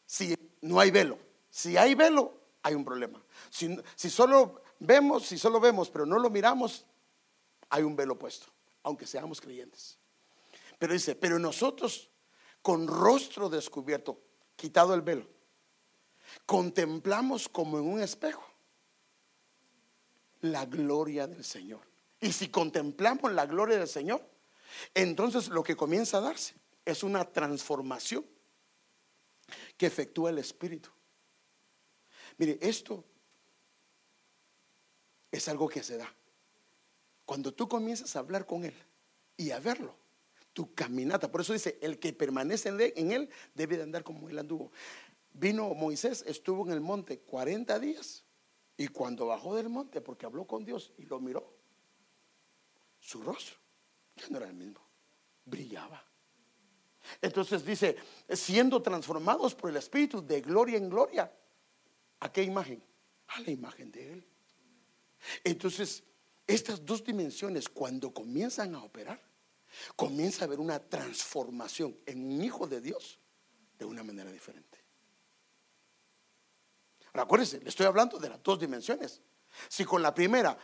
si 0.06 0.34
no 0.62 0.80
hay 0.80 0.90
velo, 0.90 1.18
si 1.50 1.76
hay 1.76 1.94
velo, 1.94 2.34
hay 2.62 2.74
un 2.74 2.84
problema. 2.84 3.22
Si, 3.50 3.78
si 3.94 4.10
solo 4.10 4.62
vemos, 4.80 5.26
si 5.26 5.38
solo 5.38 5.60
vemos, 5.60 5.90
pero 5.90 6.06
no 6.06 6.18
lo 6.18 6.30
miramos, 6.30 6.84
hay 7.68 7.82
un 7.82 7.94
velo 7.94 8.18
puesto, 8.18 8.46
aunque 8.82 9.06
seamos 9.06 9.40
creyentes. 9.40 9.98
Pero 10.78 10.92
dice, 10.92 11.14
pero 11.14 11.38
nosotros 11.38 12.08
con 12.62 12.86
rostro 12.86 13.48
descubierto, 13.48 14.20
quitado 14.56 14.94
el 14.94 15.02
velo, 15.02 15.26
contemplamos 16.46 17.48
como 17.48 17.78
en 17.78 17.84
un 17.84 18.00
espejo 18.00 18.44
la 20.40 20.66
gloria 20.66 21.26
del 21.26 21.44
Señor. 21.44 21.80
Y 22.20 22.32
si 22.32 22.48
contemplamos 22.48 23.32
la 23.32 23.46
gloria 23.46 23.78
del 23.78 23.88
Señor, 23.88 24.28
entonces 24.94 25.48
lo 25.48 25.62
que 25.62 25.76
comienza 25.76 26.18
a 26.18 26.22
darse 26.22 26.54
es 26.84 27.02
una 27.02 27.24
transformación 27.24 28.24
que 29.76 29.86
efectúa 29.86 30.30
el 30.30 30.38
Espíritu. 30.38 30.90
Mire, 32.36 32.58
esto 32.60 33.04
es 35.30 35.48
algo 35.48 35.68
que 35.68 35.82
se 35.82 35.96
da. 35.96 36.12
Cuando 37.24 37.52
tú 37.52 37.68
comienzas 37.68 38.14
a 38.16 38.20
hablar 38.20 38.46
con 38.46 38.64
Él 38.64 38.74
y 39.36 39.50
a 39.50 39.60
verlo, 39.60 39.94
tu 40.58 40.74
caminata. 40.74 41.30
Por 41.30 41.42
eso 41.42 41.52
dice, 41.52 41.78
el 41.80 42.00
que 42.00 42.12
permanece 42.12 42.68
en 42.68 43.12
él 43.12 43.30
debe 43.54 43.76
de 43.76 43.84
andar 43.84 44.02
como 44.02 44.28
él 44.28 44.40
anduvo. 44.40 44.72
vino 45.32 45.72
Moisés, 45.72 46.24
estuvo 46.26 46.66
en 46.66 46.72
el 46.72 46.80
monte 46.80 47.20
40 47.20 47.78
días 47.78 48.24
y 48.76 48.88
cuando 48.88 49.26
bajó 49.26 49.54
del 49.54 49.68
monte, 49.68 50.00
porque 50.00 50.26
habló 50.26 50.48
con 50.48 50.64
Dios 50.64 50.92
y 50.98 51.02
lo 51.02 51.20
miró, 51.20 51.54
su 52.98 53.22
rostro 53.22 53.56
ya 54.16 54.26
no 54.30 54.38
era 54.38 54.48
el 54.48 54.54
mismo, 54.54 54.80
brillaba. 55.44 56.04
Entonces 57.22 57.64
dice, 57.64 57.94
siendo 58.28 58.82
transformados 58.82 59.54
por 59.54 59.70
el 59.70 59.76
Espíritu 59.76 60.26
de 60.26 60.40
gloria 60.40 60.76
en 60.76 60.90
gloria, 60.90 61.32
¿a 62.18 62.32
qué 62.32 62.42
imagen? 62.42 62.82
A 63.28 63.40
la 63.42 63.50
imagen 63.52 63.92
de 63.92 64.12
Él. 64.12 64.26
Entonces, 65.44 66.02
estas 66.48 66.84
dos 66.84 67.04
dimensiones, 67.04 67.68
cuando 67.68 68.12
comienzan 68.12 68.74
a 68.74 68.82
operar, 68.82 69.27
comienza 69.96 70.42
a 70.42 70.46
haber 70.46 70.60
una 70.60 70.78
transformación 70.78 71.98
en 72.06 72.24
un 72.24 72.44
hijo 72.44 72.66
de 72.66 72.80
Dios 72.80 73.18
de 73.78 73.84
una 73.84 74.02
manera 74.02 74.30
diferente. 74.30 74.78
Ahora, 77.08 77.22
acuérdense, 77.22 77.60
le 77.60 77.68
estoy 77.68 77.86
hablando 77.86 78.18
de 78.18 78.28
las 78.28 78.42
dos 78.42 78.58
dimensiones. 78.58 79.20
Si 79.68 79.84
con 79.84 80.02
la 80.02 80.14
primera, 80.14 80.56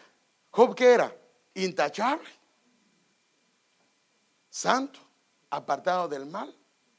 Job 0.50 0.74
que 0.74 0.92
era 0.92 1.16
intachable, 1.54 2.28
santo, 4.48 5.00
apartado 5.50 6.06
del 6.06 6.26
mal, 6.26 6.56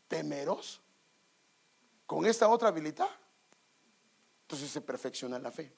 temeroso, 0.08 0.82
con 2.06 2.26
esta 2.26 2.50
otra 2.50 2.70
habilidad, 2.70 3.10
entonces 4.42 4.70
se 4.70 4.82
perfecciona 4.82 5.40
la 5.40 5.52
fe. 5.52 5.74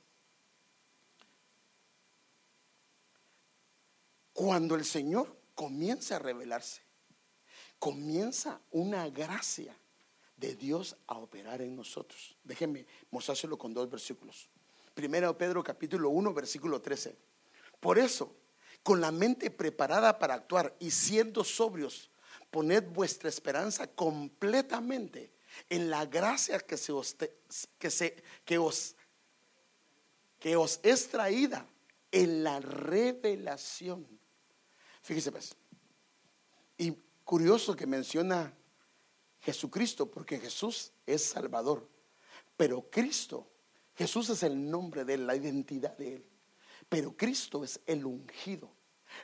Cuando 4.34 4.76
el 4.76 4.86
Señor 4.86 5.37
comienza 5.58 6.18
a 6.18 6.20
revelarse, 6.20 6.84
comienza 7.80 8.62
una 8.70 9.10
gracia 9.10 9.76
de 10.36 10.56
Dios 10.56 10.96
a 11.08 11.18
operar 11.18 11.64
en 11.64 11.76
nosotros. 11.76 12.38
Déjenme 12.44 12.86
mostrárselo 13.10 13.58
con 13.58 13.74
dos 13.74 13.90
versículos. 13.90 14.52
Primero 14.94 15.36
Pedro 15.36 15.64
capítulo 15.64 16.10
1, 16.10 16.32
versículo 16.32 16.80
13. 16.80 17.18
Por 17.80 17.98
eso, 17.98 18.36
con 18.84 19.02
la 19.02 19.12
mente 19.12 19.50
preparada 19.50 20.20
para 20.20 20.36
actuar 20.36 20.76
y 20.80 20.92
siendo 20.92 21.44
sobrios, 21.44 22.12
poned 22.52 22.84
vuestra 22.90 23.28
esperanza 23.28 23.88
completamente 23.88 25.32
en 25.70 25.90
la 25.90 26.06
gracia 26.06 26.60
que 26.60 26.78
se 26.78 26.92
os, 26.92 27.16
que 27.80 27.90
se, 27.90 28.24
que 28.46 28.60
os, 28.60 28.96
que 30.38 30.56
os 30.56 30.80
es 30.84 31.10
traída 31.10 31.66
en 32.12 32.44
la 32.44 32.60
revelación. 32.60 34.17
Fíjese 35.08 35.32
pues. 35.32 35.56
Y 36.78 36.92
curioso 37.24 37.78
que 37.78 37.88
menciona 37.88 38.54
Jesucristo, 39.40 40.12
porque 40.12 40.38
Jesús 40.38 40.92
es 41.06 41.24
Salvador. 41.24 41.88
Pero 42.58 42.90
Cristo, 42.92 43.48
Jesús 43.96 44.28
es 44.28 44.44
el 44.44 44.70
nombre 44.70 45.06
de 45.06 45.14
él, 45.14 45.26
la 45.26 45.38
identidad 45.38 45.98
de 45.98 46.16
él. 46.16 46.26
Pero 46.90 47.16
Cristo 47.16 47.64
es 47.64 47.80
el 47.86 48.06
ungido. 48.06 48.70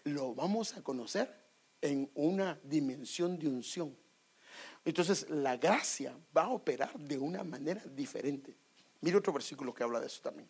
Lo 0.06 0.34
vamos 0.34 0.78
a 0.78 0.82
conocer 0.82 1.38
en 1.82 2.10
una 2.14 2.58
dimensión 2.64 3.38
de 3.38 3.50
unción. 3.50 3.94
Entonces 4.86 5.30
la 5.30 5.58
gracia 5.58 6.18
va 6.36 6.44
a 6.44 6.50
operar 6.52 6.98
de 6.98 7.18
una 7.18 7.44
manera 7.44 7.84
diferente. 7.88 8.56
Mire 9.02 9.18
otro 9.18 9.34
versículo 9.34 9.74
que 9.74 9.84
habla 9.84 10.00
de 10.00 10.08
eso 10.08 10.22
también. 10.22 10.48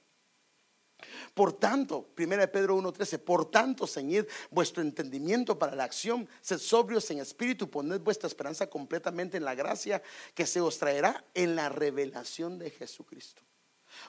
Por 1.33 1.53
tanto, 1.53 2.09
1 2.17 2.51
Pedro 2.51 2.75
1:13, 2.77 3.19
por 3.19 3.49
tanto, 3.49 3.87
ceñid 3.87 4.25
vuestro 4.51 4.81
entendimiento 4.81 5.57
para 5.57 5.75
la 5.75 5.83
acción, 5.83 6.27
sed 6.41 6.59
sobrios 6.59 7.09
en 7.11 7.19
espíritu, 7.19 7.69
poned 7.69 7.99
vuestra 8.01 8.27
esperanza 8.27 8.67
completamente 8.67 9.37
en 9.37 9.45
la 9.45 9.55
gracia 9.55 10.01
que 10.33 10.45
se 10.45 10.61
os 10.61 10.77
traerá 10.77 11.23
en 11.33 11.55
la 11.55 11.69
revelación 11.69 12.57
de 12.57 12.69
Jesucristo. 12.69 13.41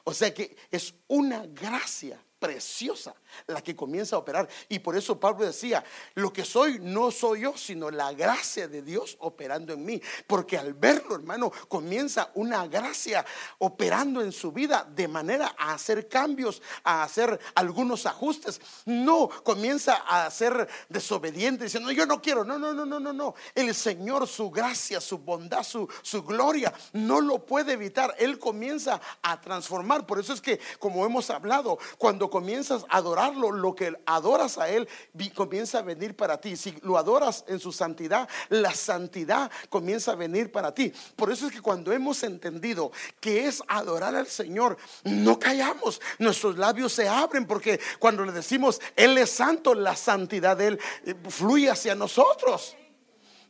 O 0.04 0.14
sea 0.14 0.32
que 0.32 0.56
es 0.70 0.94
una 1.08 1.46
gracia 1.46 2.22
preciosa 2.44 3.14
la 3.46 3.62
que 3.62 3.74
comienza 3.74 4.16
a 4.16 4.18
operar. 4.18 4.46
Y 4.68 4.78
por 4.78 4.96
eso 4.96 5.18
Pablo 5.18 5.46
decía, 5.46 5.82
lo 6.14 6.30
que 6.30 6.44
soy 6.44 6.78
no 6.78 7.10
soy 7.10 7.40
yo, 7.40 7.56
sino 7.56 7.90
la 7.90 8.12
gracia 8.12 8.68
de 8.68 8.82
Dios 8.82 9.16
operando 9.20 9.72
en 9.72 9.82
mí. 9.82 10.00
Porque 10.26 10.58
al 10.58 10.74
verlo, 10.74 11.14
hermano, 11.14 11.50
comienza 11.68 12.30
una 12.34 12.66
gracia 12.66 13.24
operando 13.58 14.20
en 14.20 14.30
su 14.30 14.52
vida 14.52 14.86
de 14.94 15.08
manera 15.08 15.54
a 15.58 15.72
hacer 15.72 16.06
cambios, 16.06 16.60
a 16.82 17.02
hacer 17.02 17.40
algunos 17.54 18.04
ajustes. 18.04 18.60
No 18.84 19.30
comienza 19.42 19.94
a 19.94 20.30
ser 20.30 20.68
desobediente 20.90 21.64
diciendo, 21.64 21.90
yo 21.92 22.04
no 22.04 22.20
quiero. 22.20 22.44
No, 22.44 22.58
no, 22.58 22.74
no, 22.74 22.84
no, 22.84 23.00
no, 23.00 23.12
no. 23.14 23.34
El 23.54 23.74
Señor, 23.74 24.28
su 24.28 24.50
gracia, 24.50 25.00
su 25.00 25.16
bondad, 25.16 25.62
su, 25.62 25.88
su 26.02 26.22
gloria, 26.22 26.74
no 26.92 27.22
lo 27.22 27.46
puede 27.46 27.72
evitar. 27.72 28.14
Él 28.18 28.38
comienza 28.38 29.00
a 29.22 29.40
transformar. 29.40 30.06
Por 30.06 30.20
eso 30.20 30.34
es 30.34 30.42
que, 30.42 30.60
como 30.78 31.06
hemos 31.06 31.30
hablado, 31.30 31.78
cuando 31.96 32.28
comienzas 32.34 32.84
a 32.88 32.96
adorarlo, 32.96 33.52
lo 33.52 33.76
que 33.76 33.96
adoras 34.06 34.58
a 34.58 34.68
Él 34.68 34.88
comienza 35.36 35.78
a 35.78 35.82
venir 35.82 36.16
para 36.16 36.40
ti. 36.40 36.56
Si 36.56 36.74
lo 36.82 36.98
adoras 36.98 37.44
en 37.46 37.60
su 37.60 37.70
santidad, 37.70 38.28
la 38.48 38.74
santidad 38.74 39.52
comienza 39.68 40.10
a 40.10 40.14
venir 40.16 40.50
para 40.50 40.74
ti. 40.74 40.92
Por 41.14 41.30
eso 41.30 41.46
es 41.46 41.52
que 41.52 41.60
cuando 41.60 41.92
hemos 41.92 42.24
entendido 42.24 42.90
que 43.20 43.46
es 43.46 43.62
adorar 43.68 44.16
al 44.16 44.26
Señor, 44.26 44.76
no 45.04 45.38
callamos, 45.38 46.00
nuestros 46.18 46.58
labios 46.58 46.92
se 46.92 47.06
abren 47.06 47.46
porque 47.46 47.78
cuando 48.00 48.24
le 48.24 48.32
decimos 48.32 48.80
Él 48.96 49.16
es 49.16 49.30
santo, 49.30 49.72
la 49.72 49.94
santidad 49.94 50.56
de 50.56 50.66
Él 50.66 50.80
eh, 51.04 51.14
fluye 51.28 51.70
hacia 51.70 51.94
nosotros. 51.94 52.76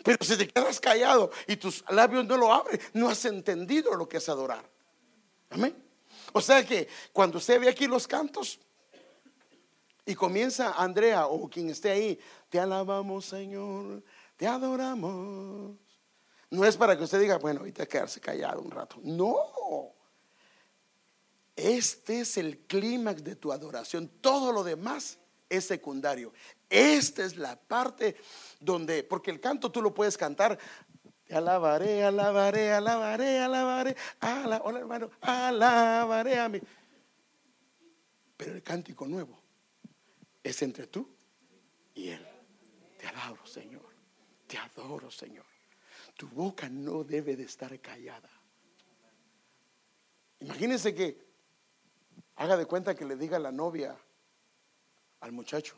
Pero 0.03 0.19
si 0.21 0.37
te 0.37 0.47
quedas 0.47 0.79
callado 0.79 1.31
y 1.47 1.57
tus 1.57 1.83
labios 1.89 2.27
no 2.27 2.37
lo 2.37 2.53
abren, 2.53 2.79
no 2.93 3.09
has 3.09 3.25
entendido 3.25 3.95
lo 3.95 4.07
que 4.07 4.19
es 4.19 4.29
adorar. 4.29 4.63
Amén. 5.49 5.75
O 6.35 6.41
sea 6.41 6.67
que 6.67 6.89
cuando 7.13 7.39
usted 7.39 7.61
ve 7.61 7.69
aquí 7.69 7.87
los 7.87 8.09
cantos, 8.09 8.59
y 10.07 10.15
comienza 10.15 10.73
Andrea 10.73 11.27
o 11.27 11.49
quien 11.49 11.71
esté 11.71 11.91
ahí, 11.91 12.19
te 12.49 12.61
alabamos 12.61 13.27
Señor, 13.27 14.03
te 14.37 14.47
adoramos. 14.47 15.77
No 16.51 16.65
es 16.65 16.77
para 16.77 16.97
que 16.97 17.05
usted 17.05 17.21
diga, 17.21 17.39
bueno, 17.39 17.61
ahorita 17.61 17.87
quedarse 17.87 18.21
callado 18.21 18.61
un 18.61 18.71
rato. 18.71 18.97
No. 19.03 19.93
Este 21.57 22.21
es 22.21 22.37
el 22.37 22.59
clímax 22.67 23.25
de 23.25 23.37
tu 23.37 23.51
adoración. 23.51 24.09
Todo 24.21 24.53
lo 24.53 24.63
demás 24.63 25.19
es 25.49 25.65
secundario. 25.65 26.33
Esta 26.69 27.25
es 27.25 27.37
la 27.37 27.57
parte 27.57 28.17
donde, 28.61 29.03
porque 29.05 29.31
el 29.31 29.41
canto 29.41 29.71
tú 29.71 29.81
lo 29.81 29.95
puedes 29.95 30.17
cantar. 30.17 30.59
Te 31.25 31.35
alabaré, 31.35 32.05
alabaré, 32.05 32.73
alabaré, 32.73 33.39
alabaré. 33.41 33.97
hola 34.21 34.79
hermano, 34.79 35.11
alabaré 35.23 36.39
a 36.39 36.49
mí. 36.49 36.61
Pero 38.37 38.55
el 38.55 38.63
cántico 38.63 39.07
nuevo 39.07 39.44
es 40.45 40.63
entre 40.63 40.87
tú 40.87 41.09
y 41.95 42.11
Él. 42.11 42.25
Te 42.99 43.09
alabo, 43.09 43.45
Señor. 43.47 43.93
Te 44.47 44.59
adoro, 44.59 45.11
Señor. 45.11 45.47
Tu 46.17 46.29
boca 46.29 46.69
no 46.69 47.03
debe 47.03 47.35
de 47.35 47.45
estar 47.45 47.81
callada. 47.81 48.31
Imagínense 50.41 50.95
que 50.95 51.25
haga 52.37 52.57
de 52.57 52.67
cuenta 52.67 52.95
que 52.95 53.07
le 53.07 53.17
diga 53.17 53.39
la 53.39 53.51
novia 53.51 53.99
al 55.21 55.33
muchacho, 55.33 55.75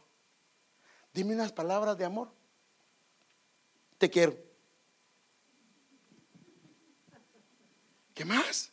dime 1.13 1.35
unas 1.35 1.53
palabras 1.53 1.97
de 1.97 2.05
amor. 2.05 2.33
Te 3.97 4.11
quiero. 4.11 4.37
¿Qué 8.13 8.25
más? 8.25 8.73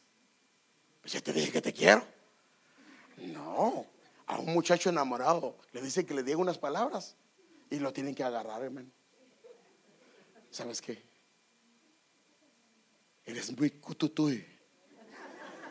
Pues 1.02 1.14
ya 1.14 1.22
te 1.22 1.32
dije 1.32 1.52
que 1.52 1.62
te 1.62 1.74
quiero. 1.74 2.06
No, 3.18 3.86
a 4.28 4.38
un 4.39 4.53
muchacho 4.53 4.89
enamorado 4.89 5.57
le 5.71 5.82
dice 5.82 6.05
que 6.05 6.13
le 6.13 6.24
diga 6.24 6.38
unas 6.38 6.57
palabras 6.57 7.15
y 7.69 7.80
lo 7.80 7.91
tienen 7.91 8.15
que 8.15 8.24
agarrar, 8.24 8.61
hermano. 8.63 8.89
¿Sabes 10.49 10.82
qué? 10.82 11.03
Eres 13.26 13.57
muy 13.57 13.71
cututuy. 13.71 14.45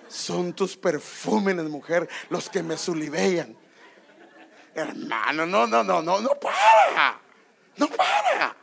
Son 0.08 0.52
tus 0.52 0.76
perfumes, 0.76 1.56
mujer, 1.68 2.08
los 2.28 2.50
que 2.50 2.62
me 2.62 2.76
sulivean. 2.76 3.56
Hermano, 4.74 5.46
no, 5.46 5.66
no, 5.66 5.84
no, 5.84 6.02
no, 6.02 6.20
no 6.20 6.30
para. 6.40 7.20
No 7.76 7.88
para. 7.88 8.56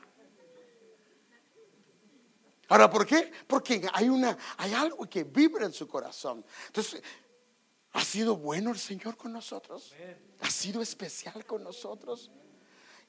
Ahora, 2.67 2.89
¿por 2.89 3.05
qué? 3.05 3.31
Porque 3.47 3.87
hay 3.93 4.09
una, 4.09 4.37
hay 4.57 4.73
algo 4.73 5.09
que 5.09 5.23
vibra 5.23 5.65
en 5.65 5.73
su 5.73 5.87
corazón. 5.87 6.45
Entonces, 6.67 7.01
¿Ha 7.93 8.03
sido 8.03 8.37
bueno 8.37 8.71
el 8.71 8.77
Señor 8.77 9.17
con 9.17 9.33
nosotros? 9.33 9.93
¿Ha 10.41 10.49
sido 10.49 10.81
especial 10.81 11.45
con 11.45 11.63
nosotros? 11.63 12.29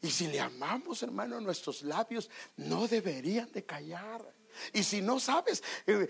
Y 0.03 0.11
si 0.11 0.28
le 0.28 0.41
amamos, 0.41 1.03
hermano, 1.03 1.41
nuestros 1.41 1.83
labios 1.83 2.31
no 2.57 2.89
deberían 2.89 3.53
de 3.53 3.64
callar. 3.64 4.35
Y 4.72 4.83
si 4.83 5.01
no 5.01 5.20
sabes, 5.20 5.62
eh, 5.87 6.09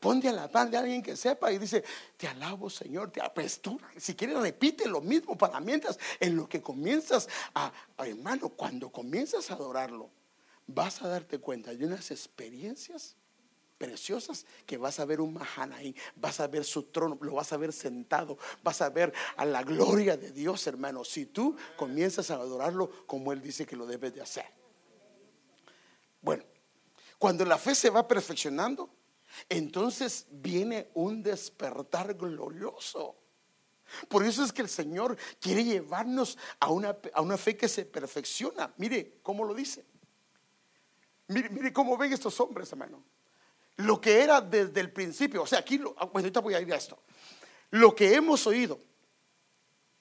ponte 0.00 0.28
a 0.28 0.32
la 0.32 0.50
pan 0.50 0.70
de 0.70 0.76
alguien 0.76 1.02
que 1.02 1.16
sepa 1.16 1.52
y 1.52 1.58
dice, 1.58 1.84
te 2.16 2.26
alabo 2.26 2.70
Señor, 2.70 3.10
te 3.10 3.20
pues 3.34 3.60
si 3.98 4.14
quieres 4.14 4.38
repite 4.38 4.86
lo 4.86 5.00
mismo 5.00 5.36
para 5.36 5.60
mientras 5.60 5.98
en 6.18 6.36
lo 6.36 6.48
que 6.48 6.62
comienzas 6.62 7.28
a, 7.54 7.72
hermano, 7.98 8.48
cuando 8.50 8.90
comienzas 8.90 9.50
a 9.50 9.54
adorarlo, 9.54 10.10
vas 10.66 11.02
a 11.02 11.08
darte 11.08 11.38
cuenta 11.38 11.74
de 11.74 11.84
unas 11.84 12.10
experiencias 12.10 13.16
preciosas 13.82 14.46
que 14.64 14.76
vas 14.76 15.00
a 15.00 15.04
ver 15.04 15.20
un 15.20 15.34
Mahanaí, 15.34 15.92
vas 16.14 16.38
a 16.38 16.46
ver 16.46 16.62
su 16.64 16.84
trono, 16.84 17.18
lo 17.20 17.34
vas 17.34 17.52
a 17.52 17.56
ver 17.56 17.72
sentado, 17.72 18.38
vas 18.62 18.80
a 18.80 18.90
ver 18.90 19.12
a 19.36 19.44
la 19.44 19.64
gloria 19.64 20.16
de 20.16 20.30
Dios, 20.30 20.64
hermano, 20.68 21.02
si 21.02 21.26
tú 21.26 21.56
comienzas 21.76 22.30
a 22.30 22.34
adorarlo 22.34 23.06
como 23.06 23.32
Él 23.32 23.42
dice 23.42 23.66
que 23.66 23.74
lo 23.74 23.84
debes 23.84 24.14
de 24.14 24.22
hacer. 24.22 24.46
Bueno, 26.20 26.44
cuando 27.18 27.44
la 27.44 27.58
fe 27.58 27.74
se 27.74 27.90
va 27.90 28.06
perfeccionando, 28.06 28.88
entonces 29.48 30.26
viene 30.30 30.88
un 30.94 31.20
despertar 31.20 32.14
glorioso. 32.14 33.16
Por 34.08 34.24
eso 34.24 34.44
es 34.44 34.52
que 34.52 34.62
el 34.62 34.68
Señor 34.68 35.16
quiere 35.40 35.64
llevarnos 35.64 36.38
a 36.60 36.70
una, 36.70 36.96
a 37.14 37.20
una 37.20 37.36
fe 37.36 37.56
que 37.56 37.66
se 37.66 37.84
perfecciona. 37.84 38.72
Mire 38.76 39.18
cómo 39.24 39.42
lo 39.42 39.52
dice. 39.54 39.84
Mire, 41.26 41.50
mire 41.50 41.72
cómo 41.72 41.96
ven 41.96 42.12
estos 42.12 42.38
hombres, 42.38 42.70
hermano. 42.70 43.02
Lo 43.82 44.00
que 44.00 44.20
era 44.20 44.40
desde 44.40 44.80
el 44.80 44.92
principio. 44.92 45.42
O 45.42 45.46
sea, 45.46 45.60
aquí, 45.60 45.80
ah, 45.96 46.08
ahorita 46.12 46.40
voy 46.40 46.54
a 46.54 46.60
ir 46.60 46.72
a 46.72 46.76
esto. 46.76 46.98
Lo 47.70 47.94
que 47.94 48.14
hemos 48.14 48.46
oído, 48.46 48.78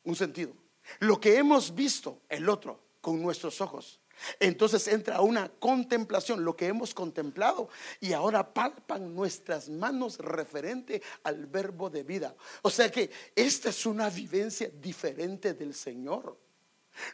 un 0.04 0.16
sentido. 0.16 0.54
Lo 1.00 1.20
que 1.20 1.38
hemos 1.38 1.74
visto, 1.74 2.22
el 2.30 2.50
otro, 2.50 2.80
con 3.02 3.22
nuestros 3.22 3.62
ojos. 3.62 4.00
Entonces 4.40 4.88
entra 4.88 5.22
una 5.22 5.50
contemplación, 5.50 6.44
lo 6.44 6.56
que 6.56 6.68
hemos 6.68 6.94
contemplado, 6.94 7.70
y 8.00 8.14
ahora 8.14 8.54
palpan 8.54 9.16
nuestras 9.16 9.70
manos 9.70 10.20
referente 10.20 11.02
al 11.24 11.48
verbo 11.48 11.90
de 11.90 12.04
vida. 12.04 12.36
O 12.62 12.70
sea 12.70 12.92
que 12.92 13.10
esta 13.36 13.70
es 13.70 13.86
una 13.86 14.10
vivencia 14.10 14.70
diferente 14.70 15.54
del 15.54 15.74
Señor. 15.74 16.38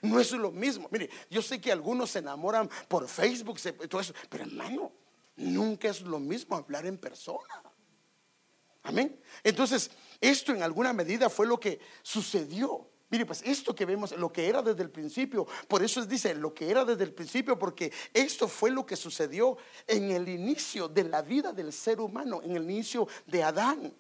No 0.02 0.20
es 0.20 0.32
lo 0.32 0.52
mismo. 0.52 0.88
Mire, 0.92 1.10
yo 1.30 1.42
sé 1.42 1.62
que 1.62 1.72
algunos 1.72 2.12
se 2.12 2.20
enamoran 2.20 2.70
por 2.88 3.08
Facebook, 3.08 3.60
todo 3.88 4.02
eso, 4.02 4.14
pero 4.30 4.44
hermano, 4.44 4.92
nunca 5.38 5.90
es 5.90 6.02
lo 6.02 6.20
mismo 6.20 6.56
hablar 6.56 6.86
en 6.86 6.98
persona. 6.98 7.64
Amén. 8.84 9.20
Entonces, 9.44 9.90
esto 10.20 10.54
en 10.54 10.64
alguna 10.64 10.94
medida 10.94 11.30
fue 11.30 11.48
lo 11.48 11.60
que 11.60 11.80
sucedió 12.02 12.90
Mire, 13.10 13.26
pues 13.26 13.42
esto 13.46 13.74
que 13.74 13.86
vemos, 13.86 14.12
lo 14.18 14.34
que 14.34 14.50
era 14.50 14.62
desde 14.62 14.84
el 14.84 14.90
principio, 14.90 15.48
por 15.70 15.82
eso 15.82 16.02
es, 16.02 16.10
dice, 16.10 16.36
lo 16.36 16.54
que 16.54 16.70
era 16.70 16.84
desde 16.84 17.06
el 17.06 17.14
principio, 17.14 17.58
porque 17.58 17.92
esto 18.14 18.50
fue 18.50 18.70
lo 18.70 18.86
que 18.86 18.98
sucedió 18.98 19.58
en 19.88 20.12
el 20.12 20.28
inicio 20.28 20.90
de 20.90 21.06
la 21.06 21.22
vida 21.22 21.54
del 21.54 21.72
ser 21.72 22.02
humano, 22.02 22.42
en 22.44 22.58
el 22.58 22.64
inicio 22.64 23.08
de 23.26 23.44
Adán. 23.44 23.94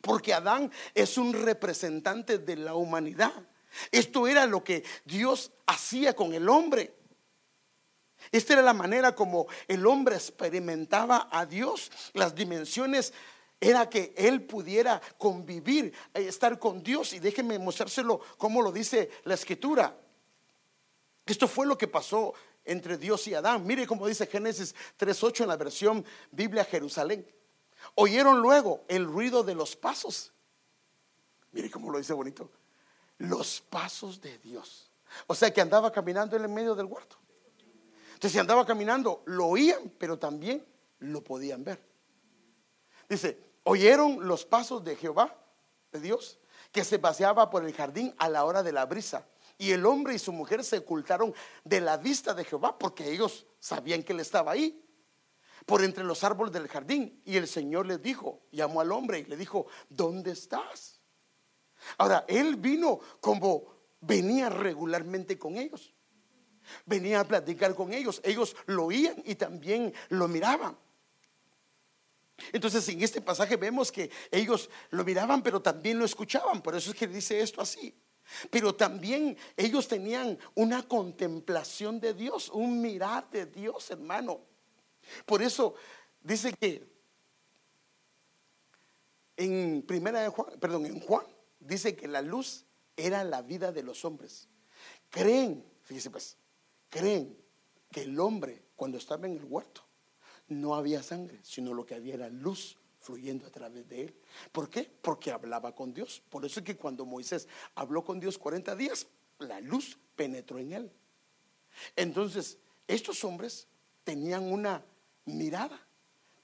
Porque 0.00 0.34
Adán 0.34 0.72
es 0.92 1.18
un 1.18 1.32
representante 1.32 2.38
de 2.38 2.56
la 2.56 2.74
humanidad. 2.74 3.48
Esto 3.92 4.26
era 4.26 4.44
lo 4.44 4.64
que 4.64 4.82
Dios 5.04 5.52
hacía 5.66 6.16
con 6.16 6.34
el 6.34 6.48
hombre. 6.48 6.96
Esta 8.32 8.54
era 8.54 8.62
la 8.62 8.74
manera 8.74 9.14
como 9.14 9.46
el 9.66 9.86
hombre 9.86 10.16
experimentaba 10.16 11.28
a 11.30 11.46
Dios, 11.46 11.90
las 12.12 12.34
dimensiones 12.34 13.12
era 13.60 13.90
que 13.90 14.14
él 14.16 14.42
pudiera 14.46 15.00
convivir, 15.18 15.92
eh, 16.14 16.26
estar 16.26 16.58
con 16.58 16.82
Dios. 16.82 17.12
Y 17.12 17.18
déjenme 17.18 17.58
mostrárselo 17.58 18.20
como 18.38 18.62
lo 18.62 18.72
dice 18.72 19.10
la 19.24 19.34
escritura. 19.34 19.94
Esto 21.26 21.46
fue 21.46 21.66
lo 21.66 21.76
que 21.76 21.86
pasó 21.86 22.32
entre 22.64 22.96
Dios 22.96 23.28
y 23.28 23.34
Adán. 23.34 23.66
Mire 23.66 23.86
cómo 23.86 24.06
dice 24.06 24.26
Génesis 24.26 24.74
3.8 24.98 25.42
en 25.42 25.48
la 25.48 25.56
versión 25.56 26.04
Biblia 26.30 26.64
Jerusalén. 26.64 27.26
Oyeron 27.94 28.40
luego 28.40 28.84
el 28.88 29.04
ruido 29.04 29.42
de 29.42 29.54
los 29.54 29.76
pasos. 29.76 30.32
Mire 31.52 31.70
cómo 31.70 31.90
lo 31.90 31.98
dice 31.98 32.14
bonito. 32.14 32.50
Los 33.18 33.60
pasos 33.60 34.20
de 34.20 34.38
Dios. 34.38 34.90
O 35.26 35.34
sea 35.34 35.52
que 35.52 35.60
andaba 35.60 35.92
caminando 35.92 36.36
en 36.36 36.42
el 36.42 36.48
medio 36.48 36.74
del 36.74 36.86
huerto. 36.86 37.19
Entonces 38.20 38.32
si 38.32 38.38
andaba 38.38 38.66
caminando, 38.66 39.22
lo 39.24 39.46
oían, 39.46 39.94
pero 39.96 40.18
también 40.18 40.62
lo 40.98 41.24
podían 41.24 41.64
ver. 41.64 41.82
Dice, 43.08 43.42
oyeron 43.62 44.28
los 44.28 44.44
pasos 44.44 44.84
de 44.84 44.94
Jehová, 44.94 45.34
de 45.90 46.00
Dios, 46.00 46.38
que 46.70 46.84
se 46.84 46.98
paseaba 46.98 47.48
por 47.48 47.64
el 47.64 47.72
jardín 47.72 48.14
a 48.18 48.28
la 48.28 48.44
hora 48.44 48.62
de 48.62 48.72
la 48.72 48.84
brisa. 48.84 49.26
Y 49.56 49.72
el 49.72 49.86
hombre 49.86 50.16
y 50.16 50.18
su 50.18 50.34
mujer 50.34 50.62
se 50.64 50.76
ocultaron 50.76 51.32
de 51.64 51.80
la 51.80 51.96
vista 51.96 52.34
de 52.34 52.44
Jehová 52.44 52.78
porque 52.78 53.10
ellos 53.10 53.46
sabían 53.58 54.02
que 54.02 54.12
él 54.12 54.20
estaba 54.20 54.52
ahí, 54.52 54.84
por 55.64 55.82
entre 55.82 56.04
los 56.04 56.22
árboles 56.22 56.52
del 56.52 56.68
jardín. 56.68 57.22
Y 57.24 57.38
el 57.38 57.48
Señor 57.48 57.86
les 57.86 58.02
dijo, 58.02 58.42
llamó 58.52 58.82
al 58.82 58.92
hombre 58.92 59.20
y 59.20 59.24
le 59.24 59.36
dijo, 59.38 59.64
¿dónde 59.88 60.32
estás? 60.32 61.00
Ahora, 61.96 62.26
él 62.28 62.56
vino 62.56 63.00
como 63.22 63.64
venía 64.02 64.50
regularmente 64.50 65.38
con 65.38 65.56
ellos. 65.56 65.94
Venía 66.86 67.20
a 67.20 67.24
platicar 67.24 67.74
con 67.74 67.92
ellos. 67.92 68.20
Ellos 68.24 68.56
lo 68.66 68.86
oían 68.86 69.22
y 69.24 69.34
también 69.34 69.92
lo 70.08 70.28
miraban. 70.28 70.76
Entonces 72.52 72.88
en 72.88 73.02
este 73.02 73.20
pasaje 73.20 73.56
vemos 73.56 73.92
que 73.92 74.10
ellos 74.30 74.70
lo 74.90 75.04
miraban 75.04 75.42
pero 75.42 75.60
también 75.60 75.98
lo 75.98 76.04
escuchaban, 76.04 76.62
por 76.62 76.74
eso 76.74 76.90
es 76.90 76.96
que 76.96 77.06
dice 77.06 77.40
esto 77.40 77.60
así. 77.60 77.94
Pero 78.50 78.74
también 78.74 79.36
ellos 79.56 79.88
tenían 79.88 80.38
una 80.54 80.86
contemplación 80.86 81.98
de 82.00 82.14
Dios, 82.14 82.48
un 82.48 82.80
mirar 82.80 83.28
de 83.30 83.46
Dios, 83.46 83.90
hermano. 83.90 84.40
Por 85.26 85.42
eso 85.42 85.74
dice 86.20 86.52
que 86.52 86.88
en 89.36 89.82
primera 89.82 90.20
de 90.20 90.28
Juan, 90.28 90.58
perdón, 90.60 90.86
en 90.86 91.00
Juan 91.00 91.26
dice 91.58 91.96
que 91.96 92.06
la 92.06 92.22
luz 92.22 92.66
era 92.96 93.24
la 93.24 93.42
vida 93.42 93.72
de 93.72 93.82
los 93.82 94.04
hombres. 94.04 94.48
Creen, 95.08 95.64
fíjese 95.82 96.10
pues, 96.10 96.36
creen 96.90 97.36
que 97.90 98.02
el 98.02 98.18
hombre 98.20 98.62
cuando 98.76 98.98
estaba 98.98 99.26
en 99.26 99.36
el 99.36 99.44
huerto 99.44 99.82
no 100.48 100.74
había 100.74 101.02
sangre, 101.02 101.38
sino 101.42 101.72
lo 101.72 101.86
que 101.86 101.94
había 101.94 102.14
era 102.14 102.28
luz 102.28 102.76
fluyendo 102.98 103.46
a 103.46 103.50
través 103.50 103.88
de 103.88 104.02
él. 104.02 104.14
¿Por 104.52 104.68
qué? 104.68 104.90
Porque 105.00 105.30
hablaba 105.30 105.74
con 105.74 105.94
Dios. 105.94 106.22
Por 106.28 106.44
eso 106.44 106.60
es 106.60 106.66
que 106.66 106.76
cuando 106.76 107.06
Moisés 107.06 107.48
habló 107.74 108.04
con 108.04 108.20
Dios 108.20 108.36
40 108.36 108.76
días, 108.76 109.06
la 109.38 109.60
luz 109.60 109.98
penetró 110.16 110.58
en 110.58 110.72
él. 110.72 110.92
Entonces, 111.96 112.58
estos 112.86 113.24
hombres 113.24 113.68
tenían 114.04 114.52
una 114.52 114.84
mirada 115.24 115.80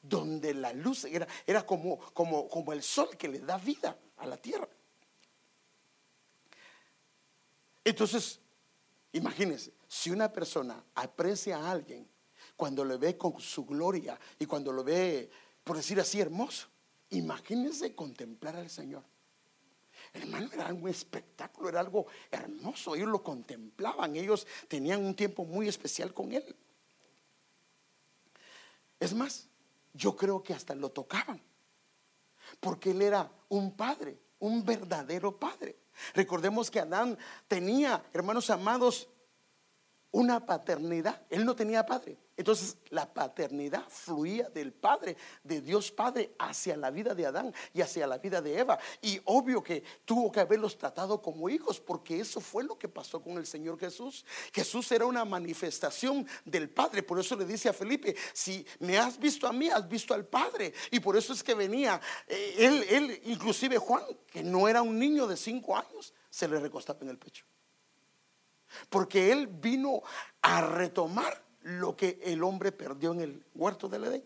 donde 0.00 0.54
la 0.54 0.72
luz 0.72 1.04
era, 1.04 1.26
era 1.46 1.66
como, 1.66 1.98
como, 2.12 2.48
como 2.48 2.72
el 2.72 2.82
sol 2.82 3.16
que 3.18 3.28
le 3.28 3.40
da 3.40 3.58
vida 3.58 3.98
a 4.16 4.26
la 4.26 4.36
tierra. 4.36 4.68
Entonces, 7.84 8.40
imagínense, 9.12 9.72
si 9.88 10.10
una 10.10 10.32
persona 10.32 10.82
aprecia 10.94 11.58
a 11.58 11.70
alguien 11.70 12.08
cuando 12.56 12.84
lo 12.84 12.98
ve 12.98 13.16
con 13.16 13.40
su 13.40 13.64
gloria 13.64 14.18
y 14.38 14.46
cuando 14.46 14.72
lo 14.72 14.82
ve, 14.82 15.30
por 15.62 15.76
decir 15.76 16.00
así, 16.00 16.20
hermoso. 16.20 16.68
Imagínense 17.10 17.94
contemplar 17.94 18.56
al 18.56 18.70
Señor. 18.70 19.04
Hermano, 20.12 20.48
era 20.52 20.72
un 20.72 20.88
espectáculo, 20.88 21.68
era 21.68 21.80
algo 21.80 22.06
hermoso. 22.30 22.94
Ellos 22.94 23.08
lo 23.08 23.22
contemplaban, 23.22 24.16
ellos 24.16 24.46
tenían 24.68 25.04
un 25.04 25.14
tiempo 25.14 25.44
muy 25.44 25.68
especial 25.68 26.12
con 26.12 26.32
Él. 26.32 26.56
Es 28.98 29.14
más, 29.14 29.48
yo 29.92 30.16
creo 30.16 30.42
que 30.42 30.54
hasta 30.54 30.74
lo 30.74 30.90
tocaban, 30.90 31.40
porque 32.60 32.90
Él 32.90 33.02
era 33.02 33.30
un 33.48 33.76
padre, 33.76 34.18
un 34.38 34.64
verdadero 34.64 35.38
padre. 35.38 35.76
Recordemos 36.14 36.70
que 36.70 36.80
Adán 36.80 37.18
tenía, 37.48 38.04
hermanos 38.12 38.50
amados, 38.50 39.08
una 40.12 40.44
paternidad. 40.44 41.22
Él 41.30 41.44
no 41.44 41.54
tenía 41.54 41.84
padre. 41.84 42.18
Entonces 42.36 42.76
la 42.90 43.12
paternidad 43.12 43.84
fluía 43.88 44.48
del 44.50 44.72
Padre, 44.72 45.16
de 45.42 45.62
Dios 45.62 45.90
Padre, 45.90 46.34
hacia 46.38 46.76
la 46.76 46.90
vida 46.90 47.14
de 47.14 47.24
Adán 47.24 47.54
y 47.72 47.80
hacia 47.80 48.06
la 48.06 48.18
vida 48.18 48.42
de 48.42 48.58
Eva. 48.58 48.78
Y 49.00 49.18
obvio 49.24 49.62
que 49.62 49.82
tuvo 50.04 50.30
que 50.30 50.40
haberlos 50.40 50.76
tratado 50.76 51.22
como 51.22 51.48
hijos, 51.48 51.80
porque 51.80 52.20
eso 52.20 52.40
fue 52.40 52.62
lo 52.62 52.78
que 52.78 52.88
pasó 52.88 53.22
con 53.22 53.38
el 53.38 53.46
Señor 53.46 53.78
Jesús. 53.78 54.26
Jesús 54.52 54.92
era 54.92 55.06
una 55.06 55.24
manifestación 55.24 56.26
del 56.44 56.68
Padre. 56.68 57.02
Por 57.02 57.18
eso 57.18 57.36
le 57.36 57.46
dice 57.46 57.70
a 57.70 57.72
Felipe, 57.72 58.14
si 58.34 58.66
me 58.80 58.98
has 58.98 59.18
visto 59.18 59.46
a 59.46 59.52
mí, 59.52 59.70
has 59.70 59.88
visto 59.88 60.12
al 60.12 60.26
Padre. 60.26 60.74
Y 60.90 61.00
por 61.00 61.16
eso 61.16 61.32
es 61.32 61.42
que 61.42 61.54
venía, 61.54 61.98
eh, 62.26 62.54
él, 62.58 62.84
él, 62.90 63.22
inclusive 63.24 63.78
Juan, 63.78 64.04
que 64.30 64.42
no 64.42 64.68
era 64.68 64.82
un 64.82 64.98
niño 64.98 65.26
de 65.26 65.38
cinco 65.38 65.74
años, 65.74 66.12
se 66.28 66.46
le 66.46 66.60
recostaba 66.60 66.98
en 67.00 67.08
el 67.08 67.18
pecho. 67.18 67.46
Porque 68.88 69.32
él 69.32 69.46
vino 69.46 70.02
a 70.42 70.60
retomar 70.60 71.42
lo 71.62 71.96
que 71.96 72.20
el 72.22 72.42
hombre 72.44 72.72
perdió 72.72 73.12
en 73.12 73.20
el 73.20 73.44
huerto 73.54 73.88
del 73.88 74.04
Edén. 74.04 74.24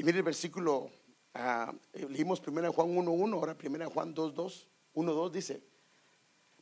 Y 0.00 0.02
mire 0.02 0.16
el 0.16 0.24
versículo, 0.24 0.90
uh, 1.34 2.08
leímos 2.08 2.40
primero 2.40 2.72
Juan 2.72 2.88
1.1, 2.88 3.34
ahora 3.34 3.54
primero 3.54 3.90
Juan 3.90 4.14
2.2, 4.14 4.66
1.2 4.94 5.30
dice, 5.30 5.62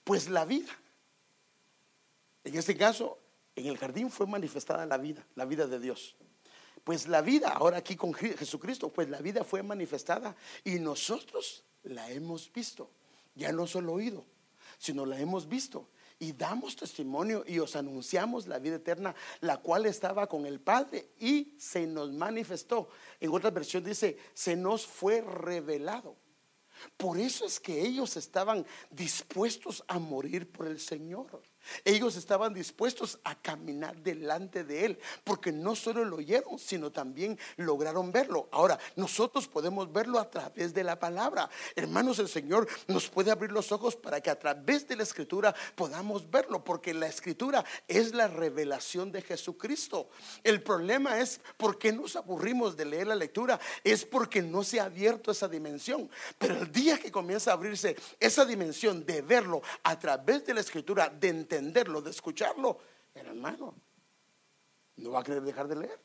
pues 0.02 0.28
la 0.28 0.44
vida, 0.44 0.72
en 2.42 2.56
este 2.56 2.76
caso, 2.76 3.16
en 3.54 3.66
el 3.66 3.78
jardín 3.78 4.10
fue 4.10 4.26
manifestada 4.26 4.86
la 4.86 4.96
vida, 4.96 5.24
la 5.36 5.44
vida 5.44 5.68
de 5.68 5.78
Dios. 5.78 6.16
Pues 6.84 7.06
la 7.06 7.22
vida, 7.22 7.50
ahora 7.50 7.78
aquí 7.78 7.96
con 7.96 8.14
Jesucristo, 8.14 8.92
pues 8.92 9.08
la 9.08 9.18
vida 9.18 9.44
fue 9.44 9.62
manifestada 9.62 10.36
y 10.64 10.78
nosotros 10.78 11.64
la 11.82 12.10
hemos 12.10 12.52
visto. 12.52 12.90
Ya 13.34 13.52
no 13.52 13.66
solo 13.66 13.92
oído, 13.92 14.24
sino 14.78 15.06
la 15.06 15.18
hemos 15.18 15.48
visto. 15.48 15.88
Y 16.20 16.32
damos 16.32 16.74
testimonio 16.74 17.44
y 17.46 17.60
os 17.60 17.76
anunciamos 17.76 18.48
la 18.48 18.58
vida 18.58 18.76
eterna, 18.76 19.14
la 19.40 19.58
cual 19.58 19.86
estaba 19.86 20.26
con 20.26 20.46
el 20.46 20.60
Padre 20.60 21.10
y 21.20 21.54
se 21.58 21.86
nos 21.86 22.12
manifestó. 22.12 22.88
En 23.20 23.32
otra 23.32 23.50
versión 23.50 23.84
dice, 23.84 24.18
se 24.34 24.56
nos 24.56 24.84
fue 24.84 25.20
revelado. 25.20 26.16
Por 26.96 27.18
eso 27.18 27.44
es 27.46 27.60
que 27.60 27.80
ellos 27.80 28.16
estaban 28.16 28.66
dispuestos 28.90 29.84
a 29.86 29.98
morir 29.98 30.50
por 30.50 30.66
el 30.66 30.80
Señor. 30.80 31.42
Ellos 31.84 32.16
estaban 32.16 32.54
dispuestos 32.54 33.18
a 33.24 33.34
caminar 33.34 33.96
delante 34.02 34.64
de 34.64 34.84
Él, 34.84 34.98
porque 35.24 35.52
no 35.52 35.76
solo 35.76 36.04
lo 36.04 36.16
oyeron, 36.16 36.58
sino 36.58 36.90
también 36.90 37.38
lograron 37.56 38.12
verlo. 38.12 38.48
Ahora, 38.52 38.78
nosotros 38.96 39.48
podemos 39.48 39.92
verlo 39.92 40.18
a 40.18 40.30
través 40.30 40.74
de 40.74 40.84
la 40.84 40.98
palabra. 40.98 41.48
Hermanos, 41.76 42.18
el 42.18 42.28
Señor 42.28 42.68
nos 42.86 43.08
puede 43.08 43.30
abrir 43.30 43.52
los 43.52 43.72
ojos 43.72 43.96
para 43.96 44.20
que 44.20 44.30
a 44.30 44.38
través 44.38 44.86
de 44.88 44.96
la 44.96 45.02
escritura 45.02 45.54
podamos 45.74 46.30
verlo, 46.30 46.64
porque 46.64 46.94
la 46.94 47.06
escritura 47.06 47.64
es 47.86 48.14
la 48.14 48.28
revelación 48.28 49.12
de 49.12 49.22
Jesucristo. 49.22 50.08
El 50.42 50.62
problema 50.62 51.20
es 51.20 51.40
por 51.56 51.78
qué 51.78 51.92
nos 51.92 52.16
aburrimos 52.16 52.76
de 52.76 52.84
leer 52.84 53.06
la 53.06 53.14
lectura, 53.14 53.60
es 53.84 54.04
porque 54.04 54.42
no 54.42 54.64
se 54.64 54.80
ha 54.80 54.84
abierto 54.84 55.30
esa 55.30 55.48
dimensión. 55.48 56.10
Pero 56.38 56.56
el 56.56 56.72
día 56.72 56.98
que 56.98 57.12
comienza 57.12 57.50
a 57.50 57.54
abrirse 57.54 57.96
esa 58.18 58.44
dimensión 58.44 59.04
de 59.04 59.22
verlo 59.22 59.62
a 59.82 59.98
través 59.98 60.44
de 60.46 60.54
la 60.54 60.60
escritura, 60.60 61.08
de 61.08 61.28
entender, 61.28 61.57
entenderlo, 61.58 62.00
de 62.00 62.10
escucharlo, 62.10 62.78
hermano, 63.14 63.74
no 64.96 65.10
va 65.10 65.20
a 65.20 65.24
querer 65.24 65.42
dejar 65.42 65.68
de 65.68 65.76
leer. 65.76 66.00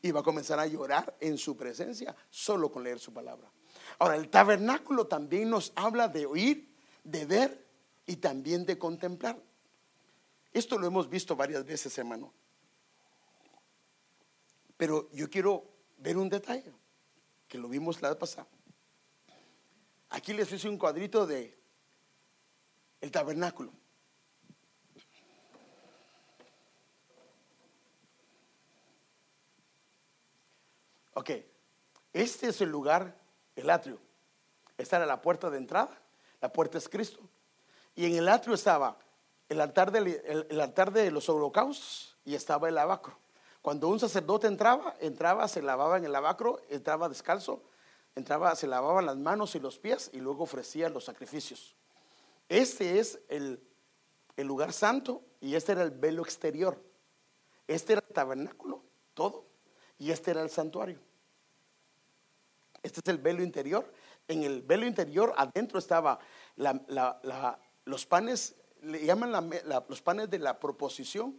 Y 0.00 0.10
va 0.12 0.20
a 0.20 0.22
comenzar 0.22 0.58
a 0.60 0.66
llorar 0.66 1.16
en 1.20 1.36
su 1.36 1.56
presencia 1.56 2.14
solo 2.30 2.70
con 2.70 2.84
leer 2.84 3.00
su 3.00 3.12
palabra. 3.12 3.50
Ahora, 3.98 4.16
el 4.16 4.28
tabernáculo 4.28 5.06
también 5.06 5.50
nos 5.50 5.72
habla 5.74 6.08
de 6.08 6.26
oír, 6.26 6.72
de 7.02 7.26
ver 7.26 7.66
y 8.06 8.16
también 8.16 8.64
de 8.64 8.78
contemplar. 8.78 9.42
Esto 10.52 10.78
lo 10.78 10.86
hemos 10.86 11.08
visto 11.08 11.34
varias 11.34 11.64
veces, 11.64 11.96
hermano. 11.98 12.32
Pero 14.76 15.10
yo 15.12 15.28
quiero 15.28 15.64
ver 15.98 16.16
un 16.16 16.28
detalle 16.28 16.72
que 17.48 17.58
lo 17.58 17.68
vimos 17.68 18.00
la 18.00 18.10
vez 18.10 18.18
pasada. 18.18 18.46
Aquí 20.10 20.32
les 20.32 20.50
hice 20.52 20.68
un 20.68 20.78
cuadrito 20.78 21.26
de 21.26 21.57
el 23.00 23.10
tabernáculo. 23.10 23.72
Ok, 31.14 31.30
este 32.12 32.48
es 32.48 32.60
el 32.60 32.70
lugar, 32.70 33.16
el 33.56 33.70
atrio. 33.70 33.98
Esta 34.76 34.98
era 34.98 35.06
la 35.06 35.20
puerta 35.20 35.50
de 35.50 35.58
entrada, 35.58 36.00
la 36.40 36.52
puerta 36.52 36.78
es 36.78 36.88
Cristo. 36.88 37.18
Y 37.96 38.06
en 38.06 38.14
el 38.14 38.28
atrio 38.28 38.54
estaba 38.54 38.96
el 39.48 39.60
altar 39.60 39.90
de, 39.90 40.46
el, 40.48 40.60
altar 40.60 40.92
de 40.92 41.10
los 41.10 41.28
holocaustos 41.28 42.16
y 42.24 42.36
estaba 42.36 42.68
el 42.68 42.76
lavacro. 42.76 43.18
Cuando 43.62 43.88
un 43.88 43.98
sacerdote 43.98 44.46
entraba, 44.46 44.94
entraba, 45.00 45.48
se 45.48 45.60
lavaba 45.60 45.98
en 45.98 46.04
el 46.04 46.12
lavacro, 46.12 46.60
entraba 46.68 47.08
descalzo, 47.08 47.64
entraba, 48.14 48.54
se 48.54 48.68
lavaba 48.68 49.02
las 49.02 49.16
manos 49.16 49.56
y 49.56 49.60
los 49.60 49.78
pies 49.78 50.10
y 50.12 50.18
luego 50.18 50.44
ofrecía 50.44 50.88
los 50.88 51.04
sacrificios. 51.04 51.74
Este 52.48 52.98
es 52.98 53.20
el, 53.28 53.60
lugar 54.38 54.72
santo 54.72 55.22
y 55.40 55.54
este 55.54 55.72
era 55.72 55.82
el 55.82 55.90
velo 55.90 56.22
exterior. 56.22 56.82
Este 57.66 57.92
era 57.92 58.04
el 58.06 58.14
tabernáculo, 58.14 58.82
todo. 59.14 59.44
Y 59.98 60.10
este 60.10 60.30
era 60.30 60.42
el 60.42 60.48
santuario. 60.48 60.98
Este 62.82 63.00
es 63.00 63.08
el 63.08 63.18
velo 63.18 63.42
interior. 63.42 63.92
En 64.28 64.44
el 64.44 64.62
velo 64.62 64.86
interior 64.86 65.34
adentro 65.36 65.78
estaba 65.78 66.18
los 67.84 68.06
panes, 68.06 68.54
le 68.82 69.04
llaman 69.04 69.50
los 69.88 70.00
panes 70.00 70.30
de 70.30 70.38
la 70.38 70.58
proposición, 70.58 71.38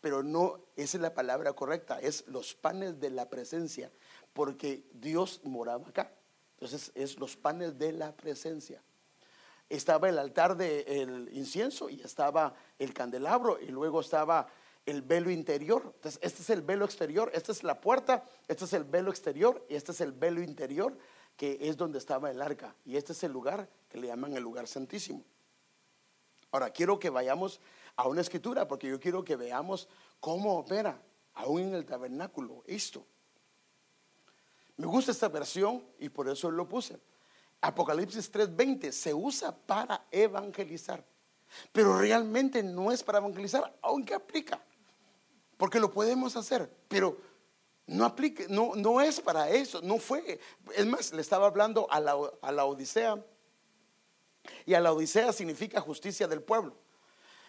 pero 0.00 0.22
no 0.22 0.60
esa 0.76 0.98
es 0.98 1.02
la 1.02 1.14
palabra 1.14 1.54
correcta, 1.54 1.98
es 1.98 2.26
los 2.28 2.54
panes 2.54 3.00
de 3.00 3.10
la 3.10 3.28
presencia, 3.30 3.90
porque 4.32 4.84
Dios 4.92 5.40
moraba 5.44 5.88
acá. 5.88 6.12
Entonces 6.56 6.92
es 6.94 7.18
los 7.18 7.36
panes 7.36 7.78
de 7.78 7.92
la 7.92 8.14
presencia 8.14 8.82
estaba 9.68 10.08
el 10.08 10.18
altar 10.18 10.56
del 10.56 11.28
incienso 11.32 11.88
y 11.88 12.00
estaba 12.00 12.54
el 12.78 12.92
candelabro 12.92 13.58
y 13.60 13.66
luego 13.66 14.00
estaba 14.00 14.46
el 14.86 15.02
velo 15.02 15.30
interior. 15.30 15.82
Entonces, 15.96 16.20
este 16.22 16.42
es 16.42 16.50
el 16.50 16.62
velo 16.62 16.84
exterior, 16.84 17.30
esta 17.34 17.52
es 17.52 17.64
la 17.64 17.80
puerta, 17.80 18.24
este 18.48 18.64
es 18.64 18.72
el 18.72 18.84
velo 18.84 19.10
exterior 19.10 19.64
y 19.68 19.74
este 19.74 19.92
es 19.92 20.00
el 20.00 20.12
velo 20.12 20.42
interior 20.42 20.96
que 21.36 21.58
es 21.60 21.76
donde 21.76 21.98
estaba 21.98 22.30
el 22.30 22.40
arca. 22.40 22.74
Y 22.84 22.96
este 22.96 23.12
es 23.12 23.24
el 23.24 23.32
lugar 23.32 23.68
que 23.88 23.98
le 23.98 24.08
llaman 24.08 24.34
el 24.34 24.42
lugar 24.42 24.68
santísimo. 24.68 25.24
Ahora, 26.52 26.70
quiero 26.70 26.98
que 26.98 27.10
vayamos 27.10 27.60
a 27.96 28.06
una 28.06 28.20
escritura 28.20 28.68
porque 28.68 28.88
yo 28.88 29.00
quiero 29.00 29.24
que 29.24 29.36
veamos 29.36 29.88
cómo 30.20 30.58
opera 30.58 31.00
aún 31.34 31.62
en 31.62 31.74
el 31.74 31.84
tabernáculo 31.84 32.62
esto. 32.66 33.04
Me 34.76 34.86
gusta 34.86 35.10
esta 35.12 35.28
versión 35.28 35.84
y 35.98 36.08
por 36.08 36.28
eso 36.28 36.50
lo 36.50 36.68
puse. 36.68 36.98
Apocalipsis 37.66 38.30
3:20 38.30 38.92
se 38.92 39.14
usa 39.14 39.56
para 39.56 40.04
evangelizar, 40.10 41.02
pero 41.72 41.98
realmente 41.98 42.62
no 42.62 42.92
es 42.92 43.02
para 43.02 43.18
evangelizar, 43.18 43.74
aunque 43.80 44.14
aplica, 44.14 44.60
porque 45.56 45.80
lo 45.80 45.90
podemos 45.90 46.36
hacer, 46.36 46.70
pero 46.88 47.16
no 47.86 48.04
aplica, 48.04 48.44
no, 48.48 48.72
no 48.74 49.00
es 49.00 49.18
para 49.18 49.48
eso, 49.48 49.80
no 49.80 49.98
fue. 49.98 50.38
Es 50.74 50.84
más, 50.84 51.12
le 51.12 51.22
estaba 51.22 51.46
hablando 51.46 51.86
a 51.90 52.00
la, 52.00 52.16
a 52.42 52.52
la 52.52 52.66
Odisea, 52.66 53.24
y 54.66 54.74
a 54.74 54.80
la 54.80 54.92
Odisea 54.92 55.32
significa 55.32 55.80
justicia 55.80 56.28
del 56.28 56.42
pueblo. 56.42 56.76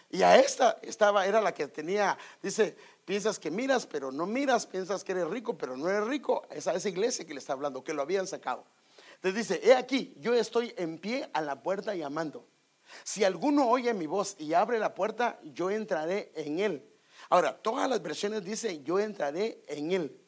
Y 0.08 0.22
a 0.22 0.36
esta 0.36 0.78
estaba, 0.80 1.26
era 1.26 1.42
la 1.42 1.52
que 1.52 1.68
tenía, 1.68 2.16
dice, 2.40 2.74
piensas 3.04 3.38
que 3.38 3.50
miras, 3.50 3.86
pero 3.86 4.10
no 4.10 4.24
miras, 4.24 4.64
piensas 4.64 5.04
que 5.04 5.12
eres 5.12 5.28
rico, 5.28 5.58
pero 5.58 5.76
no 5.76 5.90
eres 5.90 6.06
rico. 6.06 6.46
Esa, 6.48 6.74
esa 6.74 6.88
iglesia 6.88 7.26
que 7.26 7.34
le 7.34 7.40
está 7.40 7.52
hablando, 7.52 7.84
que 7.84 7.92
lo 7.92 8.00
habían 8.00 8.26
sacado. 8.26 8.64
Entonces 9.16 9.48
dice, 9.48 9.60
he 9.62 9.74
aquí, 9.74 10.14
yo 10.18 10.34
estoy 10.34 10.72
en 10.76 10.98
pie 10.98 11.28
a 11.32 11.40
la 11.40 11.62
puerta 11.62 11.94
llamando. 11.94 12.46
Si 13.04 13.24
alguno 13.24 13.68
oye 13.68 13.92
mi 13.94 14.06
voz 14.06 14.36
y 14.38 14.54
abre 14.54 14.78
la 14.78 14.94
puerta, 14.94 15.38
yo 15.42 15.70
entraré 15.70 16.32
en 16.34 16.60
él. 16.60 16.88
Ahora, 17.28 17.56
todas 17.56 17.88
las 17.88 18.02
versiones 18.02 18.44
dicen, 18.44 18.84
yo 18.84 18.98
entraré 18.98 19.62
en 19.66 19.92
él. 19.92 20.20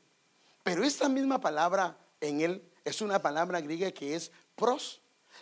Pero 0.63 0.83
esta 0.85 1.09
misma 1.09 1.41
palabra 1.41 1.97
en 2.21 2.41
él 2.41 2.71
es 2.85 3.01
una 3.01 3.21
palabra 3.21 3.61
griega 3.61 3.91
que 3.93 4.15
es 4.15 4.33
pros, 4.55 5.01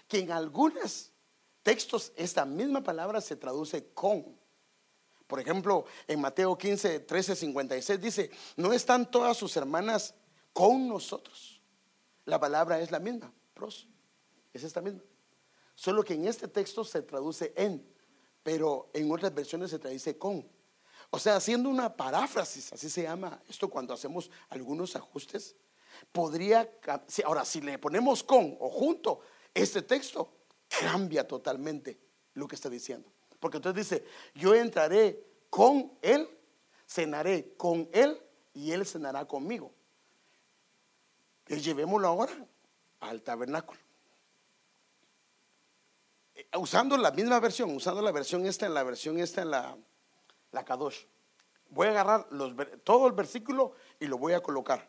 que 0.08 0.18
en 0.18 0.32
algunos 0.32 1.12
textos 1.62 2.12
esta 2.16 2.44
misma 2.44 2.82
palabra 2.82 3.20
se 3.20 3.36
traduce 3.36 3.88
con. 3.92 4.38
Por 5.26 5.40
ejemplo, 5.40 5.84
en 6.06 6.20
Mateo 6.20 6.56
15, 6.56 7.00
13, 7.00 7.34
56 7.34 8.00
dice, 8.00 8.30
no 8.56 8.72
están 8.72 9.10
todas 9.10 9.36
sus 9.36 9.56
hermanas 9.56 10.14
con 10.52 10.86
nosotros. 10.86 11.55
La 12.26 12.40
palabra 12.40 12.80
es 12.80 12.90
la 12.90 12.98
misma, 12.98 13.32
pros, 13.54 13.88
es 14.52 14.64
esta 14.64 14.82
misma. 14.82 15.00
Solo 15.76 16.02
que 16.02 16.14
en 16.14 16.26
este 16.26 16.48
texto 16.48 16.84
se 16.84 17.02
traduce 17.02 17.52
en, 17.56 17.86
pero 18.42 18.90
en 18.92 19.10
otras 19.12 19.32
versiones 19.32 19.70
se 19.70 19.78
traduce 19.78 20.18
con. 20.18 20.46
O 21.10 21.20
sea, 21.20 21.36
haciendo 21.36 21.68
una 21.68 21.96
paráfrasis, 21.96 22.72
así 22.72 22.90
se 22.90 23.04
llama 23.04 23.40
esto 23.48 23.70
cuando 23.70 23.94
hacemos 23.94 24.28
algunos 24.48 24.96
ajustes, 24.96 25.54
podría, 26.10 26.68
ahora 27.24 27.44
si 27.44 27.60
le 27.60 27.78
ponemos 27.78 28.24
con 28.24 28.56
o 28.58 28.70
junto, 28.70 29.20
este 29.54 29.82
texto 29.82 30.28
cambia 30.68 31.26
totalmente 31.28 31.96
lo 32.34 32.48
que 32.48 32.56
está 32.56 32.68
diciendo. 32.68 33.08
Porque 33.38 33.58
entonces 33.58 33.88
dice, 33.88 34.04
yo 34.34 34.52
entraré 34.52 35.24
con 35.48 35.92
él, 36.02 36.28
cenaré 36.88 37.54
con 37.56 37.88
él 37.92 38.20
y 38.52 38.72
él 38.72 38.84
cenará 38.84 39.28
conmigo 39.28 39.75
llevémoslo 41.48 42.08
ahora 42.08 42.32
al 43.00 43.22
tabernáculo. 43.22 43.78
Eh, 46.34 46.48
usando 46.58 46.96
la 46.96 47.10
misma 47.10 47.40
versión, 47.40 47.74
usando 47.74 48.02
la 48.02 48.12
versión 48.12 48.44
esta 48.46 48.66
en 48.66 48.74
la 48.74 48.82
versión 48.82 49.18
esta 49.18 49.44
la, 49.44 49.76
la 50.52 50.64
Kadosh. 50.64 51.04
Voy 51.70 51.88
a 51.88 51.90
agarrar 51.90 52.28
todo 52.84 53.06
el 53.06 53.12
versículo 53.12 53.74
y 53.98 54.06
lo 54.06 54.18
voy 54.18 54.32
a 54.32 54.42
colocar. 54.42 54.88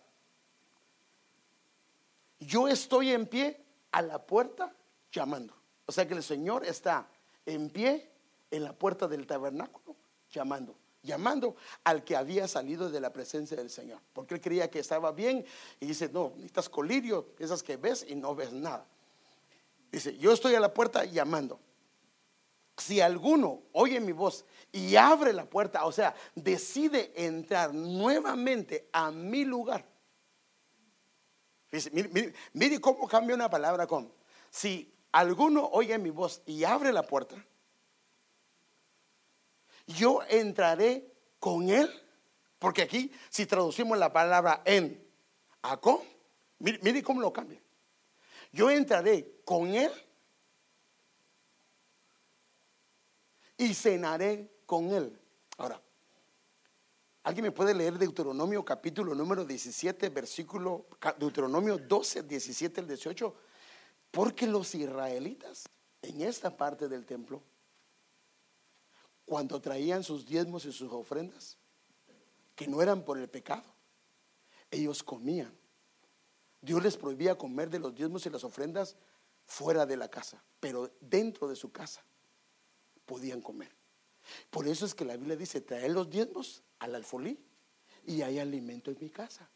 Yo 2.40 2.68
estoy 2.68 3.12
en 3.12 3.26
pie 3.26 3.64
a 3.92 4.02
la 4.02 4.20
puerta 4.20 4.76
llamando. 5.12 5.56
O 5.86 5.92
sea 5.92 6.08
que 6.08 6.14
el 6.14 6.24
Señor 6.24 6.66
está 6.66 7.08
en 7.46 7.70
pie 7.70 8.12
en 8.52 8.64
la 8.64 8.74
puerta 8.74 9.08
del 9.08 9.26
tabernáculo 9.26 9.96
llamando 10.30 10.76
llamando 11.04 11.56
al 11.84 12.04
que 12.04 12.16
había 12.16 12.48
salido 12.48 12.90
de 12.90 13.00
la 13.00 13.12
presencia 13.12 13.58
del 13.58 13.70
Señor, 13.70 14.02
porque 14.14 14.36
él 14.36 14.42
creía 14.42 14.70
que 14.70 14.80
estaba 14.80 15.12
bien 15.12 15.46
y 15.80 15.86
dice, 15.86 16.10
no, 16.10 16.32
necesitas 16.36 16.70
colirio, 16.70 17.30
esas 17.40 17.64
que 17.64 17.78
ves 17.78 18.06
y 18.08 18.16
no 18.16 18.36
ves 18.36 18.52
nada. 18.52 18.86
Dice, 19.92 20.18
yo 20.18 20.34
estoy 20.34 20.56
a 20.56 20.60
la 20.60 20.74
puerta 20.74 21.06
llamando. 21.06 21.60
Si 22.78 23.02
alguno 23.02 23.64
oye 23.72 24.00
mi 24.00 24.12
voz 24.12 24.46
y 24.72 24.96
abre 24.96 25.34
la 25.34 25.46
puerta, 25.46 25.86
o 25.86 25.92
sea, 25.92 26.14
decide 26.36 27.12
entrar 27.16 27.74
nuevamente 27.74 28.88
a 28.92 29.10
mi 29.12 29.46
lugar. 29.46 29.84
Dice, 31.72 31.90
mire, 31.92 32.34
mire 32.54 32.80
cómo 32.80 33.08
cambia 33.08 33.36
una 33.36 33.50
palabra 33.50 33.88
con, 33.88 34.14
si 34.50 34.94
alguno 35.12 35.68
oye 35.72 35.98
mi 35.98 36.12
voz 36.12 36.42
y 36.46 36.64
abre 36.64 36.94
la 36.94 37.04
puerta, 37.04 37.36
yo 39.88 40.22
entraré 40.30 41.12
con 41.40 41.70
él. 41.70 41.90
Porque 42.60 42.82
aquí, 42.84 43.12
si 43.30 43.46
traducimos 43.46 43.98
la 43.98 44.12
palabra 44.12 44.62
en, 44.66 45.04
a 45.62 45.78
con, 45.78 46.00
mire, 46.60 46.80
mire 46.82 47.04
cómo 47.04 47.22
lo 47.22 47.32
cambia. 47.32 47.62
Yo 48.52 48.70
entraré 48.70 49.42
con 49.46 49.68
él 49.74 49.92
y 53.58 53.74
cenaré 53.74 54.52
con 54.66 54.90
él. 54.92 55.20
Ahora, 55.58 55.82
¿alguien 57.24 57.46
me 57.46 57.52
puede 57.52 57.74
leer 57.74 57.98
Deuteronomio 57.98 58.64
capítulo 58.66 59.14
número 59.14 59.46
17, 59.46 60.10
versículo, 60.10 60.88
Deuteronomio 61.18 61.78
12, 61.78 62.24
17 62.24 62.82
al 62.82 62.88
18? 62.88 63.36
Porque 64.12 64.48
los 64.48 64.74
israelitas 64.74 65.70
en 66.02 66.22
esta 66.22 66.56
parte 66.56 66.88
del 66.88 67.06
templo, 67.06 67.44
cuando 69.28 69.60
traían 69.60 70.06
sus 70.06 70.26
diezmos 70.26 70.64
y 70.64 70.72
sus 70.72 70.90
ofrendas, 70.94 71.58
que 72.56 72.66
no 72.66 72.82
eran 72.82 73.04
por 73.04 73.18
el 73.18 73.30
pecado, 73.30 73.66
ellos 74.72 75.04
comían. 75.04 75.54
Dios 76.62 76.82
les 76.82 76.96
prohibía 76.96 77.38
comer 77.38 77.70
de 77.70 77.80
los 77.80 77.94
diezmos 77.94 78.26
y 78.26 78.30
las 78.30 78.46
ofrendas 78.46 78.96
fuera 79.46 79.86
de 79.86 79.98
la 79.98 80.08
casa, 80.08 80.42
pero 80.62 80.90
dentro 81.02 81.50
de 81.50 81.58
su 81.58 81.74
casa 81.74 82.02
podían 83.06 83.42
comer. 83.42 83.76
Por 84.50 84.66
eso 84.66 84.86
es 84.86 84.96
que 84.96 85.04
la 85.04 85.18
Biblia 85.18 85.36
dice, 85.36 85.60
trae 85.60 85.90
los 85.90 86.10
diezmos 86.10 86.64
al 86.80 86.96
alfolí 86.96 87.38
y 88.06 88.22
hay 88.22 88.40
alimento 88.40 88.92
en 88.92 88.98
mi 89.02 89.10
casa. 89.10 89.50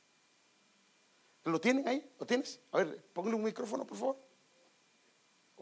¿Lo 1.45 1.61
tienen 1.61 1.88
ahí? 1.88 2.13
¿Lo 2.19 2.26
tienes? 2.26 2.59
A 2.74 2.80
ver, 2.80 3.01
póngale 3.13 3.38
un 3.38 3.43
micrófono, 3.43 3.88
por 3.88 3.97
favor. 3.97 4.30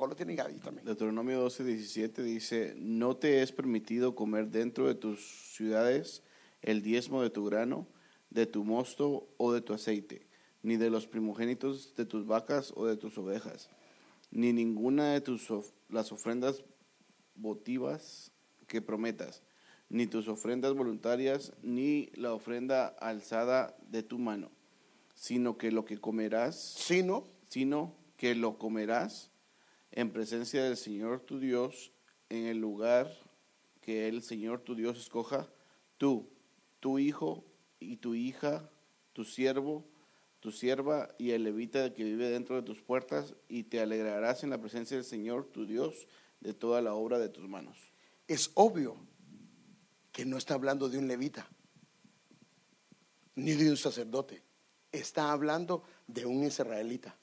O 0.01 0.07
lo 0.07 0.15
tienen 0.15 0.39
ahí 0.39 0.55
también. 0.59 0.85
Deuteronomio 0.85 1.41
12, 1.41 1.65
17 1.65 2.23
dice, 2.23 2.73
no 2.77 3.17
te 3.17 3.41
es 3.41 3.51
permitido 3.51 4.15
comer 4.15 4.47
dentro 4.47 4.87
de 4.87 4.95
tus 4.95 5.19
ciudades 5.53 6.23
el 6.61 6.81
diezmo 6.81 7.21
de 7.21 7.29
tu 7.29 7.43
grano, 7.43 7.85
de 8.29 8.45
tu 8.45 8.63
mosto 8.63 9.27
o 9.35 9.51
de 9.51 9.59
tu 9.59 9.73
aceite, 9.73 10.25
ni 10.63 10.77
de 10.77 10.89
los 10.89 11.05
primogénitos 11.05 11.95
de 11.95 12.05
tus 12.05 12.25
vacas 12.25 12.71
o 12.77 12.85
de 12.85 12.95
tus 12.95 13.17
ovejas, 13.17 13.69
ni 14.31 14.53
ninguna 14.53 15.11
de 15.11 15.19
tus 15.19 15.49
las 15.89 16.13
ofrendas 16.13 16.63
votivas 17.35 18.31
que 18.67 18.81
prometas, 18.81 19.43
ni 19.89 20.07
tus 20.07 20.29
ofrendas 20.29 20.75
voluntarias, 20.75 21.51
ni 21.61 22.09
la 22.13 22.33
ofrenda 22.33 22.87
alzada 22.87 23.75
de 23.81 24.01
tu 24.01 24.17
mano, 24.17 24.49
sino 25.13 25.57
que 25.57 25.73
lo 25.73 25.83
que 25.83 25.97
comerás, 25.97 26.57
sino, 26.57 27.27
sino 27.49 27.97
que 28.15 28.33
lo 28.33 28.57
comerás 28.57 29.28
en 29.91 30.11
presencia 30.11 30.63
del 30.63 30.77
Señor 30.77 31.21
tu 31.21 31.39
Dios 31.39 31.91
en 32.29 32.45
el 32.45 32.57
lugar 32.57 33.11
que 33.81 34.07
el 34.07 34.21
Señor 34.21 34.61
tu 34.61 34.75
Dios 34.75 34.99
escoja, 34.99 35.49
tú, 35.97 36.29
tu 36.79 36.99
hijo 36.99 37.43
y 37.79 37.97
tu 37.97 38.13
hija, 38.13 38.69
tu 39.13 39.23
siervo, 39.23 39.85
tu 40.39 40.51
sierva 40.51 41.09
y 41.17 41.31
el 41.31 41.43
levita 41.43 41.93
que 41.93 42.03
vive 42.03 42.29
dentro 42.29 42.55
de 42.55 42.61
tus 42.61 42.81
puertas, 42.81 43.35
y 43.47 43.63
te 43.63 43.79
alegrarás 43.81 44.43
en 44.43 44.49
la 44.49 44.61
presencia 44.61 44.95
del 44.95 45.05
Señor 45.05 45.45
tu 45.45 45.65
Dios 45.65 46.07
de 46.39 46.53
toda 46.53 46.81
la 46.81 46.93
obra 46.93 47.19
de 47.19 47.29
tus 47.29 47.47
manos. 47.47 47.77
Es 48.27 48.51
obvio 48.53 48.97
que 50.11 50.25
no 50.25 50.37
está 50.37 50.53
hablando 50.53 50.89
de 50.89 50.97
un 50.97 51.07
levita, 51.07 51.49
ni 53.35 53.53
de 53.53 53.69
un 53.69 53.77
sacerdote, 53.77 54.43
está 54.91 55.31
hablando 55.31 55.83
de 56.07 56.25
un 56.25 56.43
israelita, 56.43 57.17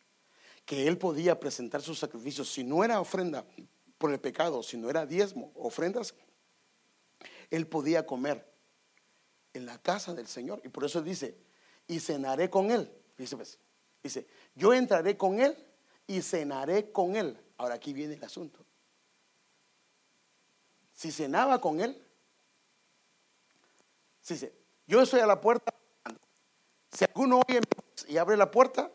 que 0.66 0.86
él 0.86 0.98
podía 0.98 1.40
presentar 1.40 1.80
sus 1.80 1.98
sacrificios, 1.98 2.52
si 2.52 2.62
no 2.62 2.84
era 2.84 3.00
ofrenda 3.00 3.46
por 3.96 4.12
el 4.12 4.20
pecado, 4.20 4.62
si 4.62 4.76
no 4.76 4.90
era 4.90 5.06
diezmo, 5.06 5.50
ofrendas, 5.54 6.14
él 7.50 7.66
podía 7.66 8.04
comer 8.04 8.46
en 9.54 9.64
la 9.64 9.78
casa 9.78 10.12
del 10.12 10.26
Señor. 10.26 10.60
Y 10.62 10.68
por 10.68 10.84
eso 10.84 11.00
dice, 11.00 11.38
y 11.86 12.00
cenaré 12.00 12.50
con 12.50 12.70
él. 12.70 12.92
Dice, 13.16 13.36
pues, 13.36 13.58
dice, 14.02 14.26
yo 14.54 14.74
entraré 14.74 15.16
con 15.16 15.40
él 15.40 15.56
y 16.06 16.20
cenaré 16.20 16.92
con 16.92 17.16
él. 17.16 17.38
Ahora 17.56 17.76
aquí 17.76 17.94
viene 17.94 18.14
el 18.14 18.24
asunto 18.24 18.66
si 20.96 21.12
cenaba 21.12 21.60
con 21.60 21.80
él, 21.80 22.02
si 24.22 24.34
dice, 24.34 24.52
yo 24.86 25.02
estoy 25.02 25.20
a 25.20 25.26
la 25.26 25.40
puerta, 25.40 25.72
si 26.90 27.04
alguno 27.04 27.42
oye 27.46 27.60
y 28.08 28.16
abre 28.16 28.36
la 28.36 28.50
puerta, 28.50 28.90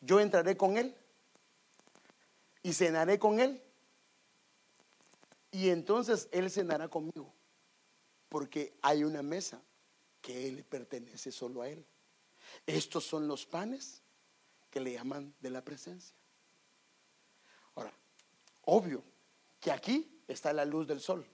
yo 0.00 0.20
entraré 0.20 0.56
con 0.56 0.78
él 0.78 0.96
y 2.62 2.72
cenaré 2.72 3.18
con 3.18 3.40
él. 3.40 3.62
Y 5.50 5.70
entonces 5.70 6.28
él 6.30 6.50
cenará 6.50 6.88
conmigo, 6.88 7.34
porque 8.28 8.76
hay 8.82 9.04
una 9.04 9.22
mesa 9.22 9.62
que 10.20 10.48
él 10.48 10.64
pertenece 10.64 11.32
solo 11.32 11.62
a 11.62 11.68
él. 11.68 11.84
Estos 12.66 13.04
son 13.04 13.26
los 13.26 13.46
panes 13.46 14.02
que 14.70 14.80
le 14.80 14.92
llaman 14.92 15.34
de 15.40 15.50
la 15.50 15.64
presencia. 15.64 16.14
Ahora, 17.74 17.92
obvio 18.62 19.02
que 19.58 19.72
aquí 19.72 20.22
está 20.28 20.52
la 20.52 20.64
luz 20.64 20.86
del 20.86 21.00
sol. 21.00 21.26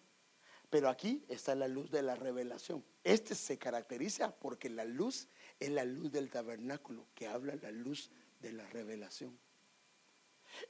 Pero 0.70 0.88
aquí 0.88 1.24
está 1.28 1.54
la 1.54 1.68
luz 1.68 1.90
de 1.90 2.02
la 2.02 2.16
revelación. 2.16 2.84
Este 3.04 3.34
se 3.34 3.56
caracteriza 3.56 4.34
porque 4.34 4.68
la 4.68 4.84
luz 4.84 5.28
es 5.60 5.70
la 5.70 5.84
luz 5.84 6.10
del 6.10 6.28
tabernáculo, 6.28 7.06
que 7.14 7.28
habla 7.28 7.54
la 7.56 7.70
luz 7.70 8.10
de 8.40 8.52
la 8.52 8.66
revelación. 8.66 9.38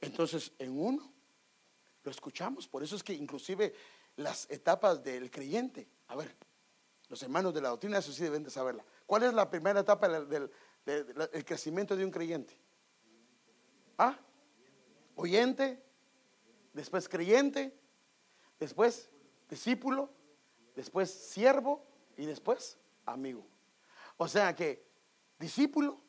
Entonces, 0.01 0.51
en 0.59 0.79
uno 0.79 1.11
lo 2.03 2.11
escuchamos, 2.11 2.67
por 2.67 2.83
eso 2.83 2.95
es 2.95 3.03
que 3.03 3.13
inclusive 3.13 3.73
las 4.15 4.49
etapas 4.49 5.03
del 5.03 5.29
creyente, 5.29 5.87
a 6.07 6.15
ver, 6.15 6.35
los 7.09 7.21
hermanos 7.23 7.53
de 7.53 7.61
la 7.61 7.69
doctrina, 7.69 7.97
eso 7.97 8.11
sí 8.11 8.23
deben 8.23 8.43
de 8.43 8.49
saberla. 8.49 8.83
¿Cuál 9.05 9.23
es 9.23 9.33
la 9.33 9.49
primera 9.49 9.79
etapa 9.79 10.07
del, 10.07 10.51
del 10.85 11.45
crecimiento 11.45 11.95
de 11.95 12.03
un 12.03 12.11
creyente? 12.11 12.57
¿Ah? 13.97 14.17
Oyente, 15.15 15.83
después 16.73 17.07
creyente, 17.09 17.77
después 18.59 19.09
discípulo, 19.49 20.09
después 20.75 21.09
siervo 21.09 21.85
y 22.17 22.25
después 22.25 22.77
amigo. 23.05 23.45
O 24.17 24.27
sea 24.27 24.55
que 24.55 24.85
discípulo, 25.39 26.01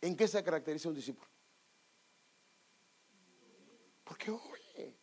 ¿en 0.00 0.16
qué 0.16 0.28
se 0.28 0.42
caracteriza 0.42 0.88
un 0.88 0.94
discípulo? 0.94 1.29
Porque 4.10 4.32
oye, 4.32 4.98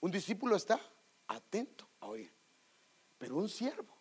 un 0.00 0.10
discípulo 0.10 0.56
está 0.56 0.80
atento 1.28 1.86
a 2.00 2.06
oír, 2.06 2.32
pero 3.18 3.36
un 3.36 3.46
siervo 3.46 3.94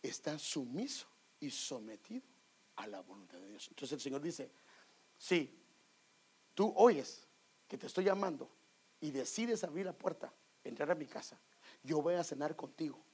está 0.00 0.38
sumiso 0.38 1.06
y 1.38 1.50
sometido 1.50 2.26
a 2.76 2.86
la 2.86 3.02
voluntad 3.02 3.38
de 3.40 3.48
Dios. 3.48 3.68
Entonces 3.68 3.92
el 3.92 4.00
Señor 4.00 4.22
dice, 4.22 4.50
si 5.18 5.54
tú 6.54 6.72
oyes 6.76 7.28
que 7.68 7.76
te 7.76 7.88
estoy 7.88 8.04
llamando 8.04 8.50
y 9.02 9.10
decides 9.10 9.62
abrir 9.62 9.84
la 9.84 9.92
puerta, 9.92 10.32
entrar 10.64 10.90
a 10.90 10.94
mi 10.94 11.04
casa, 11.04 11.38
yo 11.82 12.00
voy 12.00 12.14
a 12.14 12.24
cenar 12.24 12.56
contigo, 12.56 13.04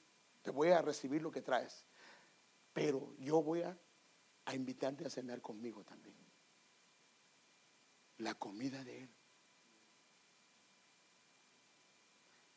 te 0.41 0.51
voy 0.51 0.69
a 0.69 0.81
recibir 0.81 1.21
lo 1.21 1.31
que 1.31 1.41
traes, 1.41 1.83
pero 2.71 3.13
yo 3.19 3.43
voy 3.43 3.63
a, 3.63 3.77
invitarte 4.53 5.05
a 5.05 5.09
cenar 5.09 5.41
conmigo 5.41 5.83
también. 5.83 6.15
La 8.19 8.35
comida 8.35 8.81
de 8.85 9.03
Él. 9.03 9.09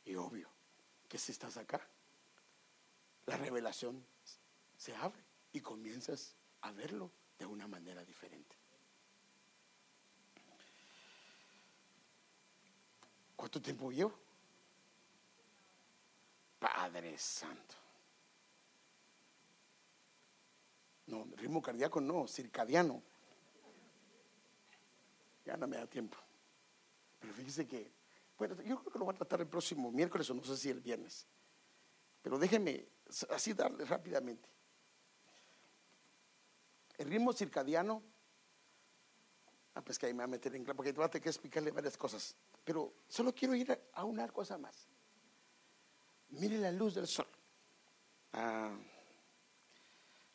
Y 0.07 0.15
obvio 0.15 0.49
que 1.09 1.19
si 1.19 1.33
estás 1.33 1.57
acá, 1.57 1.87
la 3.27 3.37
revelación 3.37 4.05
se 4.77 4.95
abre 4.97 5.23
y 5.53 5.61
comienzas 5.61 6.35
a 6.63 6.73
verlo 6.73 7.11
de 7.39 7.45
una 7.47 7.67
manera 7.67 8.05
diferente. 8.05 8.57
¿Cuánto 13.35 13.61
tiempo 13.61 13.91
llevo? 13.91 14.15
Padre 16.59 17.19
Santo. 17.19 17.75
No, 21.07 21.27
ritmo 21.37 21.61
cardíaco 21.61 22.01
no, 22.01 22.27
circadiano. 22.27 23.03
Ya 25.45 25.57
no 25.57 25.67
me 25.67 25.77
da 25.77 25.87
tiempo. 25.87 26.17
Pero 27.21 27.35
fíjese 27.35 27.67
que, 27.67 27.93
bueno, 28.39 28.55
yo 28.63 28.79
creo 28.81 28.93
que 28.93 28.99
lo 28.99 29.05
voy 29.07 29.15
a 29.15 29.19
tratar 29.19 29.41
el 29.41 29.49
próximo 29.49 29.91
miércoles 29.91 30.29
o 30.31 30.35
no 30.35 30.45
sé 30.45 30.57
si 30.57 30.71
el 30.71 30.81
viernes. 30.81 31.27
Pero 32.23 32.39
déjeme 32.39 32.87
así 33.31 33.53
darle 33.53 33.85
rápidamente. 33.85 34.49
El 36.99 37.09
ritmo 37.09 37.33
circadiano, 37.33 38.03
ah, 39.75 39.83
pues 39.83 39.99
que 39.99 40.07
ahí 40.07 40.13
me 40.13 40.19
va 40.19 40.25
a 40.25 40.29
meter 40.29 40.55
en 40.55 40.65
claro, 40.65 40.77
porque 40.77 40.93
voy 40.93 41.05
a 41.05 41.09
tener 41.09 41.23
que 41.23 41.29
explicarle 41.29 41.71
varias 41.71 41.97
cosas. 41.97 42.37
Pero 42.65 42.95
solo 43.09 43.35
quiero 43.35 43.55
ir 43.55 43.79
a 43.93 44.05
una 44.05 44.29
cosa 44.29 44.59
más. 44.59 44.89
Mire 46.31 46.59
la 46.59 46.73
luz 46.73 46.95
del 46.95 47.07
sol. 47.07 47.29
Ah, 48.33 48.77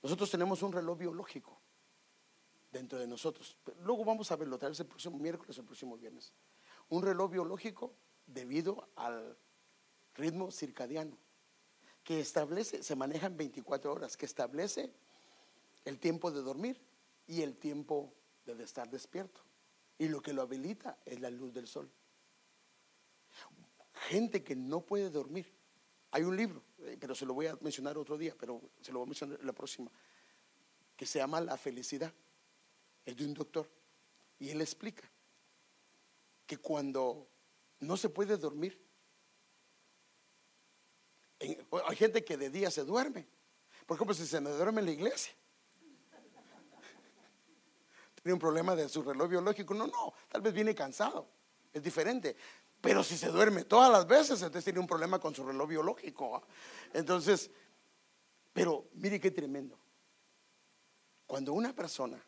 nosotros 0.02 0.32
tenemos 0.32 0.64
un 0.64 0.72
reloj 0.72 0.98
biológico 0.98 1.60
dentro 2.72 2.98
de 2.98 3.06
nosotros. 3.06 3.58
Luego 3.82 4.06
vamos 4.06 4.32
a 4.32 4.36
verlo, 4.36 4.58
tal 4.58 4.72
vez 4.72 4.80
el 4.80 4.88
próximo 4.88 5.20
miércoles 5.20 5.58
o 5.58 5.62
el 5.62 5.68
próximo 5.68 5.98
viernes. 5.98 6.34
Un 6.92 7.04
reloj 7.04 7.32
biológico 7.32 7.94
debido 8.28 8.88
al 8.96 9.38
ritmo 10.16 10.52
circadiano 10.52 11.18
que 12.04 12.20
establece, 12.20 12.84
se 12.84 12.96
manejan 12.96 13.38
24 13.38 13.94
horas, 13.94 14.18
que 14.18 14.26
establece 14.26 14.92
el 15.86 16.00
tiempo 16.00 16.32
de 16.32 16.42
dormir 16.42 16.82
y 17.28 17.42
el 17.42 17.56
tiempo 17.56 18.14
de 18.46 18.62
estar 18.64 18.90
despierto. 18.90 19.42
Y 19.98 20.10
lo 20.10 20.22
que 20.22 20.34
lo 20.34 20.42
habilita 20.42 20.98
es 21.06 21.22
la 21.22 21.30
luz 21.30 21.54
del 21.54 21.68
sol. 21.68 21.90
Gente 24.10 24.44
que 24.44 24.56
no 24.56 24.82
puede 24.82 25.10
dormir. 25.10 25.48
Hay 26.12 26.24
un 26.24 26.36
libro, 26.36 26.62
eh, 26.80 26.98
pero 27.00 27.16
se 27.16 27.26
lo 27.26 27.34
voy 27.34 27.48
a 27.48 27.56
mencionar 27.62 27.98
otro 27.98 28.18
día, 28.18 28.36
pero 28.38 28.62
se 28.82 28.92
lo 28.92 29.00
voy 29.00 29.06
a 29.06 29.10
mencionar 29.10 29.44
la 29.44 29.54
próxima, 29.54 29.90
que 30.98 31.06
se 31.06 31.20
llama 31.20 31.40
La 31.40 31.56
felicidad. 31.56 32.12
Es 33.06 33.16
de 33.16 33.26
un 33.26 33.34
doctor. 33.34 33.70
Y 34.40 34.50
él 34.50 34.60
explica 34.60 35.10
que 36.52 36.58
cuando 36.58 37.30
no 37.80 37.96
se 37.96 38.10
puede 38.10 38.36
dormir, 38.36 38.78
hay 41.40 41.96
gente 41.96 42.26
que 42.26 42.36
de 42.36 42.50
día 42.50 42.70
se 42.70 42.84
duerme. 42.84 43.26
Por 43.86 43.96
ejemplo, 43.96 44.14
si 44.14 44.28
se 44.28 44.42
me 44.42 44.50
duerme 44.50 44.82
en 44.82 44.88
la 44.88 44.92
iglesia, 44.92 45.34
tiene 48.22 48.34
un 48.34 48.40
problema 48.40 48.76
de 48.76 48.90
su 48.90 49.02
reloj 49.02 49.30
biológico. 49.30 49.74
No, 49.74 49.88
no, 49.88 50.14
tal 50.28 50.42
vez 50.42 50.54
viene 50.54 50.76
cansado. 50.76 51.26
Es 51.72 51.82
diferente. 51.82 52.36
Pero 52.82 53.02
si 53.02 53.18
se 53.18 53.30
duerme 53.30 53.64
todas 53.64 53.90
las 53.90 54.06
veces, 54.06 54.42
entonces 54.42 54.66
tiene 54.66 54.82
un 54.82 54.88
problema 54.88 55.20
con 55.20 55.34
su 55.34 55.46
reloj 55.46 55.70
biológico. 55.70 56.36
¿ah? 56.36 56.44
Entonces, 56.92 57.50
pero 58.52 58.90
mire 58.96 59.22
qué 59.22 59.32
tremendo. 59.32 59.80
Cuando 61.26 61.54
una 61.54 61.74
persona 61.74 62.22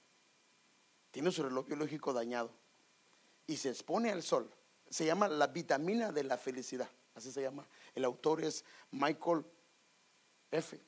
tiene 1.12 1.30
su 1.30 1.44
reloj 1.44 1.68
biológico 1.68 2.14
dañado 2.14 2.63
y 3.48 3.58
se 3.58 3.70
expone 3.70 4.12
al 4.12 4.24
sol, 4.24 4.50
se 4.90 5.06
llama 5.06 5.28
la 5.28 5.48
vitamina 5.48 6.12
de 6.12 6.24
la 6.24 6.38
felicidad. 6.38 6.90
Así 7.16 7.32
se 7.32 7.42
llama. 7.42 7.68
El 7.94 8.06
autor 8.06 8.44
es 8.44 8.66
Michael 8.92 9.46
F. 10.52 10.80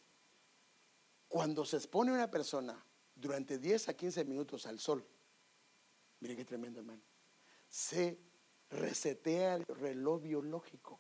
Cuando 1.28 1.66
se 1.66 1.78
expone 1.78 2.12
una 2.12 2.30
persona 2.30 2.84
durante 3.16 3.58
10 3.58 3.90
a 3.90 3.94
15 3.94 4.26
minutos 4.26 4.66
al 4.66 4.80
sol, 4.80 5.06
mire 6.20 6.36
qué 6.36 6.46
tremendo 6.46 6.80
hermano, 6.80 7.02
se 7.68 8.18
resetea 8.70 9.56
el 9.56 9.66
reloj 9.66 10.22
biológico 10.22 11.00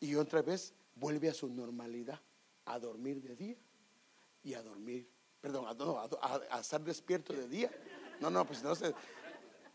y 0.00 0.14
otra 0.14 0.42
vez 0.42 0.74
vuelve 0.94 1.28
a 1.28 1.34
su 1.34 1.48
normalidad, 1.48 2.20
a 2.64 2.78
dormir 2.78 3.20
de 3.20 3.36
día 3.36 3.56
y 4.42 4.54
a 4.54 4.62
dormir, 4.62 5.08
perdón, 5.40 5.66
a, 5.68 6.60
estar 6.60 6.82
despierto 6.82 7.32
de 7.32 7.48
día. 7.48 7.70
No, 8.20 8.30
no, 8.30 8.44
pues 8.44 8.62
no 8.62 8.74
sé, 8.74 8.94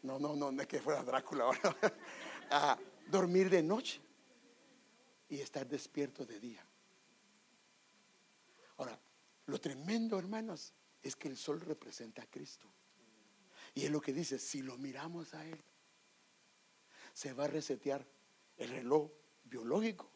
no, 0.04 0.20
no, 0.20 0.36
no, 0.36 0.52
no 0.52 0.62
es 0.62 0.68
que 0.68 0.80
fuera 0.80 1.04
Drácula 1.04 1.44
ahora, 1.46 1.76
a 2.52 2.78
dormir 3.08 3.50
de 3.50 3.64
noche 3.64 4.00
y 5.30 5.40
estar 5.40 5.68
despierto 5.68 6.26
de 6.26 6.40
día. 6.40 6.66
Ahora, 8.78 9.00
lo 9.46 9.60
tremendo, 9.60 10.20
hermanos, 10.20 10.74
es 11.02 11.16
que 11.16 11.28
el 11.28 11.38
sol 11.38 11.60
representa 11.62 12.22
a 12.22 12.26
Cristo. 12.26 12.68
Y 13.74 13.86
es 13.86 13.92
lo 13.92 14.02
que 14.02 14.14
dice, 14.14 14.40
si 14.40 14.62
lo 14.62 14.78
miramos 14.78 15.34
a 15.34 15.46
Él, 15.46 15.62
se 17.14 17.34
va 17.34 17.46
a 17.46 17.48
resetear 17.48 18.06
el 18.58 18.70
reloj 18.70 19.12
biológico 19.44 20.12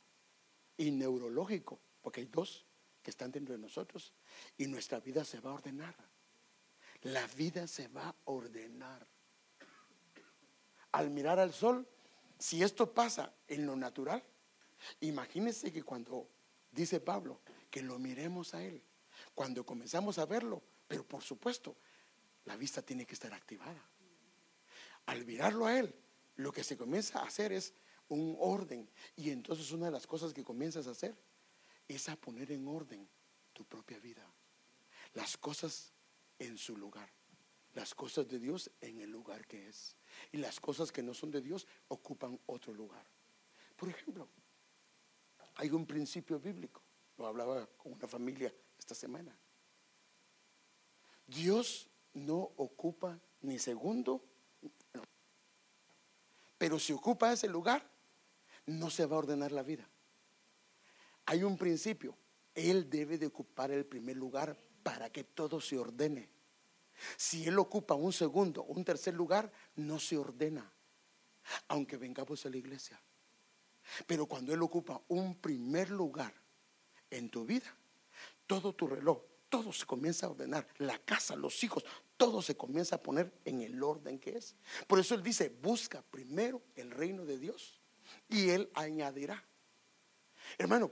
y 0.78 0.92
neurológico, 0.92 1.80
porque 2.02 2.22
hay 2.22 2.28
dos 2.28 2.66
que 3.02 3.12
están 3.12 3.32
dentro 3.32 3.56
de 3.56 3.62
nosotros, 3.62 4.14
y 4.58 4.68
nuestra 4.68 5.00
vida 5.00 5.24
se 5.26 5.40
va 5.40 5.52
a 5.52 5.54
ordenar. 5.56 5.96
La 7.02 7.26
vida 7.28 7.68
se 7.68 7.88
va 7.88 8.10
a 8.10 8.16
ordenar. 8.26 9.08
Al 10.92 11.10
mirar 11.10 11.40
al 11.40 11.54
sol, 11.54 11.88
si 12.40 12.64
esto 12.64 12.94
pasa 12.94 13.34
en 13.48 13.66
lo 13.66 13.76
natural, 13.76 14.24
imagínense 15.02 15.72
que 15.72 15.84
cuando 15.84 16.30
dice 16.72 17.00
Pablo 17.00 17.42
que 17.70 17.82
lo 17.82 18.00
miremos 18.00 18.54
a 18.54 18.64
Él, 18.64 18.82
cuando 19.34 19.66
comenzamos 19.66 20.18
a 20.20 20.26
verlo, 20.26 20.62
pero 20.88 21.06
por 21.06 21.24
supuesto, 21.24 21.76
la 22.46 22.56
vista 22.56 22.82
tiene 22.82 23.06
que 23.06 23.14
estar 23.14 23.34
activada. 23.34 23.84
Al 25.06 25.26
mirarlo 25.26 25.66
a 25.66 25.78
Él, 25.78 25.94
lo 26.36 26.52
que 26.52 26.64
se 26.64 26.78
comienza 26.78 27.20
a 27.20 27.26
hacer 27.26 27.52
es 27.52 27.74
un 28.10 28.38
orden. 28.40 28.90
Y 29.16 29.32
entonces 29.32 29.72
una 29.72 29.88
de 29.88 29.92
las 29.92 30.08
cosas 30.08 30.34
que 30.34 30.44
comienzas 30.44 30.88
a 30.88 30.92
hacer 30.92 31.18
es 31.88 32.10
a 32.10 32.16
poner 32.16 32.52
en 32.52 32.68
orden 32.68 33.08
tu 33.54 33.66
propia 33.66 34.00
vida. 34.00 34.26
Las 35.14 35.38
cosas 35.38 35.92
en 36.40 36.58
su 36.58 36.78
lugar. 36.78 37.10
Las 37.78 37.94
cosas 37.94 38.28
de 38.28 38.40
Dios 38.40 38.72
en 38.82 39.02
el 39.02 39.12
lugar 39.12 39.46
que 39.46 39.68
es. 39.68 39.96
Y 40.32 40.38
las 40.38 40.60
cosas 40.60 40.92
que 40.92 41.04
no 41.04 41.14
son 41.14 41.30
de 41.30 41.42
Dios 41.42 41.68
ocupan 41.90 42.40
otro 42.48 42.74
lugar. 42.74 43.06
Por 43.76 43.88
ejemplo, 43.88 44.28
hay 45.54 45.70
un 45.70 45.86
principio 45.86 46.40
bíblico. 46.40 46.82
Lo 47.20 47.28
hablaba 47.28 47.68
con 47.78 47.94
una 47.94 48.08
familia 48.08 48.52
esta 48.80 48.96
semana. 48.96 49.38
Dios 51.28 51.88
no 52.16 52.52
ocupa 52.58 53.20
ni 53.42 53.60
segundo, 53.60 54.24
pero 56.58 56.80
si 56.80 56.94
ocupa 56.94 57.32
ese 57.32 57.48
lugar, 57.48 57.88
no 58.66 58.90
se 58.90 59.06
va 59.06 59.18
a 59.18 59.20
ordenar 59.20 59.52
la 59.52 59.62
vida. 59.62 59.88
Hay 61.28 61.44
un 61.44 61.56
principio, 61.60 62.18
Él 62.56 62.90
debe 62.90 63.20
de 63.20 63.28
ocupar 63.28 63.70
el 63.70 63.86
primer 63.86 64.18
lugar 64.18 64.58
para 64.82 65.12
que 65.12 65.24
todo 65.24 65.62
se 65.62 65.78
ordene. 65.78 66.37
Si 67.16 67.48
Él 67.48 67.60
ocupa 67.60 67.94
un 67.94 68.14
segundo, 68.14 68.64
un 68.64 68.84
tercer 68.84 69.14
lugar, 69.14 69.52
no 69.76 70.00
se 70.00 70.18
ordena, 70.18 70.72
aunque 71.68 71.98
vengamos 71.98 72.46
a 72.46 72.50
la 72.50 72.58
iglesia. 72.58 73.00
Pero 74.06 74.26
cuando 74.26 74.54
Él 74.54 74.62
ocupa 74.62 75.02
un 75.08 75.36
primer 75.36 75.90
lugar 75.90 76.34
en 77.10 77.30
tu 77.30 77.46
vida, 77.46 77.76
todo 78.46 78.74
tu 78.74 78.88
reloj, 78.88 79.22
todo 79.50 79.72
se 79.72 79.86
comienza 79.86 80.26
a 80.26 80.30
ordenar. 80.30 80.68
La 80.78 80.98
casa, 81.00 81.36
los 81.36 81.64
hijos, 81.64 81.86
todo 82.18 82.42
se 82.42 82.58
comienza 82.58 82.98
a 82.98 83.02
poner 83.02 83.32
en 83.46 83.62
el 83.62 83.82
orden 83.82 84.20
que 84.20 84.38
es. 84.38 84.56
Por 84.88 85.00
eso 85.00 85.16
Él 85.16 85.24
dice, 85.24 85.50
busca 85.62 86.02
primero 86.02 86.62
el 86.76 86.92
reino 86.92 87.26
de 87.26 87.38
Dios 87.38 87.80
y 88.28 88.50
Él 88.50 88.70
añadirá. 88.74 89.44
Hermano, 90.58 90.92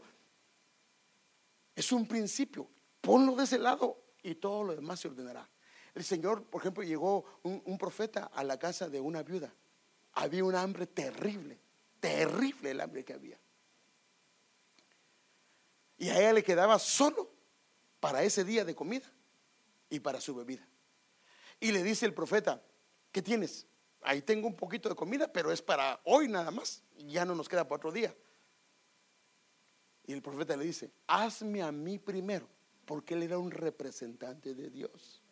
es 1.75 1.91
un 1.91 2.07
principio. 2.07 2.69
Ponlo 3.01 3.35
de 3.35 3.43
ese 3.43 3.59
lado 3.59 4.01
y 4.23 4.35
todo 4.35 4.63
lo 4.63 4.75
demás 4.75 4.99
se 4.99 5.07
ordenará. 5.07 5.47
El 5.95 6.03
Señor, 6.03 6.43
por 6.43 6.61
ejemplo, 6.61 6.83
llegó 6.83 7.23
un, 7.43 7.77
profeta 7.77 8.25
a 8.33 8.43
la 8.43 8.59
casa 8.59 8.89
de 8.89 8.99
una 8.99 9.23
viuda. 9.23 9.53
Había 10.11 10.43
un 10.43 10.53
hambre 10.53 10.87
terrible, 10.87 11.57
terrible 12.01 12.71
el 12.71 12.81
hambre 12.81 13.05
que 13.05 13.13
había. 13.13 13.39
Y 15.97 16.09
a 16.09 16.19
ella 16.19 16.33
le 16.33 16.43
quedaba 16.43 16.77
solo 16.79 17.31
para 18.01 18.23
ese 18.23 18.43
día 18.43 18.65
de 18.65 18.75
comida 18.75 19.09
y 19.89 20.01
para 20.01 20.19
su 20.19 20.35
bebida. 20.35 20.67
Y 21.61 21.71
le 21.71 21.81
dice 21.81 22.05
el 22.05 22.13
profeta, 22.13 22.61
¿qué 23.13 23.21
tienes? 23.21 23.65
Ahí 24.01 24.21
tengo 24.21 24.47
un 24.47 24.55
poquito 24.55 24.89
de 24.89 24.95
comida, 24.95 25.31
pero 25.31 25.49
es 25.49 25.61
para 25.61 26.01
hoy 26.03 26.27
nada 26.27 26.51
más. 26.51 26.83
Ya 26.97 27.23
no 27.23 27.35
nos 27.35 27.47
queda 27.47 27.63
para 27.63 27.77
otro 27.77 27.93
día. 27.93 28.13
Y 30.05 30.11
el 30.11 30.21
profeta 30.21 30.57
le 30.57 30.65
dice, 30.65 30.91
hazme 31.07 31.63
a 31.63 31.71
mí 31.71 31.97
primero, 31.99 32.49
porque 32.83 33.13
él 33.13 33.23
era 33.23 33.39
un 33.39 33.49
representante 33.49 34.53
de 34.53 34.69
Dios. 34.69 35.24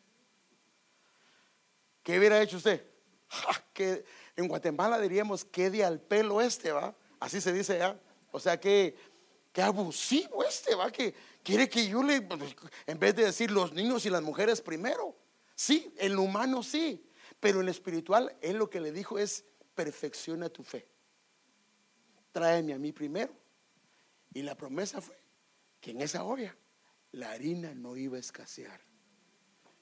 ¿Qué 2.04 2.20
hubiera 2.20 2.42
hecho 2.42 2.58
usted? 2.58 2.86
que 3.74 4.06
en 4.36 4.48
Guatemala 4.48 5.00
diríamos 5.00 5.46
que 5.46 5.70
de 5.70 5.84
al 5.84 6.00
pelo 6.00 6.42
este, 6.42 6.72
¿va? 6.72 6.96
Así 7.20 7.40
se 7.40 7.54
dice 7.54 7.78
ya. 7.78 8.00
O 8.32 8.40
sea 8.40 8.60
que, 8.60 8.96
que 9.52 9.62
abusivo 9.62 10.44
este, 10.44 10.76
¿va? 10.76 10.92
Que 10.92 11.14
quiere 11.42 11.70
que 11.70 11.88
yo 11.88 12.04
le, 12.04 12.28
en 12.86 13.00
vez 13.00 13.16
de 13.16 13.26
decir 13.26 13.52
los 13.52 13.74
niños 13.74 14.06
y 14.06 14.10
las 14.10 14.22
mujeres 14.22 14.62
primero. 14.62 15.16
Sí, 15.56 15.94
en 15.98 16.16
lo 16.16 16.24
humano 16.24 16.64
sí, 16.64 17.08
pero 17.40 17.60
en 17.60 17.68
lo 17.68 17.72
espiritual 17.72 18.36
él 18.42 18.58
lo 18.58 18.70
que 18.70 18.82
le 18.82 18.92
dijo 18.92 19.18
es 19.18 19.46
perfecciona 19.76 20.50
tu 20.50 20.64
fe. 20.64 20.88
Tráeme 22.32 22.74
a 22.74 22.80
mí 22.80 22.92
primero. 22.92 23.34
Y 24.34 24.42
la 24.42 24.56
promesa 24.56 25.00
fue 25.00 25.18
que 25.80 25.92
en 25.92 26.02
esa 26.02 26.24
olla 26.24 26.58
la 27.12 27.32
harina 27.32 27.74
no 27.76 27.96
iba 27.96 28.18
a 28.18 28.20
escasear. 28.20 28.82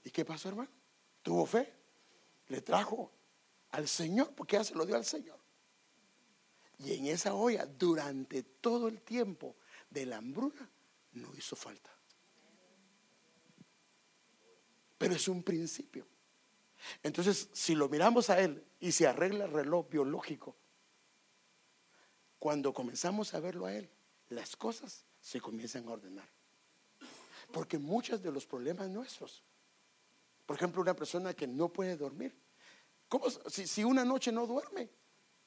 ¿Y 0.03 0.11
qué 0.11 0.25
pasó, 0.25 0.49
hermano? 0.49 0.69
Tuvo 1.23 1.45
fe 1.45 1.80
le 2.51 2.61
trajo 2.61 3.11
al 3.71 3.87
Señor, 3.87 4.33
porque 4.35 4.57
ya 4.57 4.63
se 4.63 4.75
lo 4.75 4.85
dio 4.85 4.97
al 4.97 5.05
Señor. 5.05 5.39
Y 6.79 6.93
en 6.93 7.05
esa 7.07 7.33
olla, 7.33 7.65
durante 7.65 8.43
todo 8.43 8.89
el 8.89 9.01
tiempo 9.01 9.55
de 9.89 10.05
la 10.05 10.17
hambruna, 10.17 10.69
no 11.13 11.33
hizo 11.35 11.55
falta. 11.55 11.89
Pero 14.97 15.15
es 15.15 15.27
un 15.29 15.41
principio. 15.43 16.05
Entonces, 17.01 17.49
si 17.53 17.73
lo 17.73 17.87
miramos 17.87 18.29
a 18.29 18.41
Él 18.41 18.63
y 18.79 18.91
se 18.91 19.07
arregla 19.07 19.45
el 19.45 19.51
reloj 19.51 19.87
biológico, 19.89 20.55
cuando 22.37 22.73
comenzamos 22.73 23.33
a 23.33 23.39
verlo 23.39 23.65
a 23.65 23.73
Él, 23.73 23.89
las 24.29 24.57
cosas 24.57 25.05
se 25.21 25.39
comienzan 25.39 25.87
a 25.87 25.91
ordenar. 25.91 26.29
Porque 27.53 27.77
muchos 27.77 28.21
de 28.21 28.31
los 28.31 28.45
problemas 28.45 28.89
nuestros 28.89 29.43
por 30.51 30.57
ejemplo, 30.57 30.81
una 30.81 30.93
persona 30.93 31.33
que 31.33 31.47
no 31.47 31.69
puede 31.69 31.95
dormir 31.95 32.35
¿Cómo, 33.07 33.29
si, 33.29 33.85
una 33.85 34.03
noche 34.03 34.33
no 34.33 34.45
duerme? 34.45 34.89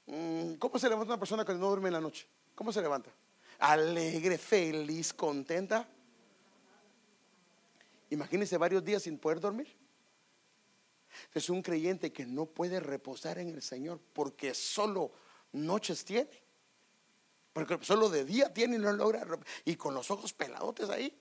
mm, 0.06 0.54
¿Cómo 0.54 0.78
se 0.78 0.88
levanta 0.88 1.12
una 1.12 1.20
persona 1.20 1.44
cuando 1.44 1.60
no 1.62 1.68
duerme 1.68 1.88
en 1.90 1.92
la 1.92 2.00
noche? 2.00 2.26
¿Cómo 2.54 2.72
se 2.72 2.80
levanta? 2.80 3.10
Alegre, 3.58 4.38
feliz, 4.38 5.12
contenta. 5.12 5.86
Imagínense 8.08 8.56
varios 8.56 8.82
días 8.82 9.02
sin 9.02 9.18
poder 9.18 9.40
dormir. 9.40 9.76
Es 11.34 11.50
un 11.50 11.60
creyente 11.60 12.10
que 12.10 12.24
no 12.24 12.46
puede 12.46 12.80
reposar 12.80 13.38
en 13.38 13.50
el 13.50 13.60
Señor 13.60 14.00
porque 14.14 14.54
solo 14.54 15.12
noches 15.52 16.02
tiene. 16.06 16.30
Porque 17.52 17.78
solo 17.82 18.08
de 18.08 18.24
día 18.24 18.54
tiene 18.54 18.76
y 18.76 18.78
no 18.78 18.90
logra. 18.90 19.26
Y 19.66 19.76
con 19.76 19.92
los 19.92 20.10
ojos 20.10 20.32
peladotes 20.32 20.88
ahí. 20.88 21.14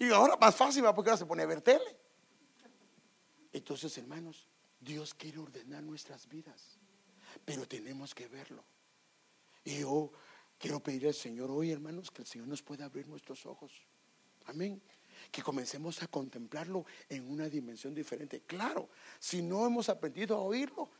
Y 0.00 0.10
ahora 0.10 0.36
más 0.36 0.56
fácil 0.56 0.82
porque 0.92 1.10
ahora 1.10 1.18
se 1.18 1.26
pone 1.26 1.44
a 1.44 1.46
ver 1.46 1.60
tele. 1.60 2.01
Entonces, 3.52 3.96
hermanos, 3.98 4.46
Dios 4.80 5.14
quiere 5.14 5.38
ordenar 5.38 5.82
nuestras 5.82 6.28
vidas. 6.28 6.78
Pero 7.44 7.66
tenemos 7.66 8.14
que 8.14 8.26
verlo. 8.28 8.64
Y 9.64 9.80
yo 9.80 10.12
quiero 10.58 10.80
pedir 10.80 11.06
al 11.06 11.14
Señor 11.14 11.50
hoy, 11.50 11.70
hermanos, 11.70 12.10
que 12.10 12.22
el 12.22 12.28
Señor 12.28 12.48
nos 12.48 12.62
pueda 12.62 12.84
abrir 12.84 13.06
nuestros 13.08 13.46
ojos. 13.46 13.72
Amén. 14.46 14.82
Que 15.30 15.42
comencemos 15.42 16.02
a 16.02 16.08
contemplarlo 16.08 16.84
en 17.08 17.30
una 17.30 17.48
dimensión 17.48 17.94
diferente. 17.94 18.42
Claro, 18.42 18.88
si 19.18 19.40
no 19.40 19.66
hemos 19.66 19.88
aprendido 19.88 20.36
a 20.36 20.40
oírlo, 20.40 20.90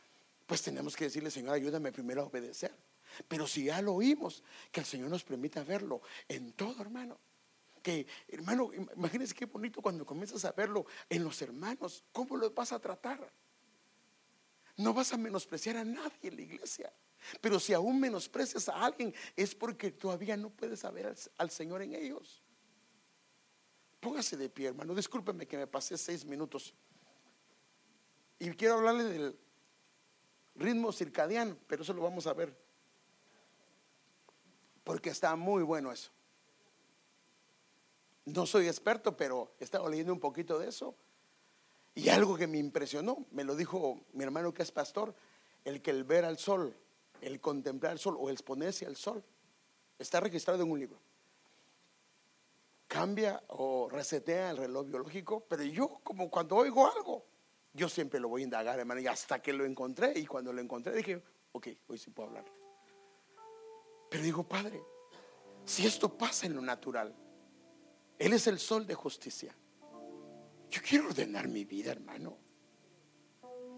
pues 0.45 0.61
tenemos 0.61 0.95
que 0.95 1.05
decirle, 1.05 1.29
Señor, 1.29 1.55
ayúdame 1.55 1.91
primero 1.91 2.21
a 2.21 2.25
obedecer. 2.25 2.73
Pero 3.27 3.47
si 3.47 3.65
ya 3.65 3.81
lo 3.81 3.95
oímos, 3.95 4.43
que 4.71 4.79
el 4.79 4.85
Señor 4.85 5.09
nos 5.09 5.23
permita 5.23 5.63
verlo 5.63 6.01
en 6.27 6.53
todo, 6.53 6.81
hermano. 6.81 7.19
Que, 7.83 8.07
hermano, 8.29 8.71
im- 8.73 8.89
imagínense 8.95 9.35
qué 9.35 9.45
bonito 9.45 9.81
cuando 9.81 10.05
comienzas 10.05 10.43
a 10.45 10.53
verlo 10.53 10.85
en 11.09 11.23
los 11.23 11.39
hermanos. 11.41 12.03
¿Cómo 12.11 12.37
los 12.37 12.53
vas 12.55 12.71
a 12.71 12.79
tratar? 12.79 13.31
No 14.77 14.93
vas 14.93 15.13
a 15.13 15.17
menospreciar 15.17 15.77
a 15.77 15.83
nadie 15.85 16.29
en 16.29 16.35
la 16.37 16.41
iglesia. 16.41 16.91
Pero 17.41 17.59
si 17.59 17.73
aún 17.73 17.99
menosprecias 17.99 18.69
a 18.69 18.83
alguien, 18.85 19.13
es 19.35 19.53
porque 19.53 19.91
todavía 19.91 20.35
no 20.37 20.49
puedes 20.49 20.79
saber 20.79 21.05
al, 21.07 21.17
al 21.37 21.51
Señor 21.51 21.81
en 21.81 21.93
ellos. 21.93 22.41
Póngase 23.99 24.35
de 24.37 24.49
pie, 24.49 24.67
hermano. 24.69 24.95
Discúlpeme 24.95 25.45
que 25.47 25.57
me 25.57 25.67
pasé 25.67 25.97
seis 25.97 26.25
minutos. 26.25 26.73
Y 28.39 28.49
quiero 28.51 28.75
hablarle 28.75 29.03
del 29.03 29.39
ritmo 30.55 30.91
circadiano, 30.91 31.57
pero 31.67 31.83
eso 31.83 31.93
lo 31.93 32.01
vamos 32.01 32.27
a 32.27 32.33
ver. 32.33 32.57
Porque 34.83 35.09
está 35.09 35.35
muy 35.35 35.63
bueno 35.63 35.91
eso. 35.91 36.11
No 38.25 38.45
soy 38.45 38.67
experto, 38.67 39.17
pero 39.17 39.55
he 39.59 39.63
estado 39.63 39.89
leyendo 39.89 40.13
un 40.13 40.19
poquito 40.19 40.57
de 40.59 40.69
eso. 40.69 40.95
Y 41.95 42.09
algo 42.09 42.35
que 42.35 42.47
me 42.47 42.57
impresionó, 42.57 43.25
me 43.31 43.43
lo 43.43 43.55
dijo 43.55 44.01
mi 44.13 44.23
hermano 44.23 44.53
que 44.53 44.63
es 44.63 44.71
pastor, 44.71 45.13
el 45.63 45.81
que 45.81 45.91
el 45.91 46.03
ver 46.03 46.25
al 46.25 46.37
sol, 46.37 46.75
el 47.21 47.39
contemplar 47.39 47.93
el 47.93 47.99
sol 47.99 48.17
o 48.19 48.29
el 48.29 48.33
exponerse 48.33 48.85
al 48.85 48.95
sol, 48.95 49.23
está 49.99 50.19
registrado 50.19 50.63
en 50.63 50.71
un 50.71 50.79
libro. 50.79 50.99
Cambia 52.87 53.43
o 53.49 53.89
resetea 53.89 54.51
el 54.51 54.57
reloj 54.57 54.87
biológico, 54.87 55.45
pero 55.47 55.63
yo 55.63 55.99
como 56.03 56.29
cuando 56.29 56.55
oigo 56.55 56.89
algo, 56.91 57.25
yo 57.73 57.89
siempre 57.89 58.19
lo 58.19 58.29
voy 58.29 58.41
a 58.41 58.45
indagar, 58.45 58.79
hermano, 58.79 59.01
y 59.01 59.07
hasta 59.07 59.41
que 59.41 59.53
lo 59.53 59.65
encontré, 59.65 60.17
y 60.17 60.25
cuando 60.25 60.53
lo 60.53 60.61
encontré 60.61 60.93
dije, 60.93 61.21
ok, 61.51 61.67
hoy 61.87 61.97
sí 61.97 62.11
puedo 62.11 62.29
hablar. 62.29 62.45
Pero 64.09 64.23
digo, 64.23 64.43
Padre, 64.43 64.83
si 65.65 65.87
esto 65.87 66.15
pasa 66.15 66.45
en 66.45 66.55
lo 66.55 66.61
natural, 66.61 67.15
Él 68.23 68.31
es 68.31 68.47
el 68.47 68.57
sol 68.57 68.87
de 68.87 68.95
justicia. 68.95 69.53
Yo 70.69 70.81
quiero 70.81 71.07
ordenar 71.07 71.49
mi 71.49 71.65
vida, 71.65 71.91
hermano. 71.91 72.37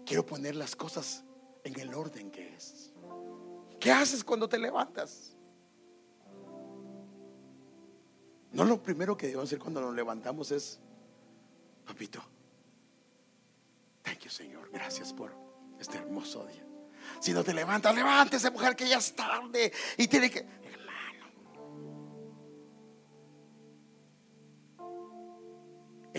Quiero 0.04 0.24
poner 0.24 0.54
las 0.54 0.76
cosas 0.76 1.24
en 1.64 1.80
el 1.80 1.92
orden 1.92 2.30
que 2.30 2.54
es. 2.54 2.92
¿Qué 3.80 3.90
haces 3.90 4.22
cuando 4.22 4.48
te 4.48 4.56
levantas? 4.56 5.34
No 8.52 8.64
lo 8.64 8.80
primero 8.80 9.16
que 9.16 9.26
debemos 9.26 9.48
hacer 9.48 9.58
cuando 9.58 9.80
nos 9.80 9.92
levantamos 9.96 10.52
es, 10.52 10.78
papito, 11.84 12.22
thank 14.04 14.20
you 14.20 14.30
Señor, 14.30 14.70
gracias 14.70 15.12
por 15.12 15.34
este 15.80 15.98
hermoso 15.98 16.46
día. 16.46 16.64
Si 17.18 17.32
no 17.32 17.42
te 17.42 17.52
levantas, 17.52 17.92
levántese 17.96 18.52
mujer 18.52 18.76
que 18.76 18.88
ya 18.88 18.98
es 18.98 19.12
tarde 19.16 19.72
y 19.96 20.06
tiene 20.06 20.30
que, 20.30 20.46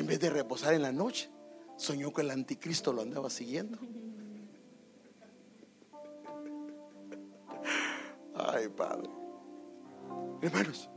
en 0.08 0.12
vez 0.12 0.22
de 0.22 0.30
reposar 0.30 0.74
en 0.74 0.84
la 0.84 0.94
noche, 0.94 1.30
soñó 1.76 2.14
que 2.14 2.22
el 2.22 2.32
anticristo 2.32 2.94
lo 2.94 3.02
andaba 3.02 3.30
siguiendo. 3.30 3.78
Ay, 8.34 8.70
Padre. 8.70 9.10
Hermanos, 10.42 10.90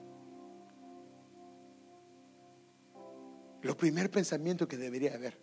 lo 3.62 3.76
primer 3.76 4.12
pensamiento 4.12 4.68
que 4.68 4.76
debería 4.76 5.16
haber 5.16 5.40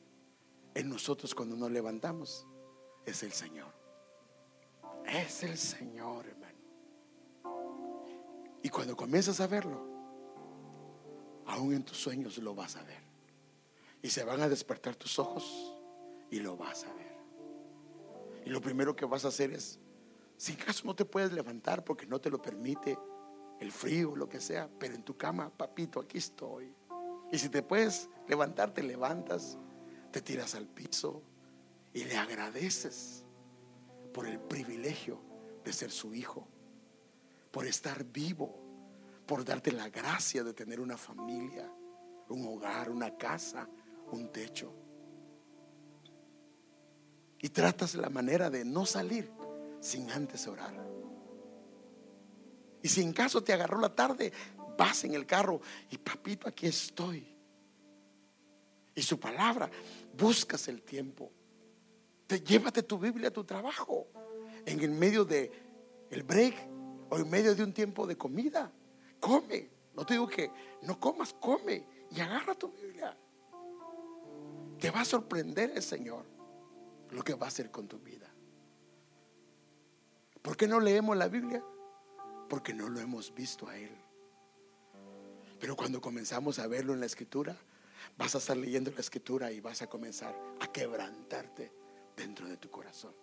en 0.74 0.88
nosotros 0.88 1.36
cuando 1.36 1.58
nos 1.58 1.70
levantamos 1.70 2.48
es 3.06 3.22
el 3.22 3.34
Señor. 3.34 3.74
Es 5.06 5.44
el 5.44 5.58
Señor, 5.58 6.26
hermano. 6.26 6.58
Y 8.64 8.70
cuando 8.70 8.96
comienzas 8.96 9.42
a 9.42 9.48
verlo, 9.48 9.86
aún 11.48 11.74
en 11.74 11.84
tus 11.84 11.98
sueños 11.98 12.38
lo 12.38 12.56
vas 12.56 12.78
a 12.78 12.84
ver. 12.84 13.07
Y 14.02 14.10
se 14.10 14.24
van 14.24 14.42
a 14.42 14.50
despertar 14.50 14.96
tus 14.96 15.20
ojos 15.20 15.74
y 16.30 16.40
lo 16.40 16.56
vas 16.56 16.84
a 16.86 16.94
ver. 16.94 17.18
Y 18.46 18.50
lo 18.50 18.62
primero 18.62 18.96
que 18.96 19.06
vas 19.06 19.26
a 19.26 19.30
hacer 19.30 19.52
es, 19.52 19.80
si 20.38 20.54
en 20.54 20.60
caso 20.60 20.86
no 20.86 20.96
te 20.96 21.06
puedes 21.06 21.34
levantar 21.34 21.84
porque 21.84 22.06
no 22.06 22.22
te 22.22 22.30
lo 22.30 22.42
permite 22.42 22.98
el 23.60 23.72
frío, 23.72 24.16
lo 24.16 24.30
que 24.30 24.40
sea, 24.40 24.70
pero 24.80 24.96
en 24.96 25.04
tu 25.04 25.18
cama, 25.18 25.50
papito, 25.50 26.00
aquí 26.00 26.18
estoy. 26.18 26.74
Y 27.32 27.40
si 27.40 27.50
te 27.50 27.64
puedes 27.64 28.10
levantar, 28.28 28.74
te 28.74 28.84
levantas, 28.84 29.58
te 30.12 30.22
tiras 30.22 30.56
al 30.56 30.68
piso 30.68 31.24
y 31.94 32.06
le 32.06 32.16
agradeces 32.16 33.26
por 34.14 34.28
el 34.28 34.40
privilegio 34.40 35.20
de 35.66 35.74
ser 35.74 35.92
su 35.92 36.14
hijo, 36.14 36.48
por 37.52 37.66
estar 37.66 38.04
vivo, 38.06 38.56
por 39.26 39.44
darte 39.44 39.72
la 39.72 39.90
gracia 39.90 40.44
de 40.44 40.54
tener 40.54 40.80
una 40.80 40.98
familia, 40.98 41.70
un 42.30 42.48
hogar, 42.48 42.90
una 42.90 43.18
casa, 43.18 43.68
un 44.12 44.32
techo. 44.32 44.72
Y 47.40 47.50
tratas 47.50 47.96
la 47.96 48.10
manera 48.10 48.50
de 48.50 48.66
no 48.66 48.86
salir 48.86 49.32
sin 49.80 50.10
antes 50.12 50.48
orar. 50.48 50.74
Y 52.82 52.90
si 52.90 53.02
en 53.02 53.14
caso 53.14 53.44
te 53.44 53.54
agarró 53.54 53.80
la 53.80 53.94
tarde, 53.94 54.32
vas 54.78 55.04
en 55.04 55.14
el 55.14 55.26
carro 55.26 55.62
y 55.90 55.98
papito, 55.98 56.48
aquí 56.48 56.68
estoy. 56.68 57.36
Y 58.96 59.02
su 59.02 59.20
palabra, 59.20 59.70
buscas 60.18 60.68
el 60.68 60.82
tiempo. 60.82 61.32
Te 62.26 62.42
llévate 62.42 62.84
tu 62.84 62.98
Biblia 62.98 63.30
a 63.30 63.32
tu 63.32 63.44
trabajo 63.44 64.08
en 64.66 64.80
el 64.82 64.92
medio 64.92 65.24
de 65.24 65.52
el 66.10 66.24
break 66.24 66.56
o 67.10 67.18
en 67.18 67.30
medio 67.30 67.56
de 67.56 67.64
un 67.64 67.74
tiempo 67.74 68.08
de 68.08 68.18
comida. 68.18 68.72
Come. 69.20 69.70
No 69.96 70.06
te 70.06 70.14
digo 70.14 70.28
que 70.28 70.52
no 70.84 71.00
comas, 71.00 71.34
come 71.34 71.84
y 72.12 72.20
agarra 72.20 72.54
tu 72.54 72.72
Biblia. 72.72 73.18
Te 74.80 74.92
va 74.92 75.02
a 75.02 75.06
sorprender 75.06 75.72
el 75.76 75.84
Señor 75.84 76.26
lo 77.12 77.24
que 77.24 77.34
va 77.34 77.46
a 77.46 77.50
hacer 77.50 77.72
con 77.72 77.88
tu 77.88 78.00
vida. 78.00 78.28
¿Por 80.42 80.56
qué 80.56 80.68
no 80.68 80.80
leemos 80.80 81.18
la 81.18 81.28
Biblia? 81.28 81.64
Porque 82.50 82.74
no 82.74 82.88
lo 82.90 83.00
hemos 83.00 83.34
visto 83.34 83.68
a 83.68 83.78
Él. 83.78 83.92
Pero 85.60 85.76
cuando 85.76 86.00
comenzamos 86.00 86.60
a 86.60 86.68
verlo 86.68 86.94
en 86.94 87.00
la 87.00 87.06
escritura, 87.06 87.56
vas 88.18 88.36
a 88.36 88.38
estar 88.38 88.56
leyendo 88.56 88.92
la 88.92 89.00
escritura 89.00 89.52
y 89.52 89.60
vas 89.60 89.82
a 89.82 89.88
comenzar 89.88 90.36
a 90.60 90.72
quebrantarte 90.72 91.72
dentro 92.16 92.48
de 92.48 92.58
tu 92.58 92.70
corazón. 92.70 93.14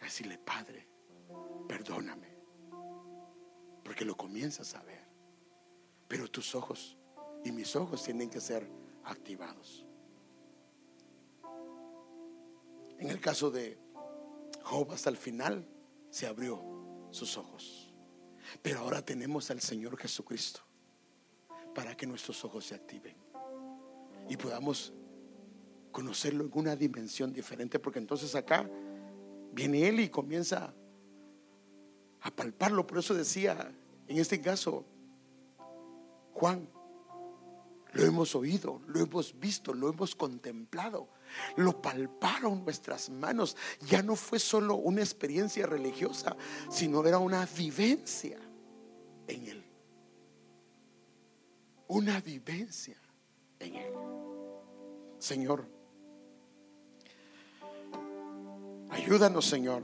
A 0.00 0.04
decirle, 0.04 0.38
Padre, 0.38 0.88
perdóname. 1.68 2.28
Porque 3.84 4.04
lo 4.04 4.16
comienzas 4.16 4.74
a 4.74 4.82
ver. 4.82 5.06
Pero 6.08 6.28
tus 6.28 6.54
ojos 6.54 6.96
y 7.44 7.52
mis 7.52 7.76
ojos 7.76 8.02
tienen 8.02 8.30
que 8.30 8.40
ser 8.40 8.68
activados. 9.04 9.86
En 13.02 13.10
el 13.10 13.18
caso 13.18 13.50
de 13.50 13.76
Job 14.62 14.92
hasta 14.92 15.10
el 15.10 15.16
final 15.16 15.66
se 16.08 16.28
abrió 16.28 16.62
sus 17.10 17.36
ojos. 17.36 17.92
Pero 18.62 18.78
ahora 18.78 19.04
tenemos 19.04 19.50
al 19.50 19.60
Señor 19.60 19.96
Jesucristo 19.96 20.60
para 21.74 21.96
que 21.96 22.06
nuestros 22.06 22.44
ojos 22.44 22.66
se 22.66 22.76
activen 22.76 23.16
y 24.28 24.36
podamos 24.36 24.92
conocerlo 25.90 26.44
en 26.44 26.52
una 26.54 26.76
dimensión 26.76 27.32
diferente, 27.32 27.80
porque 27.80 27.98
entonces 27.98 28.36
acá 28.36 28.70
viene 29.50 29.88
Él 29.88 29.98
y 29.98 30.08
comienza 30.08 30.72
a 32.20 32.30
palparlo. 32.30 32.86
Por 32.86 32.98
eso 32.98 33.14
decía, 33.14 33.72
en 34.06 34.16
este 34.16 34.40
caso, 34.40 34.84
Juan, 36.34 36.68
lo 37.94 38.04
hemos 38.04 38.36
oído, 38.36 38.80
lo 38.86 39.00
hemos 39.00 39.36
visto, 39.40 39.74
lo 39.74 39.88
hemos 39.88 40.14
contemplado, 40.14 41.08
lo 41.56 41.80
palparon 41.80 42.64
nuestras 42.64 43.10
manos. 43.10 43.56
Ya 43.88 44.02
no 44.02 44.16
fue 44.16 44.38
solo 44.38 44.76
una 44.76 45.00
experiencia 45.00 45.66
religiosa, 45.66 46.36
sino 46.70 47.04
era 47.06 47.18
una 47.18 47.46
vivencia 47.46 48.38
en 49.26 49.46
Él. 49.46 49.64
Una 51.88 52.20
vivencia 52.20 52.96
en 53.58 53.74
Él. 53.76 53.92
Señor, 55.18 55.68
ayúdanos, 58.90 59.46
Señor. 59.46 59.82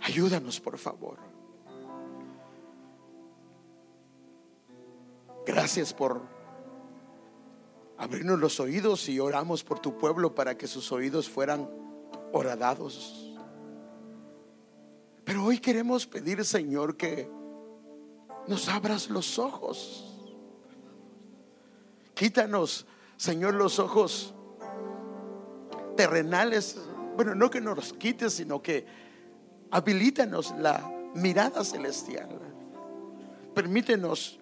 Ayúdanos, 0.00 0.60
por 0.60 0.76
favor. 0.76 1.18
Gracias 5.46 5.94
por 5.94 6.22
abrirnos 7.96 8.38
los 8.38 8.60
oídos 8.60 9.08
y 9.08 9.20
oramos 9.20 9.62
por 9.64 9.78
tu 9.78 9.96
pueblo 9.96 10.34
para 10.34 10.56
que 10.56 10.66
sus 10.66 10.90
oídos 10.92 11.28
fueran 11.28 11.68
horadados. 12.32 13.34
Pero 15.24 15.44
hoy 15.44 15.58
queremos 15.58 16.06
pedir, 16.06 16.44
Señor, 16.44 16.96
que 16.96 17.28
nos 18.46 18.68
abras 18.68 19.08
los 19.08 19.38
ojos. 19.38 20.10
Quítanos, 22.14 22.86
Señor, 23.16 23.54
los 23.54 23.78
ojos 23.78 24.34
terrenales. 25.96 26.78
Bueno, 27.16 27.34
no 27.34 27.50
que 27.50 27.60
nos 27.60 27.76
los 27.76 27.92
quites, 27.94 28.34
sino 28.34 28.60
que 28.60 28.86
habilítanos 29.70 30.54
la 30.58 30.92
mirada 31.14 31.64
celestial. 31.64 32.28
Permítenos 33.54 34.38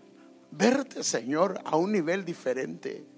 verte, 0.50 1.04
Señor, 1.04 1.60
a 1.64 1.76
un 1.76 1.92
nivel 1.92 2.24
diferente. 2.24 3.11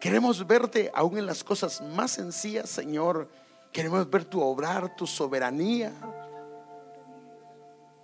Queremos 0.00 0.46
verte 0.46 0.90
aún 0.94 1.18
en 1.18 1.26
las 1.26 1.44
cosas 1.44 1.82
más 1.82 2.12
sencillas, 2.12 2.70
Señor. 2.70 3.28
Queremos 3.70 4.08
ver 4.08 4.24
tu 4.24 4.40
obrar, 4.40 4.96
tu 4.96 5.06
soberanía. 5.06 5.92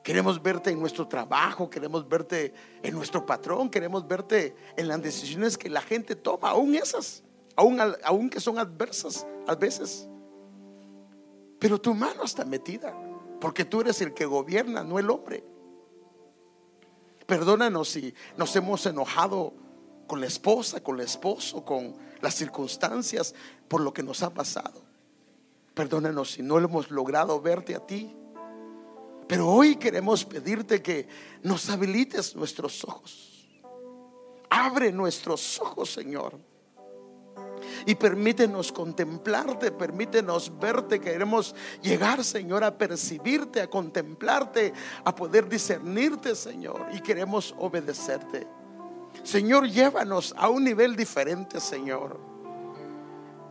Queremos 0.03 0.41
verte 0.41 0.71
en 0.71 0.79
nuestro 0.79 1.09
trabajo, 1.09 1.69
queremos 1.69 2.07
verte 2.07 2.53
en 2.83 2.95
nuestro 2.95 3.25
patrón, 3.25 3.71
queremos 3.71 4.07
verte 4.07 4.55
en 4.77 4.87
las 4.87 5.03
decisiones 5.03 5.59
que 5.59 5.69
la 5.69 5.81
gente 5.81 6.15
toma, 6.15 6.51
aún 6.51 6.77
esas, 6.77 7.25
aún, 7.57 7.81
aún 8.05 8.31
que 8.31 8.39
son 8.39 8.59
adversas 8.59 9.27
a 9.49 9.57
veces. 9.57 10.07
Pero 11.59 11.81
tu 11.81 11.93
mano 11.93 12.23
está 12.23 12.45
metida, 12.45 12.95
porque 13.41 13.65
tú 13.65 13.81
eres 13.81 14.01
el 14.01 14.15
que 14.15 14.27
gobierna, 14.27 14.85
no 14.85 15.01
el 15.01 15.11
hombre. 15.11 15.43
Perdónanos 17.27 17.89
si 17.89 18.15
nos 18.37 18.55
hemos 18.55 18.87
enojado 18.87 19.55
con 20.07 20.21
la 20.21 20.27
esposa, 20.27 20.83
con 20.83 20.99
el 20.99 21.07
esposo, 21.07 21.65
con 21.65 21.95
las 22.21 22.35
circunstancias, 22.35 23.35
por 23.69 23.81
lo 23.81 23.93
que 23.93 24.03
nos 24.03 24.23
ha 24.23 24.31
pasado. 24.31 24.83
Perdónanos 25.75 26.33
si 26.33 26.43
no 26.43 26.59
hemos 26.59 26.91
logrado 26.91 27.41
verte 27.41 27.75
a 27.75 27.87
ti. 27.87 28.15
Pero 29.29 29.49
hoy 29.49 29.77
queremos 29.77 30.25
pedirte 30.25 30.81
que 30.81 31.09
nos 31.43 31.69
habilites 31.69 32.37
nuestros 32.37 32.85
ojos. 32.85 33.49
Abre 34.49 34.93
nuestros 34.93 35.61
ojos, 35.61 35.93
Señor 35.93 36.39
y 37.85 37.95
permítenos 37.95 38.73
contemplarte, 38.73 39.73
permítenos 39.73 40.53
verte. 40.59 41.01
Queremos 41.01 41.55
llegar, 41.83 42.25
Señor, 42.25 42.65
a 42.65 42.77
percibirte, 42.77 43.61
a 43.61 43.69
contemplarte, 43.69 44.73
a 45.05 45.15
poder 45.15 45.49
discernirte, 45.49 46.35
Señor, 46.35 46.87
y 46.93 47.01
queremos 47.01 47.55
obedecerte. 47.59 48.47
Señor, 49.23 49.69
llévanos 49.69 50.35
a 50.37 50.49
un 50.49 50.65
nivel 50.65 50.97
diferente, 50.97 51.61
Señor. 51.61 52.19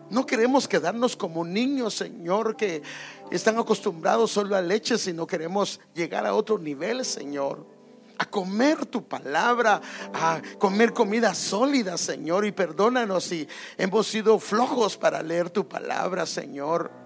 No 0.09 0.25
queremos 0.25 0.67
quedarnos 0.67 1.15
como 1.15 1.43
niños, 1.43 1.95
Señor, 1.95 2.55
que 2.55 2.83
están 3.31 3.57
acostumbrados 3.57 4.31
solo 4.31 4.55
a 4.55 4.61
leche, 4.61 4.97
sino 4.97 5.25
queremos 5.25 5.79
llegar 5.93 6.25
a 6.25 6.35
otro 6.35 6.57
nivel, 6.57 7.03
Señor 7.03 7.75
a 8.17 8.25
comer 8.25 8.85
tu 8.85 9.03
palabra, 9.03 9.81
a 10.13 10.41
comer 10.57 10.93
comida 10.93 11.33
sólida, 11.33 11.97
Señor. 11.97 12.45
Y 12.45 12.51
perdónanos 12.51 13.25
si 13.25 13.47
hemos 13.77 14.07
sido 14.07 14.39
flojos 14.39 14.97
para 14.97 15.21
leer 15.21 15.49
tu 15.49 15.67
palabra, 15.67 16.25
Señor. 16.25 17.05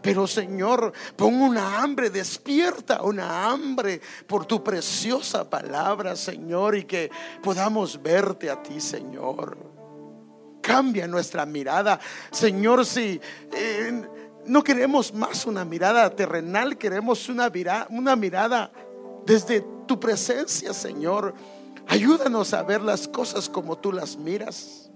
Pero 0.00 0.26
Señor, 0.26 0.92
pon 1.16 1.34
una 1.34 1.82
hambre, 1.82 2.10
despierta 2.10 3.02
una 3.02 3.50
hambre 3.50 4.00
por 4.26 4.46
tu 4.46 4.62
preciosa 4.62 5.48
palabra, 5.48 6.14
Señor, 6.14 6.76
y 6.76 6.84
que 6.84 7.10
podamos 7.42 8.00
verte 8.00 8.48
a 8.48 8.62
ti, 8.62 8.80
Señor. 8.80 9.58
Cambia 10.62 11.06
nuestra 11.06 11.46
mirada, 11.46 11.98
Señor, 12.30 12.84
si... 12.86 13.20
Eh, 13.52 14.02
no 14.48 14.64
queremos 14.64 15.12
más 15.12 15.44
una 15.44 15.64
mirada 15.64 16.08
terrenal, 16.10 16.78
queremos 16.78 17.28
una, 17.28 17.52
una 17.90 18.16
mirada 18.16 18.72
desde 19.26 19.64
tu 19.86 20.00
presencia, 20.00 20.72
Señor. 20.72 21.34
Ayúdanos 21.86 22.54
a 22.54 22.62
ver 22.62 22.80
las 22.80 23.06
cosas 23.06 23.48
como 23.48 23.76
tú 23.76 23.92
las 23.92 24.16
miras. 24.16 24.90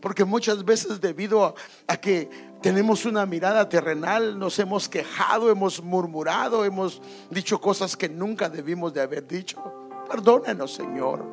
Porque 0.00 0.24
muchas 0.24 0.64
veces 0.64 1.00
debido 1.00 1.54
a, 1.86 1.96
que 1.96 2.28
tenemos 2.66 3.04
una 3.04 3.24
mirada 3.26 3.68
terrenal, 3.68 4.36
nos 4.36 4.58
hemos 4.58 4.88
quejado, 4.88 5.52
hemos 5.52 5.80
murmurado, 5.80 6.64
hemos 6.64 7.00
dicho 7.30 7.60
cosas 7.60 7.96
que 7.96 8.08
nunca 8.08 8.48
debimos 8.48 8.92
de 8.92 9.02
haber 9.02 9.24
dicho. 9.24 9.62
Perdónanos, 10.10 10.74
Señor. 10.74 11.24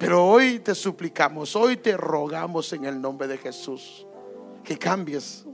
Pero 0.00 0.26
hoy 0.26 0.58
te 0.58 0.74
suplicamos, 0.74 1.54
hoy 1.54 1.76
te 1.76 1.96
rogamos 1.96 2.72
en 2.72 2.86
el 2.86 3.00
nombre 3.00 3.28
de 3.28 3.38
Jesús 3.38 4.04
que 4.64 4.76
cambies 4.76 5.46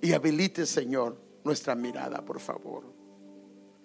y 0.00 0.12
habilites, 0.12 0.68
Señor, 0.68 1.20
nuestra 1.42 1.74
mirada, 1.74 2.24
por 2.24 2.38
favor. 2.38 2.84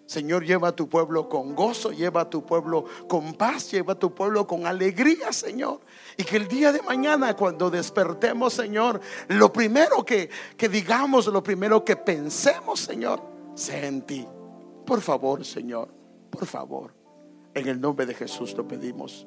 Señor, 0.06 0.44
lleva 0.44 0.70
a 0.70 0.76
tu 0.76 0.90
pueblo 0.90 1.30
con 1.30 1.56
gozo, 1.56 1.92
lleva 1.92 2.22
a 2.22 2.30
tu 2.30 2.46
pueblo 2.46 2.86
con 3.08 3.34
paz, 3.34 3.72
lleva 3.72 3.94
a 3.94 4.00
tu 4.00 4.14
pueblo 4.14 4.46
con 4.46 4.68
alegría, 4.68 5.32
Señor. 5.32 5.80
Y 6.18 6.24
que 6.24 6.36
el 6.36 6.48
día 6.48 6.72
de 6.74 6.82
mañana, 6.82 7.36
cuando 7.36 7.70
despertemos, 7.70 8.54
Señor, 8.54 9.00
lo 9.30 9.52
primero 9.54 10.04
que, 10.04 10.30
que 10.58 10.68
digamos, 10.68 11.28
lo 11.28 11.42
primero 11.42 11.86
que 11.86 11.96
pensemos, 11.96 12.82
Señor, 12.82 13.22
sea 13.56 13.88
en 13.88 14.02
ti. 14.02 14.28
Por 14.86 15.00
favor, 15.02 15.46
Señor, 15.46 15.90
por 16.30 16.46
favor. 16.46 16.94
En 17.54 17.68
el 17.68 17.80
nombre 17.80 18.06
de 18.06 18.14
Jesús 18.14 18.54
lo 18.58 18.68
pedimos. 18.68 19.26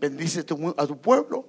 Bendice 0.00 0.40
a 0.40 0.86
tu 0.86 1.00
pueblo 1.00 1.48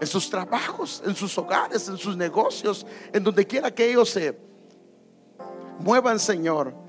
en 0.00 0.06
sus 0.06 0.28
trabajos, 0.28 1.02
en 1.06 1.14
sus 1.14 1.36
hogares, 1.38 1.88
en 1.88 1.96
sus 1.96 2.16
negocios, 2.16 2.86
en 3.12 3.24
donde 3.24 3.46
quiera 3.46 3.74
que 3.74 3.88
ellos 3.88 4.10
se 4.10 4.38
muevan, 5.78 6.18
Señor 6.18 6.87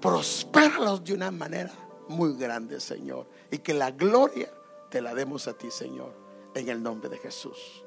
prospéralos 0.00 1.04
de 1.04 1.14
una 1.14 1.30
manera 1.30 1.72
muy 2.08 2.36
grande, 2.36 2.80
Señor. 2.80 3.26
Y 3.50 3.58
que 3.58 3.74
la 3.74 3.90
gloria 3.90 4.52
te 4.90 5.00
la 5.00 5.14
demos 5.14 5.46
a 5.48 5.54
ti, 5.54 5.70
Señor, 5.70 6.14
en 6.54 6.68
el 6.68 6.82
nombre 6.82 7.08
de 7.08 7.18
Jesús. 7.18 7.84